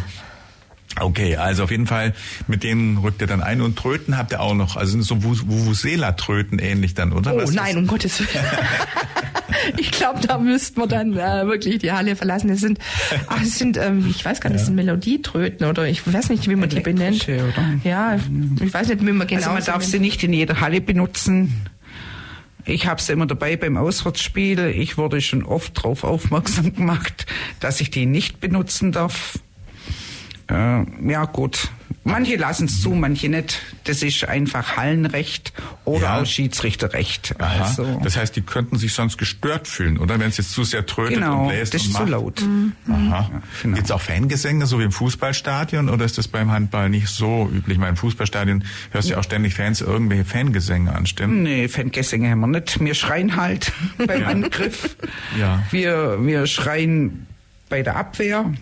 Okay, 1.01 1.37
also 1.37 1.65
auf 1.65 1.71
jeden 1.71 1.87
Fall, 1.87 2.15
mit 2.49 2.63
denen 2.63 2.99
rückt 2.99 3.21
ihr 3.21 3.27
dann 3.27 3.43
ein 3.43 3.61
und 3.63 3.79
Tröten 3.79 4.19
habt 4.19 4.33
ihr 4.33 4.41
auch 4.41 4.55
noch, 4.55 4.77
also 4.77 4.93
sind 4.93 5.03
so 5.03 5.23
Vuvuzela-Tröten 5.23 6.59
ähnlich 6.59 6.95
dann, 6.95 7.13
oder? 7.13 7.35
Oh 7.35 7.39
Was 7.39 7.53
nein, 7.53 7.77
um 7.79 7.87
Gottes 7.87 8.21
Willen. 8.21 8.29
ich 9.79 9.91
glaube, 9.91 10.21
da 10.27 10.39
müssten 10.39 10.81
wir 10.81 10.87
dann 10.87 11.15
äh, 11.15 11.47
wirklich 11.47 11.79
die 11.79 11.93
Halle 11.93 12.17
verlassen. 12.17 12.49
Das 12.49 12.61
sind, 12.61 12.79
ach, 13.27 13.41
das 13.41 13.59
sind, 13.59 13.77
ähm, 13.77 14.07
ich 14.09 14.25
weiß 14.25 14.41
gar 14.41 14.51
nicht, 14.51 14.61
das 14.61 14.67
sind 14.67 14.75
Melodietröten 14.75 15.67
oder 15.67 15.87
ich 15.87 16.11
weiß 16.11 16.29
nicht, 16.29 16.49
wie 16.49 16.57
man 16.57 16.69
die 16.69 16.81
benennt. 16.81 17.27
Oder? 17.29 17.81
Ja, 17.85 18.17
ich 18.61 18.73
weiß 18.73 18.89
nicht, 18.89 19.05
wie 19.05 19.13
man 19.13 19.27
genau. 19.27 19.41
Also 19.41 19.51
man 19.51 19.65
darf 19.65 19.85
sie 19.85 19.99
nicht 19.99 20.23
in 20.23 20.33
jeder 20.33 20.61
Halle 20.61 20.81
benutzen. 20.81 21.67
Ich 22.65 22.87
habe 22.87 23.03
sie 23.03 23.13
immer 23.13 23.27
dabei 23.27 23.57
beim 23.57 23.77
Auswärtsspiel. 23.77 24.67
Ich 24.77 24.97
wurde 24.97 25.21
schon 25.21 25.43
oft 25.43 25.79
darauf 25.79 26.05
aufmerksam 26.05 26.75
gemacht, 26.75 27.27
dass 27.61 27.81
ich 27.81 27.91
die 27.91 28.07
nicht 28.07 28.41
benutzen 28.41 28.93
darf. 28.93 29.39
Äh, 30.53 31.11
ja 31.11 31.25
gut, 31.25 31.71
Manche 32.05 32.35
lassen 32.35 32.65
es 32.65 32.83
zu, 32.83 32.91
manche 32.91 33.29
nicht. 33.29 33.61
Das 33.85 34.03
ist 34.03 34.25
einfach 34.25 34.77
Hallenrecht 34.77 35.53
oder 35.85 36.03
Ja. 36.03 36.21
auch 36.21 36.27
Schiedsrichterrecht. 36.27 37.37
Aha. 37.39 37.63
Also, 37.65 38.01
Das 38.03 38.17
heißt, 38.17 38.35
die 38.35 38.41
könnten 38.41 38.77
sich 38.77 38.93
sonst 38.93 39.19
gestört 39.19 39.69
fühlen, 39.69 39.99
oder? 39.99 40.19
Wenn 40.19 40.29
es 40.29 40.37
jetzt 40.37 40.51
zu 40.51 40.65
sehr 40.65 40.85
trötet 40.85 41.15
genau, 41.19 41.43
und 41.43 41.49
bläst 41.51 41.75
das 41.75 41.83
und 41.83 41.89
ist 41.91 41.95
zu 41.95 42.01
macht. 42.01 42.11
laut. 42.11 42.43
Aha. 42.91 43.31
genau. 43.63 43.77
Gibt's 43.77 43.93
auch 43.93 44.01
Fangesänge, 44.01 44.67
so 44.67 44.81
wie 44.81 44.85
im 44.85 44.91
Fußballstadion, 44.91 45.89
oder 45.89 46.05
ist 46.05 46.19
das 46.19 46.27
beim 46.27 46.51
Handball 46.51 46.89
nicht 46.91 47.07
so 47.07 47.49
üblich? 47.53 47.75
Ich 47.75 47.79
meine, 47.79 47.91
im 47.91 47.97
Fußballstadion 47.97 48.65
hörst 48.91 49.09
du 49.09 49.13
ja 49.13 49.21
auch 49.21 49.25
ständig 49.25 49.55
Fans 49.55 49.81
irgendwelche 49.81 50.25
Fangesänge 50.25 50.93
anstimmen. 50.93 51.45
Nee, 51.45 51.69
Fangesänge 51.69 52.31
haben 52.31 52.41
wir 52.41 52.47
nicht. 52.49 52.81
Wir 52.81 52.95
schreien 52.95 53.37
halt 53.37 53.71
beim 54.07 54.25
Angriff. 54.27 54.97
Ja. 55.39 55.63
Wir, 55.71 56.19
wir 56.21 56.49
schreien 56.49 57.29
bei 57.69 57.83
der 57.83 57.95
Abwehr. 57.97 58.53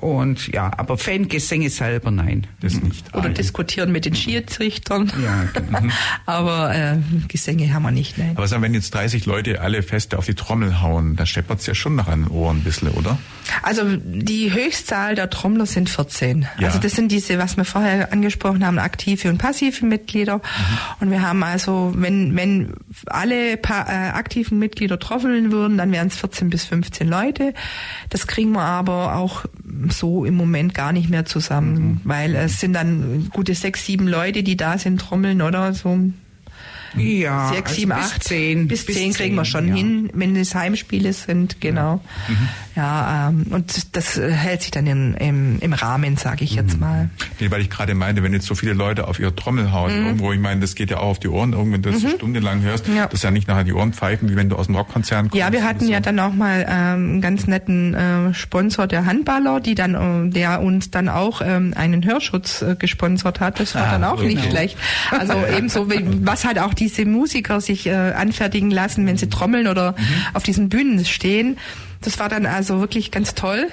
Und 0.00 0.48
ja, 0.48 0.70
aber 0.76 0.96
Fangesänge 0.98 1.70
selber 1.70 2.10
nein. 2.10 2.46
Das 2.60 2.80
nicht. 2.80 3.14
Oder 3.14 3.28
Ah, 3.28 3.32
diskutieren 3.32 3.92
mit 3.92 4.04
den 4.04 4.14
Schiedsrichtern. 4.14 5.12
Ja, 5.22 5.44
genau. 5.52 5.92
Aber 6.26 6.74
äh, 6.74 6.96
Gesänge 7.28 7.72
haben 7.72 7.82
wir 7.82 7.90
nicht, 7.90 8.16
nein. 8.18 8.32
Aber 8.36 8.46
sagen, 8.48 8.62
wenn 8.62 8.74
jetzt 8.74 8.94
30 8.94 9.26
Leute 9.26 9.60
alle 9.60 9.82
fest 9.82 10.14
auf 10.14 10.26
die 10.26 10.34
Trommel 10.34 10.80
hauen, 10.80 11.16
da 11.16 11.26
scheppert's 11.26 11.66
ja 11.66 11.74
schon 11.74 11.94
nach 11.96 12.08
an 12.08 12.24
den 12.24 12.30
Ohren 12.30 12.58
ein 12.58 12.64
bisschen, 12.64 12.88
oder? 12.88 13.18
Also 13.62 13.82
die 13.96 14.52
Höchstzahl 14.52 15.14
der 15.14 15.30
Trommler 15.30 15.66
sind 15.66 15.90
14. 15.90 16.46
Ja. 16.58 16.68
Also 16.68 16.78
das 16.78 16.92
sind 16.92 17.12
diese, 17.12 17.38
was 17.38 17.56
wir 17.56 17.64
vorher 17.64 18.12
angesprochen 18.12 18.64
haben, 18.64 18.78
aktive 18.78 19.28
und 19.28 19.38
passive 19.38 19.84
Mitglieder. 19.84 20.40
Und 21.00 21.10
wir 21.10 21.22
haben 21.22 21.42
also, 21.42 21.92
wenn, 21.96 22.34
wenn 22.36 22.74
alle 23.06 23.56
pa 23.56 23.82
äh, 23.82 24.10
aktiven 24.10 24.58
Mitglieder 24.58 24.98
trommeln 24.98 25.52
würden, 25.52 25.78
dann 25.78 25.92
wären 25.92 26.08
es 26.08 26.16
14 26.16 26.50
bis 26.50 26.64
15 26.64 27.08
Leute. 27.08 27.54
Das 28.10 28.26
kriegen 28.26 28.52
wir 28.52 28.62
aber 28.62 29.16
auch 29.16 29.44
so 29.90 30.24
im 30.24 30.34
Moment 30.34 30.74
gar 30.74 30.92
nicht 30.92 31.10
mehr 31.10 31.24
zusammen, 31.24 32.00
weil 32.04 32.34
es 32.34 32.60
sind 32.60 32.72
dann 32.72 33.28
gute 33.32 33.54
sechs, 33.54 33.84
sieben 33.84 34.08
Leute, 34.08 34.42
die 34.42 34.56
da 34.56 34.78
sind, 34.78 35.00
trommeln 35.00 35.42
oder? 35.42 35.72
So 35.74 35.98
ja 36.96 37.48
sechs, 37.52 37.70
also 37.70 37.80
sieben, 37.80 37.92
bis 37.94 37.98
acht, 38.12 38.24
zehn. 38.24 38.68
bis 38.68 38.86
zehn 38.86 39.12
kriegen 39.12 39.34
wir 39.34 39.44
schon 39.44 39.68
ja. 39.68 39.74
hin, 39.74 40.10
wenn 40.14 40.34
es 40.36 40.54
Heimspiele 40.54 41.12
sind, 41.12 41.60
genau. 41.60 42.00
Ja, 42.76 43.28
ähm, 43.30 43.46
und 43.50 43.96
das 43.96 44.16
äh, 44.18 44.30
hält 44.30 44.62
sich 44.62 44.70
dann 44.70 44.86
in, 44.86 45.14
im, 45.14 45.58
im 45.60 45.72
Rahmen, 45.72 46.16
sage 46.16 46.44
ich 46.44 46.54
jetzt 46.54 46.78
mal. 46.78 47.10
Nee, 47.40 47.50
weil 47.50 47.60
ich 47.60 47.70
gerade 47.70 47.94
meinte, 47.94 48.22
wenn 48.22 48.32
jetzt 48.32 48.46
so 48.46 48.54
viele 48.54 48.72
Leute 48.72 49.08
auf 49.08 49.18
ihre 49.18 49.34
Trommel 49.34 49.72
hauen, 49.72 49.90
irgendwo, 49.90 50.32
ich 50.32 50.38
meine, 50.40 50.60
das 50.60 50.74
geht 50.76 50.90
ja 50.90 50.98
auch 50.98 51.08
auf 51.08 51.18
die 51.18 51.28
Ohren, 51.28 51.52
irgendwann, 51.52 51.72
wenn 51.74 51.82
du 51.82 51.90
das 51.90 52.04
eine 52.04 52.14
Stunde 52.14 52.40
lang 52.40 52.62
hörst, 52.62 52.86
Ja. 52.86 53.04
das 53.06 53.14
ist 53.14 53.24
ja 53.24 53.30
nicht 53.32 53.48
nachher 53.48 53.64
die 53.64 53.72
Ohren 53.72 53.92
pfeifen, 53.92 54.28
wie 54.30 54.36
wenn 54.36 54.48
du 54.48 54.56
aus 54.56 54.66
dem 54.66 54.76
Rockkonzern 54.76 55.28
kommst. 55.28 55.36
Ja, 55.36 55.50
wir 55.52 55.64
hatten 55.64 55.84
oder 55.84 55.92
ja 55.92 55.98
so. 55.98 56.04
dann 56.04 56.20
auch 56.20 56.32
mal 56.32 56.64
ähm, 56.68 56.68
einen 57.10 57.20
ganz 57.20 57.46
netten 57.48 57.94
äh, 57.94 58.34
Sponsor 58.34 58.86
der 58.86 59.06
Handballer, 59.06 59.60
die 59.60 59.74
dann, 59.74 60.28
äh, 60.28 60.30
der 60.30 60.60
uns 60.62 60.90
dann 60.90 61.08
auch 61.08 61.42
ähm, 61.44 61.74
einen 61.76 62.04
Hörschutz 62.04 62.62
äh, 62.62 62.76
gesponsert 62.78 63.40
hat. 63.40 63.58
Das 63.58 63.74
war 63.74 63.88
Ah, 63.88 63.92
dann 63.92 64.04
auch 64.04 64.20
nicht 64.22 64.36
genau. 64.38 64.50
schlecht. 64.50 64.76
Also 65.10 65.34
ebenso 65.56 65.90
wie 65.90 66.04
was 66.24 66.44
halt 66.44 66.58
auch 66.60 66.74
diese 66.78 67.04
Musiker 67.04 67.60
sich 67.60 67.86
äh, 67.86 67.92
anfertigen 67.92 68.70
lassen, 68.70 69.06
wenn 69.06 69.16
sie 69.16 69.28
trommeln 69.28 69.66
oder 69.68 69.94
auf 70.34 70.42
diesen 70.42 70.68
Bühnen 70.68 71.04
stehen. 71.04 71.58
Das 72.00 72.18
war 72.18 72.28
dann 72.28 72.46
also 72.46 72.80
wirklich 72.80 73.10
ganz 73.10 73.34
toll. 73.34 73.68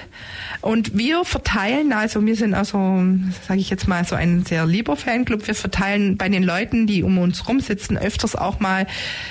Und 0.60 0.96
wir 0.98 1.24
verteilen, 1.24 1.92
also 1.92 2.24
wir 2.24 2.34
sind 2.34 2.54
also, 2.54 3.04
sage 3.46 3.60
ich 3.60 3.70
jetzt 3.70 3.86
mal, 3.86 4.04
so 4.04 4.16
ein 4.16 4.44
sehr 4.44 4.66
lieber 4.66 4.96
Fanclub. 4.96 5.46
Wir 5.46 5.54
verteilen 5.54 6.16
bei 6.16 6.28
den 6.28 6.42
Leuten, 6.42 6.86
die 6.86 7.02
um 7.02 7.18
uns 7.18 7.48
rum 7.48 7.60
sitzen, 7.60 7.96
öfters 7.96 8.34
auch 8.34 8.58
mal 8.58 8.86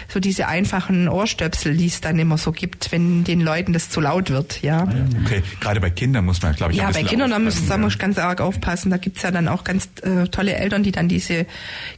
so 0.08 0.20
diese 0.20 0.48
einfachen 0.48 1.10
Ohrstöpsel, 1.10 1.76
die 1.76 1.88
es 1.88 2.00
dann 2.00 2.18
immer 2.20 2.38
so 2.38 2.52
gibt, 2.52 2.92
wenn 2.92 3.24
den 3.26 3.42
Leuten 3.42 3.74
das 3.74 3.90
zu 3.90 4.00
laut 4.00 4.30
wird. 4.30 4.62
Ja, 4.62 4.88
Okay, 5.24 5.44
gerade 5.60 5.82
bei 5.82 5.90
Kindern 5.90 6.26
muss 6.26 6.42
man, 6.42 6.56
glaube 6.56 6.74
ich, 6.74 6.80
ja 6.80 6.90
bei 6.92 7.04
Kindern 7.04 7.32
da 7.32 7.40
muss, 7.40 7.60
ich 7.60 7.98
ganz 7.98 8.18
arg 8.18 8.42
aufpassen. 8.42 8.90
Da 8.92 8.98
gibt's 8.98 9.22
ja 9.24 9.32
dann 9.32 9.48
auch 9.48 9.64
ganz 9.64 9.90
äh, 10.04 10.28
tolle 10.28 10.54
Eltern, 10.56 10.84
die 10.84 10.92
dann 10.92 11.08
diese 11.08 11.46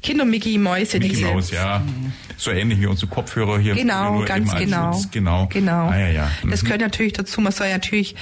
Kinder-Mickey-Mäuse, 0.02 1.00
Mickey 1.00 1.10
diese 1.16 1.26
Mouse, 1.26 1.52
ja. 1.52 1.84
So 2.38 2.52
ähnlich 2.52 2.80
wie 2.80 2.86
unsere 2.86 3.08
Kopfhörer 3.08 3.60
hier. 3.60 3.76
Genau, 3.76 4.24
ganz 4.26 4.54
genau. 4.56 4.94
Schutz. 4.94 5.12
Genau. 5.12 5.48
Genau. 5.48 5.88
Ah, 5.90 5.98
ja, 5.98 6.08
ja. 6.08 6.32
Das 6.50 6.64
Mhm. 6.64 6.68
Natürlich 6.88 7.14
dazu. 7.14 7.42
Man 7.42 7.52
soll 7.52 7.70
natürlich 7.70 8.16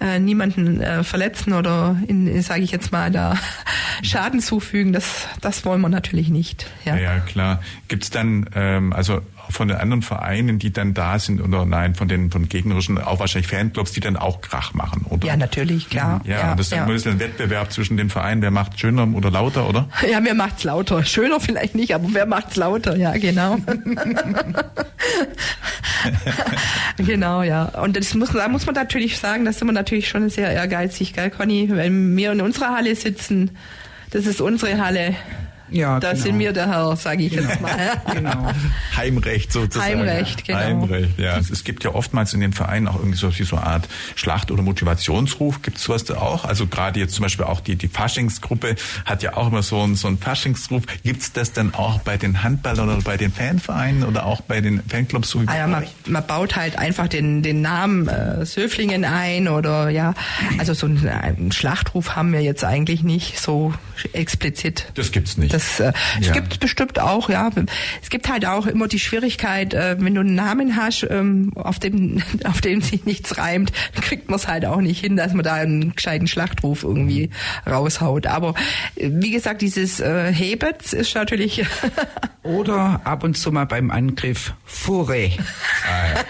äh, 0.00 0.18
niemanden 0.18 0.80
äh, 0.80 1.04
verletzen 1.04 1.52
oder, 1.52 1.96
sage 2.40 2.62
ich 2.62 2.70
jetzt 2.70 2.92
mal, 2.92 3.10
da 3.10 3.38
Schaden 4.02 4.40
zufügen. 4.40 4.92
Das, 4.92 5.28
das 5.40 5.64
wollen 5.64 5.80
wir 5.80 5.88
natürlich 5.88 6.28
nicht. 6.28 6.66
Ja. 6.84 6.96
Ja, 6.96 7.14
ja, 7.14 7.20
klar. 7.20 7.62
Gibt's 7.88 8.10
dann, 8.10 8.48
ähm, 8.54 8.92
also 8.92 9.22
von 9.50 9.68
den 9.68 9.76
anderen 9.76 10.02
Vereinen, 10.02 10.58
die 10.58 10.72
dann 10.72 10.94
da 10.94 11.18
sind, 11.18 11.40
oder 11.40 11.64
nein, 11.64 11.94
von 11.94 12.08
den 12.08 12.30
von 12.30 12.48
gegnerischen, 12.48 12.98
auch 12.98 13.20
wahrscheinlich 13.20 13.48
Fanclubs, 13.48 13.92
die 13.92 14.00
dann 14.00 14.16
auch 14.16 14.40
Krach 14.40 14.74
machen, 14.74 15.04
oder? 15.08 15.26
Ja, 15.26 15.36
natürlich, 15.36 15.88
klar. 15.88 16.20
Ja, 16.24 16.50
und 16.50 16.58
das 16.58 16.66
ist 16.66 16.72
ja. 16.72 16.78
immer 16.78 16.88
ein 16.88 16.92
bisschen 16.94 17.12
ein 17.12 17.20
Wettbewerb 17.20 17.72
zwischen 17.72 17.96
den 17.96 18.10
Vereinen, 18.10 18.42
wer 18.42 18.50
macht 18.50 18.78
schöner 18.78 19.08
oder 19.14 19.30
lauter, 19.30 19.68
oder? 19.68 19.88
Ja, 20.10 20.20
wer 20.22 20.34
macht's 20.34 20.62
lauter? 20.64 21.04
Schöner 21.04 21.40
vielleicht 21.40 21.74
nicht, 21.74 21.94
aber 21.94 22.06
wer 22.12 22.26
macht's 22.26 22.56
lauter? 22.56 22.96
Ja, 22.96 23.12
genau. 23.12 23.56
genau, 26.96 27.42
ja. 27.42 27.64
Und 27.64 27.96
das 27.96 28.14
muss, 28.14 28.30
da 28.32 28.48
muss 28.48 28.66
man 28.66 28.74
natürlich 28.74 29.18
sagen, 29.18 29.44
da 29.44 29.52
sind 29.52 29.66
wir 29.68 29.72
natürlich 29.72 30.08
schon 30.08 30.28
sehr 30.30 30.50
ehrgeizig, 30.50 31.12
gell, 31.12 31.30
Conny? 31.30 31.68
Wenn 31.70 32.16
wir 32.16 32.32
in 32.32 32.40
unserer 32.40 32.74
Halle 32.74 32.94
sitzen, 32.94 33.50
das 34.10 34.26
ist 34.26 34.40
unsere 34.40 34.80
Halle. 34.82 35.14
Ja, 35.70 36.00
Da 36.00 36.12
genau. 36.12 36.22
sind 36.22 36.38
wir 36.38 36.52
der 36.52 36.68
Herr, 36.68 36.96
sage 36.96 37.24
ich 37.24 37.32
jetzt 37.32 37.60
mal. 37.60 37.76
Genau. 38.14 38.50
Heimrecht 38.96 39.52
sozusagen. 39.52 40.00
Heimrecht, 40.00 40.44
genau. 40.44 40.58
Heimrecht, 40.58 41.18
ja. 41.18 41.36
Es, 41.36 41.50
es 41.50 41.64
gibt 41.64 41.84
ja 41.84 41.94
oftmals 41.94 42.32
in 42.34 42.40
den 42.40 42.52
Vereinen 42.52 42.88
auch 42.88 42.96
irgendwie 42.96 43.16
so, 43.18 43.30
so 43.30 43.56
eine 43.56 43.66
Art 43.66 43.88
Schlacht- 44.14 44.50
oder 44.50 44.62
Motivationsruf. 44.62 45.62
Gibt 45.62 45.78
es 45.78 45.84
sowas 45.84 46.04
da 46.04 46.16
auch? 46.16 46.44
Also 46.44 46.66
gerade 46.66 47.00
jetzt 47.00 47.14
zum 47.14 47.22
Beispiel 47.24 47.44
auch 47.44 47.60
die, 47.60 47.76
die 47.76 47.88
Faschingsgruppe 47.88 48.76
hat 49.04 49.22
ja 49.22 49.36
auch 49.36 49.48
immer 49.48 49.62
so 49.62 49.80
einen, 49.82 49.96
so 49.96 50.08
einen 50.08 50.18
Faschingsruf. 50.18 50.84
Gibt 51.02 51.22
es 51.22 51.32
das 51.32 51.52
dann 51.52 51.74
auch 51.74 52.00
bei 52.00 52.16
den 52.16 52.42
Handballern 52.42 52.88
oder 52.88 53.02
bei 53.02 53.16
den 53.16 53.32
Fanvereinen 53.32 54.04
oder 54.04 54.26
auch 54.26 54.40
bei 54.40 54.60
den 54.60 54.82
Fanclubs? 54.88 55.30
So 55.30 55.42
wie 55.42 55.48
Ah 55.48 55.52
bei 55.52 55.58
ja, 55.58 55.66
man, 55.66 55.84
man 56.06 56.26
baut 56.26 56.56
halt 56.56 56.78
einfach 56.78 57.08
den, 57.08 57.42
den 57.42 57.60
Namen 57.60 58.08
äh, 58.08 58.46
Söflingen 58.46 59.04
ein 59.04 59.48
oder 59.48 59.90
ja, 59.90 60.14
also 60.58 60.74
so 60.74 60.86
einen, 60.86 61.06
einen 61.08 61.52
Schlachtruf 61.52 62.16
haben 62.16 62.32
wir 62.32 62.40
jetzt 62.40 62.64
eigentlich 62.64 63.02
nicht 63.02 63.38
so 63.40 63.74
explizit. 64.12 64.86
Das 64.94 65.10
gibt's 65.12 65.36
nicht. 65.36 65.52
Das 65.52 65.55
äh, 65.80 65.92
es 66.20 66.26
Ja. 66.28 66.32
gibt 66.32 66.60
bestimmt 66.60 66.98
auch, 67.00 67.28
ja. 67.28 67.50
Es 68.02 68.10
gibt 68.10 68.28
halt 68.28 68.46
auch 68.46 68.66
immer 68.66 68.88
die 68.88 68.98
Schwierigkeit, 68.98 69.74
äh, 69.74 69.96
wenn 69.98 70.14
du 70.14 70.20
einen 70.20 70.34
Namen 70.34 70.76
hast, 70.76 71.06
ähm, 71.08 71.52
auf 71.56 71.78
dem 71.78 72.22
auf 72.44 72.60
dem 72.60 72.80
sich 72.82 73.04
nichts 73.04 73.38
reimt, 73.38 73.72
dann 73.94 74.02
kriegt 74.04 74.28
man 74.28 74.38
es 74.38 74.48
halt 74.48 74.64
auch 74.66 74.80
nicht 74.80 75.00
hin, 75.00 75.16
dass 75.16 75.32
man 75.32 75.44
da 75.44 75.54
einen 75.54 75.94
gescheiten 75.94 76.26
Schlachtruf 76.26 76.82
irgendwie 76.82 77.30
raushaut. 77.68 78.26
Aber 78.26 78.54
äh, 78.96 79.10
wie 79.12 79.30
gesagt, 79.30 79.62
dieses 79.62 80.00
äh, 80.00 80.32
Hebet 80.32 80.92
ist 80.92 81.14
natürlich 81.14 81.64
Oder 82.42 83.00
ab 83.02 83.24
und 83.24 83.36
zu 83.36 83.50
mal 83.50 83.64
beim 83.66 83.90
Angriff 83.90 84.54
Fure. 84.64 85.30
Ah, 85.84 86.22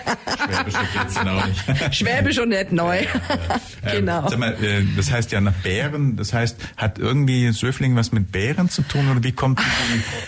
ja. 0.49 1.93
Schwäbisch 1.93 2.39
und 2.39 2.49
nicht 2.51 2.73
neu. 2.73 3.01
genau. 3.91 4.23
Ähm, 4.23 4.29
sag 4.29 4.39
mal, 4.39 4.65
äh, 4.65 4.83
das 4.97 5.11
heißt 5.11 5.33
ja 5.33 5.41
nach 5.41 5.53
Bären, 5.53 6.17
das 6.17 6.33
heißt, 6.33 6.57
hat 6.77 6.99
irgendwie 6.99 7.51
Söfling 7.53 7.97
was 7.97 8.13
mit 8.13 8.33
Bären 8.33 8.69
zu 8.71 8.83
tun 8.83 9.11
oder 9.17 9.25
wie 9.25 9.33
kommt 9.33 9.61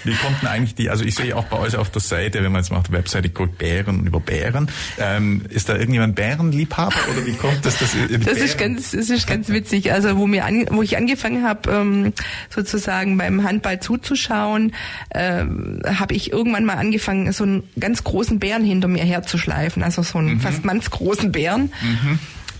wie 0.05 0.15
kommt 0.15 0.41
denn 0.43 0.49
eigentlich 0.49 0.75
die, 0.75 0.91
also 0.91 1.05
ich 1.05 1.15
sehe 1.15 1.37
auch 1.37 1.45
bei 1.45 1.59
euch 1.59 1.77
auf 1.77 1.91
der 1.91 2.01
Seite, 2.01 2.43
wenn 2.43 2.53
man 2.53 2.63
jetzt 2.63 2.71
mal 2.71 2.79
auf 2.79 2.89
der 2.89 2.99
Webseite 2.99 3.29
guckt, 3.29 3.59
Bären 3.59 4.01
und 4.01 4.07
über 4.07 4.21
Bären, 4.21 4.71
ähm, 4.99 5.43
ist 5.49 5.69
da 5.69 5.75
irgendjemand 5.77 6.15
Bärenliebhaber 6.15 6.95
oder 7.13 7.27
wie 7.27 7.33
kommt 7.35 7.65
das, 7.65 7.79
dass 7.79 7.93
Das 7.93 8.09
Bären- 8.09 8.39
ist 8.39 8.59
ganz, 8.59 8.91
das 8.93 9.11
ist 9.11 9.27
ganz 9.27 9.49
witzig. 9.49 9.93
Also 9.93 10.17
wo 10.17 10.27
mir, 10.27 10.45
an, 10.45 10.67
wo 10.71 10.83
ich 10.83 10.97
angefangen 10.97 11.45
habe, 11.47 11.71
ähm, 11.71 12.13
sozusagen 12.51 13.17
beim 13.19 13.43
Handball 13.45 13.81
zuzuschauen, 13.81 14.73
ähm, 15.15 15.83
habe 15.87 16.15
ich 16.15 16.33
irgendwann 16.33 16.65
mal 16.65 16.77
angefangen, 16.77 17.33
so 17.33 17.45
einen 17.45 17.63
ganz 17.79 18.05
großen 18.05 18.39
Bären 18.39 18.65
hinter 18.65 18.89
mir 18.89 19.05
herzuschleifen, 19.05 19.83
also 19.83 20.03
so 20.03 20.19
einen 20.19 20.41
fast 20.41 20.65
mannsgroßen 20.65 21.33
Bären. 21.33 21.73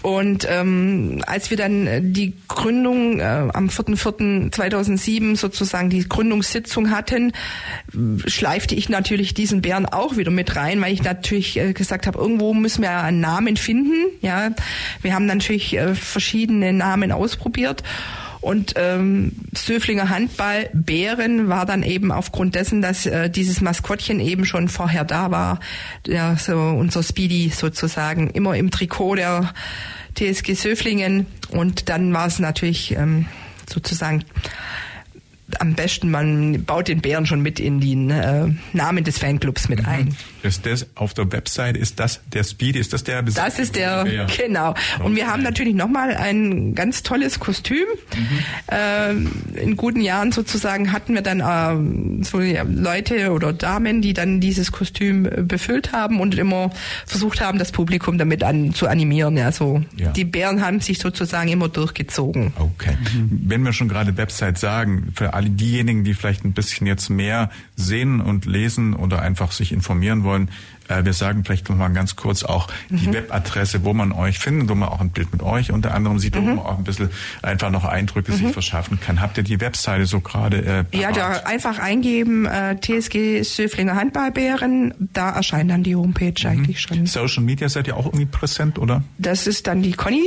Und 0.09 0.47
ähm, 0.51 1.23
als 1.27 1.51
wir 1.51 1.57
dann 1.57 1.87
äh, 1.87 2.01
die 2.03 2.35
Gründung 2.49 3.21
äh, 3.21 3.25
am 3.53 3.69
4.4.2007 3.69 5.37
sozusagen 5.37 5.91
die 5.91 6.09
Gründungssitzung 6.09 6.91
hatten, 6.91 7.33
schleifte 8.27 8.75
ich 8.75 8.89
natürlich 8.89 9.35
diesen 9.35 9.61
Bären 9.61 9.87
auch 9.87 10.17
wieder 10.17 10.31
mit 10.31 10.57
rein, 10.57 10.81
weil 10.81 10.95
ich 10.95 11.03
natürlich 11.03 11.59
äh, 11.59 11.73
gesagt 11.75 12.07
habe, 12.07 12.19
irgendwo 12.19 12.55
müssen 12.55 12.83
wir 12.83 12.91
einen 12.91 13.21
Namen 13.21 13.57
finden. 13.57 14.07
Ja, 14.23 14.51
wir 15.03 15.15
haben 15.15 15.27
natürlich 15.27 15.77
äh, 15.77 15.95
verschiedene 15.95 16.73
Namen 16.73 17.13
ausprobiert. 17.13 17.83
Und 18.49 18.73
ähm, 18.77 19.33
Söflinger 19.55 20.09
Handball 20.09 20.71
Bären 20.73 21.51
war 21.51 21.67
dann 21.67 21.83
eben 21.83 22.11
aufgrund 22.11 22.55
dessen, 22.55 22.81
dass 22.81 23.05
äh, 23.05 23.29
dieses 23.29 23.61
Maskottchen 23.61 24.21
eben 24.21 24.47
schon 24.47 24.71
vorher 24.71 25.05
da 25.05 25.31
war, 25.31 25.61
der 26.07 26.39
so 26.39 26.59
unser 26.59 27.03
Speedy 27.03 27.51
sozusagen 27.51 28.31
immer 28.31 28.57
im 28.57 28.71
Trikot 28.71 29.17
der 29.17 29.53
TSG 30.15 30.55
Söflingen 30.55 31.27
und 31.51 31.91
dann 31.91 32.15
war 32.15 32.27
es 32.27 32.39
natürlich 32.39 32.93
ähm, 32.93 33.27
sozusagen 33.71 34.25
am 35.59 35.75
besten, 35.75 36.11
man 36.11 36.65
baut 36.65 36.89
den 36.89 37.03
Bären 37.03 37.27
schon 37.27 37.43
mit 37.43 37.61
in 37.61 37.81
den 37.81 38.11
äh, 38.11 38.47
Namen 38.73 39.05
des 39.05 39.19
Fanclubs 39.19 39.69
mit 39.69 39.83
mhm. 39.83 40.17
Ist 40.43 40.67
das 40.67 40.87
auf 40.95 41.15
der 41.15 41.31
Website, 41.33 41.77
ist 41.77 41.99
das 41.99 42.21
der 42.33 42.45
Speed, 42.45 42.77
ist 42.77 42.93
das 42.93 43.05
der 43.05 43.23
Besitz 43.23 43.43
Das 43.43 43.59
ist 43.59 43.77
der, 43.77 44.05
Bär? 44.05 44.27
genau. 44.37 44.75
Und 45.03 45.17
wir 45.17 45.27
haben 45.27 45.43
natürlich 45.43 45.75
nochmal 45.75 46.17
ein 46.17 46.75
ganz 46.75 47.03
tolles 47.03 47.41
Kostüm. 47.41 47.87
Mhm. 48.17 48.75
Äh, 48.75 49.61
in 49.61 49.77
guten 49.77 50.01
Jahren 50.01 50.33
sozusagen 50.33 50.93
hatten 50.93 51.15
wir 51.15 51.23
dann 51.23 51.41
äh, 51.41 52.25
so 52.25 52.41
ja, 52.41 52.63
Leute 52.63 53.33
oder 53.33 53.53
Damen, 53.53 54.01
die 54.03 54.13
dann 54.13 54.41
dieses 54.41 54.73
Kostüm 54.73 55.27
äh, 55.27 55.43
befüllt 55.43 55.93
haben 55.93 56.21
und 56.21 56.37
immer 56.37 56.71
versucht 57.07 57.41
haben, 57.41 57.59
das 57.59 57.73
Publikum 57.73 58.19
damit 58.19 58.45
an, 58.45 58.75
zu 58.75 58.87
animieren. 58.87 59.37
Ja, 59.37 59.53
so. 59.53 59.83
Ja. 59.97 60.11
Die 60.13 60.25
Bären 60.25 60.65
haben 60.65 60.81
sich 60.81 60.99
sozusagen 60.99 61.49
immer 61.49 61.69
durchgezogen. 61.69 62.53
Okay. 62.57 62.97
Mhm. 63.15 63.41
Wenn 63.47 63.63
wir 63.63 63.73
schon 63.73 63.89
gerade 63.89 64.17
Website 64.17 64.59
sagen, 64.59 65.13
für 65.15 65.35
alle 65.35 65.51
diejenigen, 65.51 66.05
die 66.05 66.15
vielleicht 66.15 66.45
ein 66.45 66.53
bisschen 66.53 66.87
jetzt 66.87 67.11
mehr 67.11 67.51
sehen 67.79 68.21
und 68.21 68.45
lesen 68.45 68.95
oder 68.95 69.23
einfach 69.23 69.53
sich 69.53 69.73
informieren 69.73 70.25
wollen, 70.25 70.51
äh, 70.89 71.05
wir 71.05 71.13
sagen 71.13 71.45
vielleicht 71.45 71.69
noch 71.69 71.77
mal 71.77 71.89
ganz 71.89 72.17
kurz 72.17 72.43
auch 72.43 72.69
mhm. 72.89 72.99
die 72.99 73.13
Webadresse, 73.13 73.85
wo 73.85 73.95
man 73.95 74.13
euch 74.13 74.39
findet, 74.39 74.69
wo 74.69 74.75
man 74.75 74.89
auch 74.89 75.01
ein 75.01 75.11
Bild 75.11 75.33
mit 75.33 75.43
euch 75.43 75.71
unter 75.71 75.95
anderem 75.95 76.19
sieht, 76.19 76.35
mhm. 76.35 76.41
wo 76.41 76.47
man 76.47 76.59
auch 76.59 76.79
ein 76.79 76.85
bisschen 76.85 77.11
einfach 77.43 77.71
noch 77.71 77.85
Eindrücke 77.85 78.33
mhm. 78.33 78.37
sich 78.37 78.53
verschaffen 78.53 78.99
kann. 79.01 79.21
Habt 79.21 79.39
ihr 79.39 79.45
die 79.45 79.61
Webseite 79.61 80.07
so 80.07 80.21
gerade? 80.21 80.87
Äh, 80.93 80.99
ja, 80.99 81.13
da 81.13 81.43
einfach 81.45 81.79
eingeben 81.79 82.47
äh, 82.47 82.77
TSG 82.81 83.43
Söflinger 83.43 83.95
Handballbären, 83.95 84.95
da 84.99 85.31
erscheint 85.31 85.71
dann 85.71 85.83
die 85.83 85.95
Homepage 85.95 86.35
mhm. 86.43 86.51
eigentlich 86.51 86.81
schon. 86.81 87.07
Social 87.07 87.43
Media 87.45 87.69
seid 87.69 87.87
ihr 87.87 87.97
auch 87.97 88.07
irgendwie 88.07 88.27
präsent, 88.27 88.79
oder? 88.79 89.05
Das 89.19 89.47
ist 89.47 89.67
dann 89.67 89.83
die 89.83 89.93
Conny. 89.93 90.25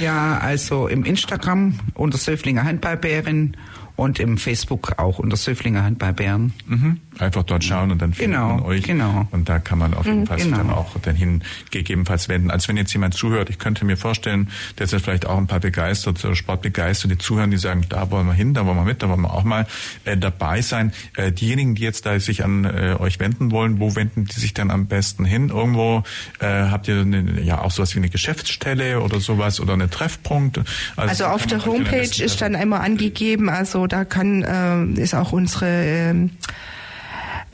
Ja, 0.00 0.38
also 0.38 0.88
im 0.88 1.04
Instagram 1.04 1.78
unter 1.94 2.18
Söflinger 2.18 2.64
Handballbären 2.64 3.56
und 3.96 4.18
im 4.18 4.38
Facebook 4.38 4.98
auch 4.98 5.18
unter 5.18 5.36
Söflinger 5.36 5.84
Handballbären. 5.84 6.52
Mhm. 6.66 7.00
Einfach 7.18 7.44
dort 7.44 7.62
schauen 7.62 7.92
und 7.92 8.02
dann 8.02 8.12
findet 8.12 8.38
genau, 8.38 8.54
man 8.54 8.64
euch. 8.64 8.82
Genau. 8.82 9.28
Und 9.30 9.48
da 9.48 9.60
kann 9.60 9.78
man 9.78 9.94
auf 9.94 10.06
jeden 10.06 10.20
mhm, 10.20 10.26
Fall 10.26 10.38
genau. 10.38 10.56
dann 10.56 10.70
auch 10.70 10.96
dann 11.00 11.14
hin 11.14 11.42
gegebenenfalls 11.70 12.28
wenden. 12.28 12.50
Als 12.50 12.68
wenn 12.68 12.76
jetzt 12.76 12.92
jemand 12.92 13.14
zuhört, 13.14 13.50
ich 13.50 13.58
könnte 13.58 13.84
mir 13.84 13.96
vorstellen, 13.96 14.48
dass 14.76 14.90
jetzt 14.90 15.04
vielleicht 15.04 15.26
auch 15.26 15.38
ein 15.38 15.46
paar 15.46 15.60
begeisterte, 15.60 16.34
Sportbegeisterte 16.34 17.16
zuhören, 17.18 17.50
die 17.50 17.56
sagen, 17.56 17.86
da 17.88 18.10
wollen 18.10 18.26
wir 18.26 18.32
hin, 18.32 18.52
da 18.52 18.66
wollen 18.66 18.76
wir 18.76 18.84
mit, 18.84 19.02
da 19.02 19.08
wollen 19.08 19.20
wir 19.20 19.32
auch 19.32 19.44
mal 19.44 19.66
äh, 20.04 20.16
dabei 20.16 20.60
sein. 20.60 20.92
Äh, 21.16 21.30
diejenigen, 21.30 21.76
die 21.76 21.82
jetzt 21.82 22.04
da 22.04 22.18
sich 22.18 22.44
an 22.44 22.64
äh, 22.64 22.96
euch 22.98 23.20
wenden 23.20 23.52
wollen, 23.52 23.78
wo 23.78 23.94
wenden 23.94 24.24
die 24.24 24.40
sich 24.40 24.54
dann 24.54 24.70
am 24.70 24.86
besten 24.86 25.24
hin? 25.24 25.50
Irgendwo 25.50 26.02
äh, 26.40 26.46
habt 26.46 26.88
ihr 26.88 27.00
eine, 27.00 27.40
ja 27.42 27.60
auch 27.60 27.70
sowas 27.70 27.94
wie 27.94 27.98
eine 27.98 28.08
Geschäftsstelle 28.08 29.00
oder 29.00 29.20
sowas 29.20 29.60
oder 29.60 29.74
eine 29.74 29.88
Treffpunkt? 29.88 30.58
Also, 30.58 30.68
also 30.96 31.24
auf 31.26 31.46
der 31.46 31.64
Homepage 31.64 32.22
ist 32.22 32.40
dann 32.40 32.56
einmal 32.56 32.80
angegeben, 32.80 33.48
also 33.48 33.86
da 33.86 34.04
kann 34.04 34.42
äh, 34.42 35.00
ist 35.00 35.14
auch 35.14 35.32
unsere 35.32 35.66
äh, 35.66 36.28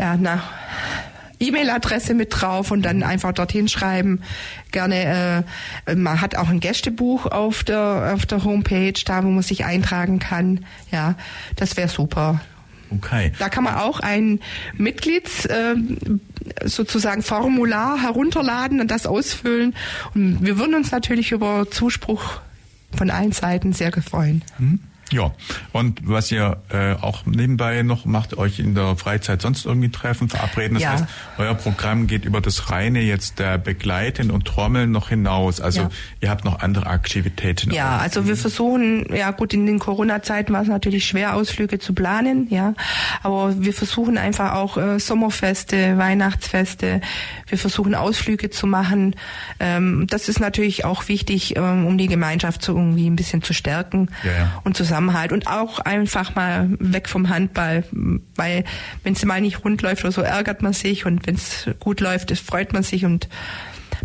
ja, 0.00 0.16
na, 0.18 0.42
E-Mail-Adresse 1.38 2.14
mit 2.14 2.28
drauf 2.30 2.70
und 2.70 2.82
dann 2.82 3.02
einfach 3.02 3.32
dorthin 3.32 3.68
schreiben. 3.68 4.22
Gerne, 4.72 5.44
äh, 5.86 5.94
man 5.94 6.20
hat 6.20 6.36
auch 6.36 6.48
ein 6.48 6.60
Gästebuch 6.60 7.26
auf 7.26 7.64
der 7.64 8.12
auf 8.14 8.26
der 8.26 8.44
Homepage, 8.44 8.92
da 9.04 9.24
wo 9.24 9.28
man 9.28 9.42
sich 9.42 9.64
eintragen 9.64 10.18
kann. 10.18 10.64
Ja, 10.90 11.14
das 11.56 11.76
wäre 11.76 11.88
super. 11.88 12.40
Okay. 12.90 13.32
Da 13.38 13.48
kann 13.48 13.64
man 13.64 13.76
auch 13.76 14.00
ein 14.00 14.40
Mitglieds 14.76 15.46
äh, 15.46 15.76
sozusagen 16.64 17.22
Formular 17.22 18.02
herunterladen 18.02 18.80
und 18.80 18.90
das 18.90 19.06
ausfüllen. 19.06 19.74
Und 20.14 20.44
wir 20.44 20.58
würden 20.58 20.74
uns 20.74 20.90
natürlich 20.90 21.30
über 21.30 21.70
Zuspruch 21.70 22.40
von 22.92 23.10
allen 23.10 23.32
Seiten 23.32 23.72
sehr 23.72 23.92
freuen. 23.92 24.42
Mhm. 24.58 24.80
Ja, 25.12 25.32
und 25.72 26.00
was 26.04 26.30
ihr 26.30 26.58
äh, 26.68 26.94
auch 26.94 27.26
nebenbei 27.26 27.82
noch 27.82 28.04
macht, 28.04 28.38
euch 28.38 28.60
in 28.60 28.74
der 28.74 28.96
Freizeit 28.96 29.42
sonst 29.42 29.66
irgendwie 29.66 29.90
treffen, 29.90 30.28
verabreden. 30.28 30.74
Das 30.74 30.82
ja. 30.82 30.92
heißt, 30.92 31.04
euer 31.38 31.54
Programm 31.54 32.06
geht 32.06 32.24
über 32.24 32.40
das 32.40 32.70
reine 32.70 33.00
jetzt 33.00 33.38
der 33.38 33.58
Begleiten 33.58 34.30
und 34.30 34.44
Trommeln 34.44 34.92
noch 34.92 35.08
hinaus. 35.08 35.60
Also 35.60 35.82
ja. 35.82 35.90
ihr 36.20 36.30
habt 36.30 36.44
noch 36.44 36.60
andere 36.60 36.86
Aktivitäten. 36.86 37.72
Ja, 37.72 37.98
also 37.98 38.26
wir 38.28 38.36
versuchen, 38.36 39.06
ja 39.14 39.32
gut, 39.32 39.52
in 39.52 39.66
den 39.66 39.80
Corona-Zeiten 39.80 40.52
war 40.52 40.62
es 40.62 40.68
natürlich 40.68 41.06
schwer, 41.06 41.34
Ausflüge 41.34 41.78
zu 41.80 41.92
planen, 41.92 42.46
ja. 42.50 42.74
Aber 43.22 43.54
wir 43.60 43.72
versuchen 43.72 44.16
einfach 44.16 44.54
auch 44.54 44.76
äh, 44.76 45.00
Sommerfeste, 45.00 45.98
Weihnachtsfeste, 45.98 47.00
wir 47.48 47.58
versuchen 47.58 47.96
Ausflüge 47.96 48.50
zu 48.50 48.66
machen. 48.68 49.16
Ähm, 49.58 50.06
das 50.08 50.28
ist 50.28 50.38
natürlich 50.38 50.84
auch 50.84 51.08
wichtig, 51.08 51.56
ähm, 51.56 51.86
um 51.86 51.98
die 51.98 52.06
Gemeinschaft 52.06 52.62
so 52.62 52.76
irgendwie 52.76 53.08
ein 53.08 53.16
bisschen 53.16 53.42
zu 53.42 53.52
stärken 53.52 54.08
ja. 54.22 54.60
und 54.62 54.76
zusammen 54.76 54.99
Zusammenhalt 55.00 55.32
und 55.32 55.46
auch 55.46 55.78
einfach 55.78 56.34
mal 56.34 56.68
weg 56.78 57.08
vom 57.08 57.30
Handball, 57.30 57.84
weil 58.36 58.64
wenn 59.02 59.14
es 59.14 59.24
mal 59.24 59.40
nicht 59.40 59.64
rund 59.64 59.80
läuft 59.80 60.04
oder 60.04 60.12
so, 60.12 60.20
ärgert 60.20 60.60
man 60.60 60.74
sich 60.74 61.06
und 61.06 61.26
wenn 61.26 61.36
es 61.36 61.70
gut 61.80 62.00
läuft, 62.00 62.36
freut 62.38 62.74
man 62.74 62.82
sich 62.82 63.06
und 63.06 63.28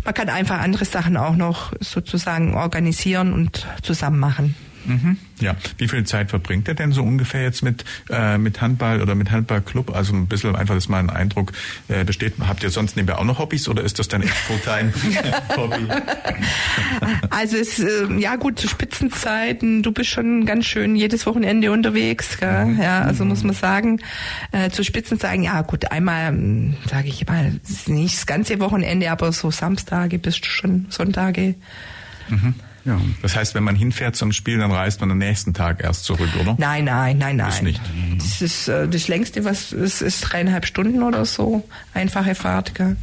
man 0.04 0.14
kann 0.14 0.30
einfach 0.30 0.58
andere 0.58 0.86
Sachen 0.86 1.18
auch 1.18 1.36
noch 1.36 1.74
sozusagen 1.80 2.54
organisieren 2.54 3.34
und 3.34 3.66
zusammen 3.82 4.18
machen. 4.18 4.54
Mhm. 4.86 5.16
Ja, 5.40 5.54
wie 5.78 5.88
viel 5.88 6.04
Zeit 6.04 6.30
verbringt 6.30 6.68
er 6.68 6.74
denn 6.74 6.92
so 6.92 7.02
ungefähr 7.02 7.42
jetzt 7.42 7.62
mit 7.62 7.84
äh, 8.08 8.38
mit 8.38 8.60
Handball 8.60 9.02
oder 9.02 9.14
mit 9.14 9.30
Handballclub? 9.30 9.94
Also 9.94 10.14
ein 10.14 10.26
bisschen 10.26 10.56
einfach, 10.56 10.74
dass 10.74 10.88
mal 10.88 10.98
ein 10.98 11.10
Eindruck 11.10 11.52
äh, 11.88 12.04
besteht. 12.04 12.34
Habt 12.40 12.62
ihr 12.62 12.70
sonst 12.70 12.96
nebenbei 12.96 13.16
auch 13.16 13.24
noch 13.24 13.38
Hobbys 13.38 13.68
oder 13.68 13.82
ist 13.82 13.98
das 13.98 14.08
dann 14.08 14.22
echt 14.22 14.34
Fulltime 14.34 14.92
Hobby? 15.56 15.88
Also 17.30 17.56
es 17.56 17.78
äh, 17.78 18.06
ja 18.18 18.36
gut 18.36 18.58
zu 18.58 18.68
Spitzenzeiten. 18.68 19.82
Du 19.82 19.92
bist 19.92 20.10
schon 20.10 20.46
ganz 20.46 20.66
schön 20.66 20.96
jedes 20.96 21.26
Wochenende 21.26 21.70
unterwegs, 21.70 22.38
gell? 22.38 22.66
Mhm. 22.66 22.82
ja. 22.82 23.02
Also 23.02 23.24
mhm. 23.24 23.30
muss 23.30 23.44
man 23.44 23.54
sagen, 23.54 24.00
äh, 24.52 24.70
zu 24.70 24.84
Spitzenzeiten 24.84 25.42
ja 25.42 25.62
gut 25.62 25.90
einmal 25.90 26.28
hm, 26.28 26.76
sage 26.88 27.08
ich 27.08 27.26
mal 27.26 27.60
nicht 27.86 28.16
das 28.16 28.26
ganze 28.26 28.60
Wochenende, 28.60 29.10
aber 29.10 29.32
so 29.32 29.50
Samstage 29.50 30.18
bis 30.18 30.36
schon 30.36 30.86
Sonntage. 30.90 31.54
Mhm. 32.28 32.54
Ja. 32.86 33.00
Das 33.20 33.34
heißt, 33.34 33.54
wenn 33.56 33.64
man 33.64 33.74
hinfährt 33.74 34.14
zum 34.14 34.32
Spiel, 34.32 34.58
dann 34.58 34.70
reist 34.70 35.00
man 35.00 35.10
am 35.10 35.18
nächsten 35.18 35.52
Tag 35.52 35.82
erst 35.82 36.04
zurück, 36.04 36.30
oder? 36.40 36.54
Nein, 36.58 36.84
nein, 36.84 37.18
nein, 37.18 37.36
nein. 37.36 37.46
Das 37.46 37.60
nicht. 37.62 37.80
Das 38.18 38.40
ist 38.40 38.68
äh, 38.68 38.86
das 38.86 39.08
längste, 39.08 39.44
was 39.44 39.72
es 39.72 40.00
ist 40.00 40.20
dreieinhalb 40.20 40.66
Stunden 40.66 41.02
oder 41.02 41.24
so. 41.24 41.68
Einfache 41.94 42.36
Fahrt, 42.36 42.76
gell? 42.76 42.96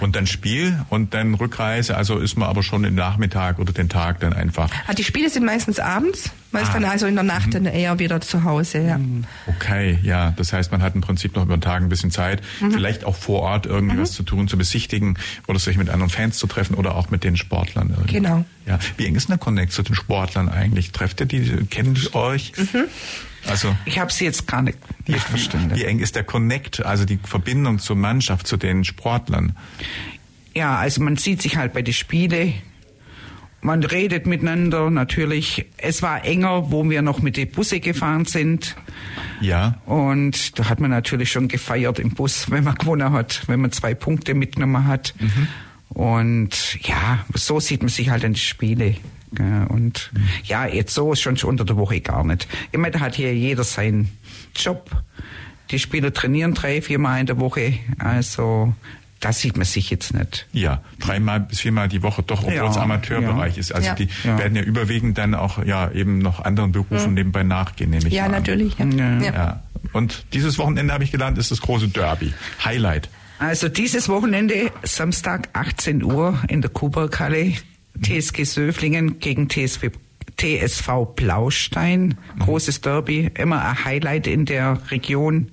Und 0.00 0.16
dann 0.16 0.26
Spiel 0.26 0.78
und 0.88 1.12
dann 1.12 1.34
Rückreise, 1.34 1.96
also 1.96 2.18
ist 2.18 2.36
man 2.36 2.48
aber 2.48 2.62
schon 2.62 2.82
den 2.82 2.94
Nachmittag 2.94 3.58
oder 3.58 3.72
den 3.72 3.90
Tag 3.90 4.20
dann 4.20 4.32
einfach. 4.32 4.70
Ah, 4.86 4.94
die 4.94 5.04
Spiele 5.04 5.28
sind 5.28 5.44
meistens 5.44 5.78
abends. 5.78 6.30
Man 6.50 6.62
ist 6.62 6.70
ah. 6.70 6.74
dann 6.74 6.84
also 6.84 7.06
in 7.06 7.14
der 7.14 7.24
Nacht 7.24 7.48
mhm. 7.48 7.50
dann 7.52 7.66
eher 7.66 7.98
wieder 7.98 8.20
zu 8.20 8.44
Hause, 8.44 8.78
ja. 8.78 8.98
Mhm. 8.98 9.24
Okay, 9.46 9.98
ja. 10.02 10.32
Das 10.36 10.52
heißt, 10.52 10.72
man 10.72 10.82
hat 10.82 10.94
im 10.94 11.02
Prinzip 11.02 11.36
noch 11.36 11.44
über 11.44 11.56
den 11.56 11.60
Tag 11.60 11.82
ein 11.82 11.88
bisschen 11.88 12.10
Zeit, 12.10 12.42
mhm. 12.60 12.72
vielleicht 12.72 13.04
auch 13.04 13.16
vor 13.16 13.40
Ort 13.40 13.66
irgendwas 13.66 14.12
mhm. 14.12 14.14
zu 14.14 14.22
tun, 14.22 14.48
zu 14.48 14.56
besichtigen 14.56 15.18
oder 15.46 15.58
sich 15.58 15.76
mit 15.76 15.90
anderen 15.90 16.10
Fans 16.10 16.38
zu 16.38 16.46
treffen 16.46 16.74
oder 16.74 16.94
auch 16.94 17.10
mit 17.10 17.24
den 17.24 17.36
Sportlern. 17.36 17.90
Irgendwie. 17.90 18.14
Genau. 18.14 18.44
Ja. 18.66 18.78
Wie 18.96 19.06
eng 19.06 19.14
ist 19.14 19.28
der 19.28 19.38
Connect 19.38 19.72
zu 19.72 19.82
den 19.82 19.94
Sportlern 19.94 20.48
eigentlich? 20.48 20.92
Trefft 20.92 21.20
ihr 21.20 21.26
die, 21.26 21.66
kennen 21.66 21.94
die 21.94 22.14
euch? 22.14 22.52
Mhm. 22.56 22.84
Also 23.46 23.74
ich 23.84 23.98
habe 23.98 24.12
sie 24.12 24.24
jetzt 24.24 24.46
gar 24.46 24.62
nicht, 24.62 24.78
nicht 25.06 25.20
verstanden. 25.20 25.74
Wie 25.74 25.84
eng 25.84 26.00
ist 26.00 26.16
der 26.16 26.24
Connect, 26.24 26.84
also 26.84 27.04
die 27.04 27.18
Verbindung 27.22 27.78
zur 27.78 27.96
Mannschaft, 27.96 28.46
zu 28.46 28.56
den 28.56 28.84
Sportlern? 28.84 29.56
Ja, 30.54 30.76
also 30.76 31.02
man 31.02 31.16
sieht 31.16 31.42
sich 31.42 31.56
halt 31.56 31.72
bei 31.72 31.82
den 31.82 31.94
Spielen 31.94 32.54
man 33.60 33.82
redet 33.82 34.26
miteinander 34.26 34.90
natürlich. 34.90 35.66
Es 35.76 36.02
war 36.02 36.24
enger, 36.24 36.70
wo 36.70 36.88
wir 36.88 37.02
noch 37.02 37.20
mit 37.20 37.36
den 37.36 37.50
Busse 37.50 37.80
gefahren 37.80 38.24
sind. 38.24 38.76
Ja. 39.40 39.80
Und 39.86 40.58
da 40.58 40.68
hat 40.68 40.80
man 40.80 40.90
natürlich 40.90 41.30
schon 41.30 41.48
gefeiert 41.48 41.98
im 41.98 42.10
Bus, 42.10 42.50
wenn 42.50 42.64
man 42.64 42.76
gewonnen 42.76 43.12
hat, 43.12 43.42
wenn 43.48 43.60
man 43.60 43.72
zwei 43.72 43.94
Punkte 43.94 44.34
mitgenommen 44.34 44.86
hat. 44.86 45.14
Mhm. 45.18 45.48
Und 45.88 46.78
ja, 46.86 47.24
so 47.34 47.60
sieht 47.60 47.82
man 47.82 47.88
sich 47.88 48.10
halt 48.10 48.24
in 48.24 48.34
die 48.34 48.40
Spiele. 48.40 48.96
Und 49.68 50.10
mhm. 50.14 50.28
ja, 50.44 50.66
jetzt 50.66 50.94
so 50.94 51.12
ist 51.12 51.20
schon 51.20 51.36
unter 51.36 51.64
der 51.64 51.76
Woche 51.76 52.00
gar 52.00 52.24
nicht. 52.24 52.48
Ich 52.72 52.78
meine, 52.78 52.92
da 52.92 53.00
hat 53.00 53.16
hier 53.16 53.34
jeder 53.34 53.64
seinen 53.64 54.08
Job. 54.54 54.90
Die 55.70 55.78
Spieler 55.78 56.12
trainieren 56.12 56.54
drei, 56.54 56.80
viermal 56.80 57.20
in 57.20 57.26
der 57.26 57.38
Woche. 57.38 57.74
Also 57.98 58.72
das 59.20 59.40
sieht 59.40 59.56
man 59.56 59.66
sich 59.66 59.90
jetzt 59.90 60.14
nicht. 60.14 60.46
Ja, 60.52 60.82
dreimal 61.00 61.40
bis 61.40 61.60
viermal 61.60 61.88
die 61.88 62.02
Woche 62.02 62.22
doch, 62.22 62.40
obwohl 62.40 62.54
ja, 62.54 62.68
es 62.68 62.76
Amateurbereich 62.76 63.54
ja. 63.54 63.60
ist. 63.60 63.72
Also 63.72 63.88
ja. 63.88 63.94
die 63.94 64.08
werden 64.24 64.54
ja 64.54 64.62
überwiegend 64.62 65.18
dann 65.18 65.34
auch 65.34 65.64
ja 65.64 65.90
eben 65.90 66.18
noch 66.18 66.44
anderen 66.44 66.72
Berufen 66.72 67.10
mhm. 67.10 67.14
nebenbei 67.14 67.42
nachgehen, 67.42 67.90
nämlich. 67.90 68.14
Ja, 68.14 68.28
natürlich. 68.28 68.76
Ja. 68.78 69.62
Und 69.92 70.24
dieses 70.32 70.58
Wochenende 70.58 70.92
habe 70.92 71.04
ich 71.04 71.10
gelernt, 71.10 71.38
ist 71.38 71.50
das 71.50 71.60
große 71.60 71.88
Derby. 71.88 72.32
Highlight. 72.64 73.08
Also 73.38 73.68
dieses 73.68 74.08
Wochenende, 74.08 74.70
Samstag 74.82 75.48
18 75.52 76.02
Uhr 76.02 76.38
in 76.48 76.60
der 76.60 76.70
Kuberkalle, 76.70 77.54
TSG 78.02 78.44
Söflingen 78.44 79.20
gegen 79.20 79.48
TSV, 79.48 79.90
TSV 80.36 81.14
Blaustein. 81.14 82.18
Mhm. 82.34 82.38
Großes 82.40 82.80
Derby, 82.80 83.30
immer 83.34 83.64
ein 83.64 83.84
Highlight 83.84 84.26
in 84.26 84.44
der 84.44 84.80
Region. 84.90 85.50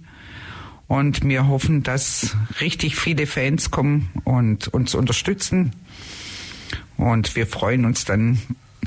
Und 0.88 1.24
wir 1.26 1.48
hoffen, 1.48 1.84
dass 1.84 2.36
richtig 2.62 2.96
viele 2.96 3.26
Fans 3.26 3.72
kommen 3.72 4.10
und 4.24 4.68
uns 4.68 4.94
unterstützen. 4.94 5.74
Und 6.98 7.36
wir 7.36 7.48
freuen 7.48 7.86
uns 7.86 8.06
dann, 8.06 8.40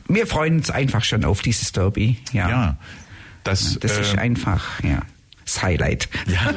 wir 0.07 0.27
freuen 0.27 0.59
uns 0.59 0.71
einfach 0.71 1.05
schon 1.05 1.25
auf 1.25 1.43
dieses 1.43 1.73
Derby. 1.73 2.19
Ja. 2.33 2.49
ja. 2.49 2.79
Das, 3.45 3.79
das 3.81 3.99
äh, 3.99 4.01
ist 4.03 4.19
einfach, 4.19 4.83
ja 4.83 5.03
das 5.49 5.63
Highlight. 5.63 6.09
Ja, 6.27 6.55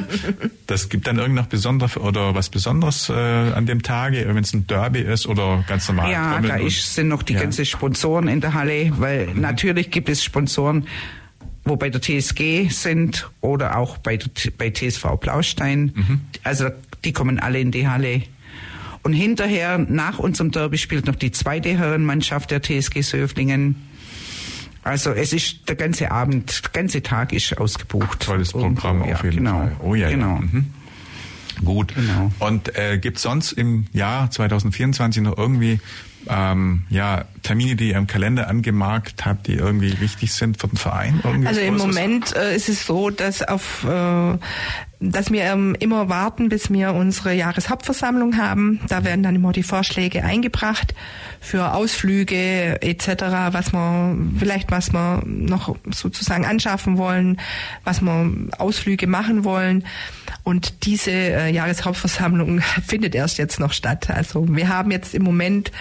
das 0.68 0.89
gibt 0.89 1.08
dann 1.08 1.18
irgend 1.18 1.36
noch 1.36 1.46
besondere 1.46 2.00
oder 2.02 2.36
was 2.36 2.50
Besonderes 2.50 3.10
äh, 3.10 3.14
an 3.14 3.66
dem 3.66 3.84
Tage, 3.84 4.26
wenn 4.28 4.44
es 4.44 4.54
ein 4.54 4.68
Derby 4.68 5.00
ist 5.00 5.28
oder 5.28 5.64
ganz 5.66 5.88
normal. 5.88 6.12
Ja, 6.12 6.42
da 6.42 6.58
ist, 6.58 6.94
sind 6.94 7.08
noch 7.08 7.24
die 7.24 7.34
ja. 7.34 7.42
ganzen 7.42 7.66
Sponsoren 7.66 8.28
in 8.28 8.42
der 8.42 8.54
Halle, 8.54 8.92
weil 8.98 9.28
mhm. 9.28 9.39
natürlich 9.39 9.92
gibt 9.92 10.10
es 10.10 10.24
Sponsoren, 10.24 10.88
wo 11.64 11.76
bei 11.76 11.89
der 11.89 12.01
TSG 12.01 12.70
sind 12.70 13.30
oder 13.41 13.78
auch 13.78 13.97
bei, 13.97 14.18
der, 14.18 14.30
bei 14.57 14.72
TSV 14.72 15.18
Blaustein. 15.20 15.91
Mhm. 15.95 16.22
Also 16.43 16.70
die 17.03 17.14
kommen 17.14 17.39
alle 17.39 17.59
in 17.59 17.72
die 17.72 17.88
Halle. 17.88 18.24
Und 19.03 19.14
hinterher, 19.14 19.78
nach 19.80 20.20
unserem 20.20 20.51
Derby, 20.51 20.78
spielt 20.78 21.07
noch 21.07 21.16
die 21.16 21.32
zweite 21.32 21.78
Herrenmannschaft 21.78 22.51
der 22.51 22.62
TSG 22.62 23.01
Söflingen. 23.01 23.76
Also 24.84 25.12
es 25.12 25.34
ist 25.34 25.70
der 25.70 25.76
ganze 25.76 26.12
Abend, 26.12 26.64
der 26.64 26.72
ganze 26.72 27.03
Tag 27.03 27.34
ist 27.34 27.57
ausgebucht. 27.57 28.22
Tolles 28.22 28.51
Programm 28.51 29.01
Und, 29.01 29.14
auf 29.14 29.24
jeden 29.24 29.38
genau, 29.38 29.59
Fall. 29.59 29.76
Oh 29.84 29.95
ja, 29.95 30.09
genau. 30.09 30.36
Ja. 30.36 30.41
Mhm. 30.41 30.74
Gut. 31.64 31.93
Genau. 31.93 32.32
Und 32.39 32.76
äh, 32.76 32.97
gibt 32.97 33.18
es 33.18 33.24
sonst 33.24 33.51
im 33.51 33.86
Jahr 33.93 34.32
2024 34.32 35.22
noch 35.22 35.38
irgendwie 35.38 35.80
ähm, 36.30 36.84
ja, 36.89 37.26
Termine, 37.43 37.76
die 37.76 37.89
ihr 37.89 37.97
im 37.97 38.07
Kalender 38.07 38.47
angemarkt 38.47 39.26
habt, 39.26 39.47
die 39.47 39.53
irgendwie 39.53 39.99
wichtig 39.99 40.34
sind 40.34 40.59
für 40.59 40.67
den 40.67 40.78
Verein? 40.78 41.22
Also 41.45 41.61
im 41.61 41.78
Moment 41.78 42.36
äh, 42.36 42.55
ist 42.55 42.69
es 42.69 42.86
so, 42.86 43.09
dass 43.09 43.41
auf 43.43 43.84
äh, 43.84 44.38
dass 45.01 45.32
wir 45.32 45.43
ähm, 45.43 45.76
immer 45.80 46.09
warten, 46.09 46.49
bis 46.49 46.72
wir 46.72 46.93
unsere 46.93 47.34
Jahreshauptversammlung 47.34 48.38
haben. 48.38 48.80
Da 48.88 49.03
werden 49.03 49.24
dann 49.24 49.36
immer 49.36 49.51
die 49.51 49.63
Vorschläge 49.63 50.24
eingebracht 50.24 50.93
für 51.39 51.74
Ausflüge 51.74 52.80
etc., 52.84 53.07
was 53.51 53.74
wir 53.74 54.15
vielleicht 54.38 54.69
was 54.69 54.93
wir 54.93 55.24
noch 55.26 55.76
sozusagen 55.91 56.45
anschaffen 56.45 56.99
wollen, 56.99 57.39
was 57.84 58.01
wir 58.01 58.32
Ausflüge 58.59 59.07
machen 59.07 59.43
wollen. 59.43 59.86
Und 60.43 60.86
diese 60.86 61.11
äh, 61.11 61.51
Jahreshauptversammlung 61.51 62.61
findet 62.86 63.15
erst 63.15 63.39
jetzt 63.39 63.59
noch 63.59 63.74
statt. 63.74 64.09
Also 64.11 64.45
wir 64.55 64.69
haben 64.69 64.91
jetzt 64.91 65.15
im 65.15 65.24
Moment 65.24 65.72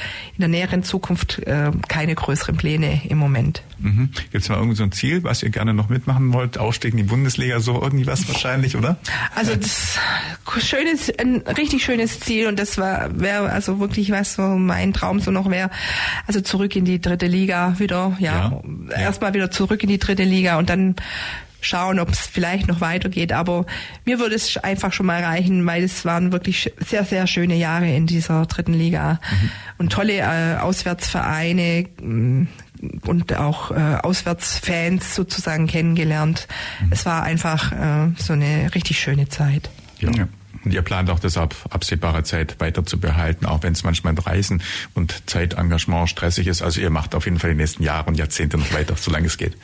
in 0.40 0.52
der 0.52 0.60
näheren 0.60 0.82
Zukunft 0.82 1.38
äh, 1.40 1.70
keine 1.88 2.14
größeren 2.14 2.56
Pläne 2.56 3.02
im 3.08 3.18
Moment. 3.18 3.62
Mhm. 3.78 4.10
Gibt 4.32 4.42
es 4.42 4.48
mal 4.48 4.56
irgendwie 4.56 4.76
so 4.76 4.82
ein 4.82 4.92
Ziel, 4.92 5.22
was 5.22 5.42
ihr 5.42 5.50
gerne 5.50 5.74
noch 5.74 5.88
mitmachen 5.88 6.32
wollt? 6.32 6.56
Aufstieg 6.58 6.92
in 6.92 6.96
die 6.96 7.02
Bundesliga, 7.02 7.60
so 7.60 7.80
irgendwas 7.80 8.26
wahrscheinlich, 8.28 8.76
oder? 8.76 8.96
Also 9.34 9.54
das 9.54 9.98
schönes, 10.58 11.10
ein 11.18 11.42
richtig 11.56 11.84
schönes 11.84 12.20
Ziel 12.20 12.46
und 12.46 12.58
das 12.58 12.78
war 12.78 13.20
wäre 13.20 13.50
also 13.50 13.80
wirklich 13.80 14.10
was 14.10 14.34
so 14.34 14.42
mein 14.42 14.92
Traum 14.92 15.20
so 15.20 15.30
noch 15.30 15.50
wäre. 15.50 15.70
Also 16.26 16.40
zurück 16.40 16.74
in 16.76 16.84
die 16.84 17.00
dritte 17.00 17.26
Liga 17.26 17.78
wieder, 17.78 18.16
ja, 18.18 18.62
ja. 18.90 18.96
erstmal 18.96 19.34
wieder 19.34 19.50
zurück 19.50 19.82
in 19.82 19.88
die 19.88 19.98
dritte 19.98 20.24
Liga 20.24 20.58
und 20.58 20.70
dann 20.70 20.96
schauen, 21.60 21.98
ob 21.98 22.10
es 22.10 22.20
vielleicht 22.20 22.68
noch 22.68 22.80
weitergeht. 22.80 23.32
Aber 23.32 23.66
mir 24.04 24.18
würde 24.18 24.34
es 24.34 24.56
einfach 24.58 24.92
schon 24.92 25.06
mal 25.06 25.22
reichen, 25.22 25.64
weil 25.66 25.82
es 25.84 26.04
waren 26.04 26.32
wirklich 26.32 26.72
sehr, 26.78 27.04
sehr 27.04 27.26
schöne 27.26 27.56
Jahre 27.56 27.94
in 27.94 28.06
dieser 28.06 28.46
dritten 28.46 28.74
Liga 28.74 29.20
mhm. 29.30 29.50
und 29.78 29.92
tolle 29.92 30.18
äh, 30.18 30.56
Auswärtsvereine 30.58 31.86
mm, 32.00 32.48
und 33.06 33.36
auch 33.36 33.70
äh, 33.70 33.96
Auswärtsfans 34.02 35.14
sozusagen 35.14 35.66
kennengelernt. 35.66 36.48
Mhm. 36.80 36.88
Es 36.92 37.06
war 37.06 37.22
einfach 37.22 37.72
äh, 37.72 38.12
so 38.16 38.32
eine 38.32 38.74
richtig 38.74 38.98
schöne 38.98 39.28
Zeit. 39.28 39.70
Ja. 40.00 40.10
ja. 40.10 40.28
Und 40.64 40.74
ihr 40.74 40.82
plant 40.82 41.08
auch 41.10 41.18
das 41.18 41.36
ab 41.38 41.54
absehbarer 41.70 42.24
Zeit 42.24 42.60
weiter 42.60 42.84
zu 42.84 43.00
behalten, 43.00 43.46
auch 43.46 43.62
wenn 43.62 43.72
es 43.72 43.82
manchmal 43.82 44.12
mit 44.12 44.26
Reisen 44.26 44.62
und 44.94 45.22
Zeitengagement 45.28 46.08
stressig 46.10 46.46
ist. 46.46 46.62
Also 46.62 46.80
ihr 46.80 46.90
macht 46.90 47.14
auf 47.14 47.24
jeden 47.24 47.38
Fall 47.38 47.50
die 47.50 47.56
nächsten 47.56 47.82
Jahre 47.82 48.06
und 48.08 48.16
Jahrzehnte 48.16 48.58
noch 48.58 48.72
weiter, 48.72 48.94
solange 48.96 49.26
es 49.26 49.38
geht. 49.38 49.56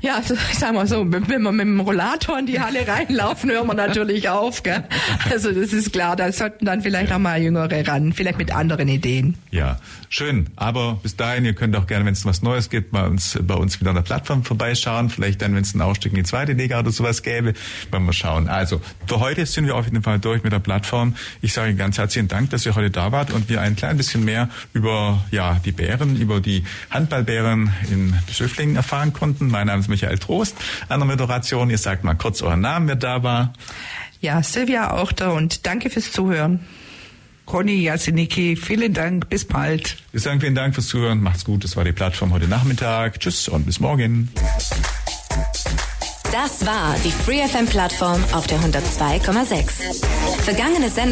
Ja, 0.00 0.16
also 0.16 0.34
ich 0.34 0.58
sag 0.58 0.72
mal 0.72 0.86
so, 0.86 1.04
wenn 1.10 1.28
wir 1.28 1.38
mit 1.38 1.60
dem 1.60 1.80
Rollator 1.80 2.38
in 2.38 2.46
die 2.46 2.60
Halle 2.60 2.86
reinlaufen, 2.86 3.50
hören 3.50 3.66
wir 3.66 3.74
natürlich 3.74 4.28
auf. 4.28 4.62
Gell? 4.62 4.84
Also 5.30 5.50
das 5.50 5.72
ist 5.72 5.92
klar, 5.92 6.14
da 6.14 6.30
sollten 6.30 6.64
dann 6.64 6.82
vielleicht 6.82 7.10
ja. 7.10 7.16
auch 7.16 7.20
mal 7.20 7.40
Jüngere 7.42 7.86
ran, 7.86 8.12
vielleicht 8.12 8.38
mit 8.38 8.54
anderen 8.54 8.88
Ideen. 8.88 9.36
Ja, 9.50 9.80
schön. 10.08 10.48
Aber 10.56 11.00
bis 11.02 11.16
dahin, 11.16 11.44
ihr 11.44 11.54
könnt 11.54 11.74
auch 11.74 11.86
gerne, 11.86 12.04
wenn 12.04 12.12
es 12.12 12.24
was 12.24 12.42
Neues 12.42 12.70
gibt, 12.70 12.92
bei 12.92 13.04
uns, 13.06 13.38
bei 13.42 13.54
uns 13.54 13.80
wieder 13.80 13.90
an 13.90 13.96
der 13.96 14.02
Plattform 14.02 14.44
vorbeischauen. 14.44 15.10
Vielleicht 15.10 15.42
dann, 15.42 15.54
wenn 15.54 15.62
es 15.62 15.74
einen 15.74 15.82
Aufstieg 15.82 16.12
in 16.12 16.18
die 16.18 16.24
zweite 16.24 16.52
Liga 16.52 16.78
oder 16.78 16.92
sowas 16.92 17.22
gäbe, 17.22 17.54
wollen 17.90 18.04
wir 18.04 18.12
schauen. 18.12 18.48
Also 18.48 18.80
für 19.06 19.20
heute 19.20 19.44
sind 19.46 19.66
wir 19.66 19.74
auf 19.74 19.86
jeden 19.86 20.02
Fall 20.02 20.18
durch 20.18 20.35
durch 20.36 20.44
mit 20.44 20.52
der 20.52 20.58
Plattform. 20.58 21.14
Ich 21.40 21.52
sage 21.52 21.74
ganz 21.74 21.98
herzlichen 21.98 22.28
Dank, 22.28 22.50
dass 22.50 22.66
ihr 22.66 22.74
heute 22.74 22.90
da 22.90 23.12
wart 23.12 23.30
und 23.30 23.48
wir 23.48 23.60
ein 23.60 23.74
klein 23.74 23.96
bisschen 23.96 24.24
mehr 24.24 24.48
über 24.72 25.24
ja, 25.30 25.60
die 25.64 25.72
Bären, 25.72 26.16
über 26.16 26.40
die 26.40 26.64
Handballbären 26.90 27.72
in 27.90 28.14
Schöflingen 28.30 28.76
erfahren 28.76 29.12
konnten. 29.12 29.48
Mein 29.48 29.66
Name 29.68 29.80
ist 29.80 29.88
Michael 29.88 30.18
Trost 30.18 30.56
an 30.88 31.00
der 31.00 31.06
Moderation. 31.06 31.70
Ihr 31.70 31.78
sagt 31.78 32.04
mal 32.04 32.14
kurz 32.14 32.42
euren 32.42 32.60
Namen, 32.60 32.88
wer 32.88 32.96
da 32.96 33.22
war. 33.22 33.52
Ja, 34.20 34.42
Silvia 34.42 34.92
auch 34.92 35.12
da 35.12 35.30
und 35.30 35.66
danke 35.66 35.90
fürs 35.90 36.12
Zuhören. 36.12 36.60
Conny 37.46 37.82
Jasiniki, 37.82 38.56
vielen 38.56 38.92
Dank, 38.92 39.28
bis 39.28 39.44
bald. 39.44 39.96
Wir 40.10 40.20
sagen 40.20 40.40
vielen 40.40 40.56
Dank 40.56 40.74
fürs 40.74 40.88
Zuhören, 40.88 41.20
macht's 41.20 41.44
gut, 41.44 41.62
das 41.62 41.76
war 41.76 41.84
die 41.84 41.92
Plattform 41.92 42.32
heute 42.32 42.48
Nachmittag. 42.48 43.20
Tschüss 43.20 43.48
und 43.48 43.66
bis 43.66 43.78
morgen. 43.78 44.30
Das 46.36 46.66
war 46.66 46.94
die 47.02 47.10
FreeFM-Plattform 47.10 48.22
auf 48.32 48.46
der 48.46 48.58
102,6. 48.58 50.04
Vergangene 50.42 50.90
Sendung 50.90 51.06